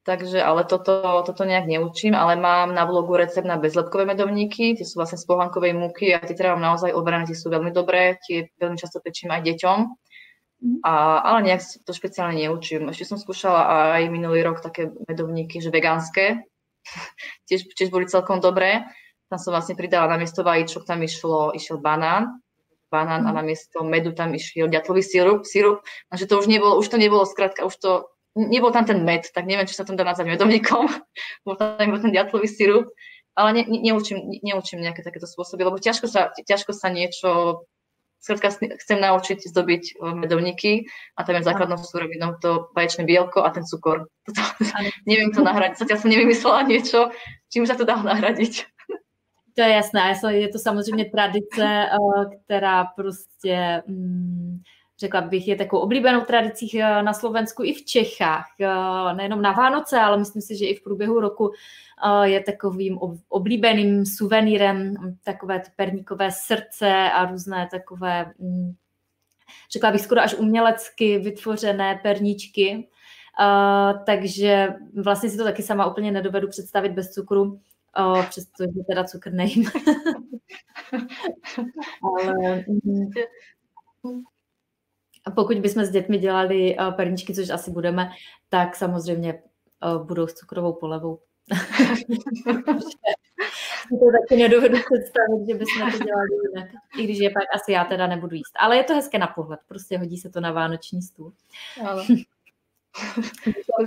Takže, 0.09 0.41
ale 0.41 0.65
toto, 0.65 1.05
toto 1.29 1.45
nejak 1.45 1.69
neučím, 1.69 2.17
ale 2.17 2.33
mám 2.41 2.73
na 2.73 2.89
blogu 2.89 3.13
recept 3.13 3.45
na 3.45 3.61
bezlepkové 3.61 4.09
medovníky, 4.09 4.73
tie 4.73 4.89
sú 4.89 4.97
vlastne 4.97 5.21
z 5.21 5.29
pohlankovej 5.29 5.77
múky 5.77 6.17
a 6.17 6.25
tie 6.25 6.33
teda 6.33 6.57
mám 6.57 6.65
naozaj 6.73 6.97
overené, 6.97 7.29
tie 7.29 7.37
sú 7.37 7.53
veľmi 7.53 7.77
dobré, 7.77 8.17
tie 8.25 8.49
veľmi 8.57 8.81
často 8.81 9.05
pečím 9.05 9.29
aj 9.37 9.45
deťom. 9.45 9.79
Mhm. 10.65 10.77
A, 10.81 10.93
ale 11.29 11.39
nejak 11.53 11.61
to 11.85 11.93
špeciálne 11.93 12.41
neučím. 12.41 12.89
Ešte 12.89 13.05
som 13.05 13.19
skúšala 13.21 14.01
aj 14.01 14.09
minulý 14.09 14.41
rok 14.49 14.65
také 14.65 14.89
medovníky, 15.05 15.61
že 15.61 15.69
vegánske. 15.69 16.41
tiež, 17.53 17.69
tiež 17.77 17.93
boli 17.93 18.09
celkom 18.09 18.41
dobré. 18.41 18.89
Tam 19.29 19.39
som 19.39 19.53
vlastne 19.53 19.77
pridala 19.77 20.09
na 20.09 20.17
miesto 20.17 20.41
vajíčok, 20.41 20.89
tam 20.89 21.05
išlo, 21.05 21.53
išiel 21.53 21.79
banán, 21.79 22.41
banán 22.89 23.29
a 23.29 23.31
mhm. 23.33 23.37
na 23.37 23.43
miesto 23.45 23.85
medu 23.85 24.17
tam 24.17 24.33
išiel 24.33 24.73
ďatlový 24.73 25.05
sirup, 25.05 25.45
sirup. 25.45 25.85
Takže 26.09 26.25
to 26.27 26.35
už 26.41 26.47
nebolo, 26.49 26.81
už 26.81 26.89
to 26.89 26.97
nebolo 26.97 27.29
skrátka, 27.29 27.69
už 27.69 27.77
to 27.77 27.91
nebol 28.35 28.73
tam 28.73 28.85
ten 28.85 29.05
med, 29.05 29.27
tak 29.35 29.45
neviem, 29.45 29.67
či 29.67 29.75
sa 29.75 29.85
tam 29.85 29.99
dá 29.99 30.05
nazvať 30.07 30.39
medovníkom, 30.39 30.87
bol 31.47 31.55
tam 31.59 31.77
iba 31.83 31.99
ten 31.99 32.15
ďatlový 32.15 32.47
sirup, 32.47 32.87
ale 33.35 33.53
ne, 33.55 33.63
ne, 33.67 33.79
neučím, 33.91 34.19
neučím 34.43 34.83
nejaké 34.83 35.03
takéto 35.03 35.27
spôsoby, 35.27 35.67
lebo 35.67 35.83
ťažko 35.83 36.07
sa, 36.07 36.31
ťažko 36.35 36.71
sa 36.75 36.89
niečo, 36.91 37.63
skrátka 38.19 38.51
chcem 38.83 38.99
naučiť 38.99 39.47
zdobiť 39.47 39.83
e, 39.83 39.93
medovníky 40.15 40.91
a 41.15 41.23
tam 41.23 41.39
je 41.39 41.47
základnou 41.47 41.79
súrovinou 41.79 42.35
to 42.43 42.71
vaječné 42.75 43.07
bielko 43.07 43.47
a 43.47 43.51
ten 43.55 43.63
cukor. 43.63 44.11
Toto, 44.27 44.43
neviem 45.07 45.31
to 45.31 45.43
nahradiť, 45.43 45.79
zatiaľ 45.79 45.99
som 45.99 46.11
nevymyslela 46.11 46.67
niečo, 46.67 47.11
čím 47.51 47.67
sa 47.67 47.79
to 47.79 47.87
dá 47.87 47.99
nahradiť. 47.99 48.67
To 49.59 49.63
je 49.63 49.71
jasné, 49.71 50.15
je 50.31 50.49
to 50.49 50.59
samozřejmě 50.59 51.05
tradice, 51.05 51.65
e, 51.65 51.89
která 52.45 52.85
prostě 52.85 53.83
mm, 53.87 54.61
řekla 55.01 55.21
bych, 55.21 55.49
je 55.49 55.57
takovou 55.57 55.83
oblíbenou 55.83 56.21
tradicí 56.21 56.83
eh, 56.83 57.03
na 57.03 57.13
Slovensku 57.13 57.65
i 57.65 57.75
v 57.75 57.85
Čechách. 57.85 58.47
Eh, 58.61 59.15
nejenom 59.15 59.43
na 59.43 59.53
Vánoce, 59.53 59.99
ale 59.99 60.19
myslím 60.19 60.43
si, 60.43 60.57
že 60.57 60.67
i 60.67 60.75
v 60.75 60.83
průběhu 60.83 61.21
roku 61.21 61.53
eh, 61.53 62.29
je 62.29 62.41
takovým 62.41 62.99
oblíbeným 63.29 64.07
suvenýrem 64.07 64.95
takové 65.25 65.63
perníkové 65.77 66.31
srdce 66.33 67.11
a 67.15 67.31
různé 67.31 67.69
takové, 67.71 68.33
mm, 68.39 68.73
řekla 69.73 69.91
bych 69.91 70.01
skoro 70.01 70.21
až 70.21 70.35
umělecky 70.35 71.19
vytvořené 71.19 72.01
perníčky. 72.03 72.89
takže 74.07 74.69
vlastně 75.03 75.31
si 75.31 75.37
to 75.37 75.45
taky 75.45 75.63
sama 75.63 75.87
úplně 75.87 76.13
nedovedu 76.13 76.49
představit 76.49 76.93
bez 76.93 77.11
cukru, 77.11 77.61
přestože 78.29 78.81
teda 78.89 79.05
cukr 79.05 79.33
nejím. 79.33 79.65
ale, 82.03 82.65
mm, 82.85 83.11
pokud 85.35 85.59
bychom 85.59 85.85
s 85.85 85.91
dětmi 85.91 86.19
dělali 86.19 86.77
perničky, 86.97 87.35
což 87.35 87.51
asi 87.51 87.71
budeme, 87.71 88.11
tak 88.49 88.77
samozřejmě 88.77 89.43
budou 90.03 90.27
s 90.27 90.35
cukrovou 90.35 90.73
polevou. 90.73 91.21
to 93.91 94.07
taky 94.21 94.37
nedovedu 94.43 94.77
představit, 94.77 95.47
že 95.49 95.55
bychom 95.55 95.93
to 95.93 95.99
dělali 96.05 96.29
jinak. 96.49 96.71
I 96.99 97.05
když 97.05 97.19
je 97.19 97.31
pak 97.31 97.43
asi 97.55 97.73
já 97.73 97.85
teda 97.85 98.07
nebudu 98.07 98.37
jíst. 98.37 98.53
Ale 98.59 98.77
je 98.77 98.85
to 98.85 98.95
hezké 98.95 99.19
na 99.19 99.27
pohled, 99.27 99.61
prostě 99.69 99.99
hodí 99.99 100.17
se 100.17 100.31
to 100.31 100.41
na 100.41 100.53
vánoční 100.53 101.03
stůl. 101.03 101.33
Ale. 101.87 102.05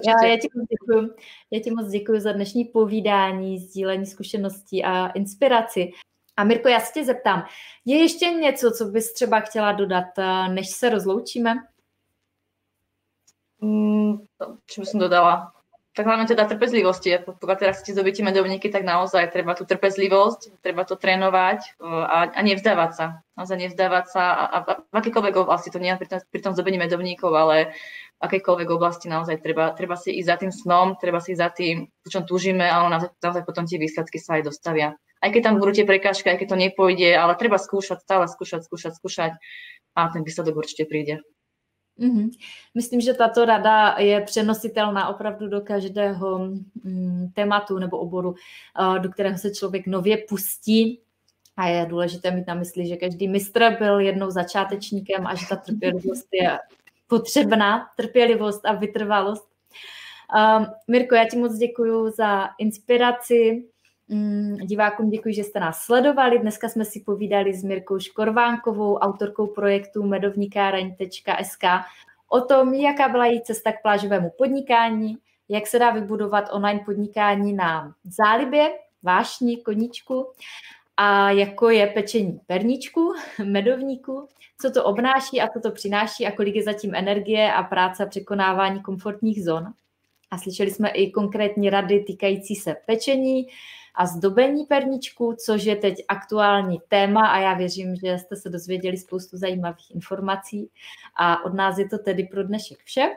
já, 0.07 0.27
já, 0.27 0.37
ti 0.37 0.47
moc 0.55 0.67
děkuji. 0.69 1.15
já 1.51 1.59
ti 1.59 1.71
moc 1.71 1.87
děkuji 1.87 2.19
za 2.21 2.31
dnešní 2.31 2.65
povídání, 2.65 3.59
sdílení 3.59 4.05
zkušeností 4.05 4.83
a 4.83 5.07
inspiraci. 5.07 5.91
A 6.37 6.43
Mirko, 6.43 6.69
já 6.69 6.79
se 6.79 6.93
tě 6.93 7.05
zeptám, 7.05 7.43
je 7.85 7.97
ještě 7.97 8.25
něco, 8.25 8.71
co 8.71 8.85
bys 8.85 9.13
třeba 9.13 9.39
chtěla 9.39 9.71
dodat, 9.71 10.05
eh, 10.17 10.49
než 10.49 10.69
se 10.69 10.89
rozloučíme? 10.89 11.53
Mm, 13.61 14.25
čo 14.65 14.81
by 14.81 14.85
som 14.85 14.99
dodala? 14.99 15.53
Tak 15.91 16.07
hlavne 16.07 16.23
teda 16.23 16.47
trpezlivosti. 16.47 17.19
Pokiaľ 17.19 17.57
teraz 17.59 17.83
chcete 17.83 17.99
zdobiť 17.99 18.13
tie 18.15 18.27
medovníky, 18.31 18.71
tak 18.71 18.87
naozaj 18.87 19.27
treba 19.27 19.59
tú 19.59 19.67
trpezlivosť, 19.67 20.63
treba 20.63 20.87
to 20.87 20.95
trénovať 20.95 21.75
a, 21.83 22.31
a 22.31 22.39
nevzdávať 22.47 22.91
sa. 22.95 23.05
Naozaj 23.35 23.57
nevzdávať 23.67 24.05
sa 24.07 24.23
a, 24.31 24.43
a 24.47 24.57
v 24.87 24.95
akékoľvek 24.95 25.35
oblasti, 25.35 25.67
to 25.67 25.83
nie 25.83 25.91
pri 25.99 26.07
tom, 26.07 26.19
pri 26.23 26.39
tom 26.39 26.55
zdobení 26.55 26.79
medovníkov, 26.79 27.35
ale 27.35 27.75
v 27.75 28.21
akejkoľvek 28.23 28.69
oblasti 28.71 29.11
naozaj 29.11 29.43
treba, 29.43 29.75
treba 29.75 29.99
si 29.99 30.15
ísť 30.15 30.29
za 30.31 30.37
tým 30.39 30.51
snom, 30.55 30.95
treba 30.95 31.19
si 31.19 31.35
ísť 31.35 31.43
za 31.43 31.49
tým, 31.51 31.83
po 31.83 32.07
čom 32.07 32.23
túžime, 32.23 32.63
ale 32.63 32.87
naozaj, 32.87 33.11
naozaj 33.19 33.43
potom 33.43 33.67
tie 33.67 33.75
výsledky 33.75 34.15
sa 34.15 34.39
aj 34.39 34.47
dostavia. 34.47 34.95
Aj 35.19 35.29
keď 35.29 35.41
tam 35.43 35.59
budú 35.59 35.75
tie 35.75 35.83
prekážky, 35.83 36.31
aj 36.31 36.39
keď 36.39 36.47
to 36.55 36.61
nepôjde, 36.71 37.11
ale 37.19 37.35
treba 37.35 37.59
skúšať, 37.59 37.99
stále 37.99 38.31
skúšať, 38.31 38.63
skúšať, 38.63 38.95
skúšať 38.95 39.31
a 39.99 40.07
ten 40.07 40.23
výsledok 40.23 40.63
určite 40.63 40.87
príde. 40.87 41.19
Mm-hmm. 41.99 42.29
Myslím, 42.75 43.01
že 43.01 43.13
tato 43.13 43.45
rada 43.45 43.95
je 43.99 44.21
přenositelná 44.21 45.07
opravdu 45.07 45.47
do 45.47 45.61
každého 45.61 46.39
mm, 46.83 47.31
tématu 47.33 47.79
nebo 47.79 47.97
oboru, 47.97 48.29
uh, 48.29 48.99
do 48.99 49.09
kterého 49.09 49.37
se 49.37 49.51
člověk 49.51 49.87
nově 49.87 50.17
pustí. 50.17 50.99
A 51.57 51.67
je 51.67 51.85
důležité 51.85 52.31
mít 52.31 52.47
na 52.47 52.53
mysli, 52.53 52.87
že 52.87 52.97
každý 52.97 53.27
mistr 53.27 53.75
byl 53.79 53.99
jednou 53.99 54.31
začátečníkem 54.31 55.27
a 55.27 55.35
že 55.35 55.45
ta 55.49 55.55
trpělivost 55.55 56.27
je 56.31 56.59
potřebná, 57.07 57.89
trpělivost 57.97 58.65
a 58.65 58.73
vytrvalost. 58.73 59.47
Um, 60.57 60.65
Mirko, 60.87 61.15
já 61.15 61.25
ti 61.29 61.37
moc 61.37 61.57
děkuji 61.57 62.09
za 62.09 62.49
inspiraci, 62.59 63.63
divákům 64.61 65.09
děkuji, 65.09 65.33
že 65.33 65.43
jste 65.43 65.59
nás 65.59 65.81
sledovali. 65.81 66.39
Dneska 66.39 66.69
jsme 66.69 66.85
si 66.85 66.99
povídali 66.99 67.53
s 67.53 67.63
Mirkou 67.63 67.99
Škorvánkovou, 67.99 68.95
autorkou 68.97 69.47
projektu 69.47 70.03
medovnikáreň.sk 70.03 71.63
o 72.29 72.41
tom, 72.41 72.73
jaká 72.73 73.09
byla 73.09 73.25
její 73.25 73.41
cesta 73.41 73.71
k 73.71 73.81
plážovému 73.81 74.31
podnikání, 74.37 75.17
jak 75.49 75.67
se 75.67 75.79
dá 75.79 75.91
vybudovat 75.91 76.49
online 76.51 76.81
podnikání 76.85 77.53
na 77.53 77.93
zálibě, 78.03 78.71
vášni, 79.03 79.57
koníčku 79.57 80.27
a 80.97 81.31
jako 81.31 81.69
je 81.69 81.87
pečení 81.87 82.39
perníčku, 82.47 83.13
medovníku, 83.43 84.27
co 84.61 84.71
to 84.71 84.83
obnáší 84.83 85.41
a 85.41 85.47
co 85.47 85.59
to 85.59 85.71
přináší 85.71 86.27
a 86.27 86.31
kolik 86.31 86.55
je 86.55 86.63
zatím 86.63 86.95
energie 86.95 87.53
a 87.53 87.63
práce 87.63 88.03
a 88.03 88.09
překonávání 88.09 88.81
komfortních 88.81 89.43
zón. 89.43 89.65
A 90.31 90.37
slyšeli 90.37 90.71
jsme 90.71 90.89
i 90.89 91.11
konkrétní 91.11 91.69
rady 91.69 92.03
týkající 92.03 92.55
se 92.55 92.75
pečení, 92.85 93.47
a 93.95 94.05
zdobení 94.05 94.65
perničku, 94.65 95.35
což 95.45 95.63
je 95.63 95.75
teď 95.75 95.95
aktuální 96.07 96.79
téma 96.87 97.27
a 97.27 97.39
já 97.39 97.53
věřím, 97.53 97.95
že 97.95 98.17
jste 98.17 98.35
se 98.35 98.49
dozvěděli 98.49 98.97
spoustu 98.97 99.37
zajímavých 99.37 99.95
informací 99.95 100.69
a 101.15 101.45
od 101.45 101.53
nás 101.53 101.77
je 101.77 101.89
to 101.89 101.97
tedy 101.97 102.23
pro 102.23 102.43
dnešek 102.43 102.77
vše. 102.83 103.09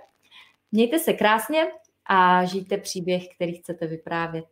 Mějte 0.73 0.99
se 0.99 1.13
krásně 1.13 1.67
a 2.07 2.45
žijte 2.45 2.79
příběh, 2.79 3.23
který 3.35 3.55
chcete 3.55 3.87
vyprávět. 3.87 4.45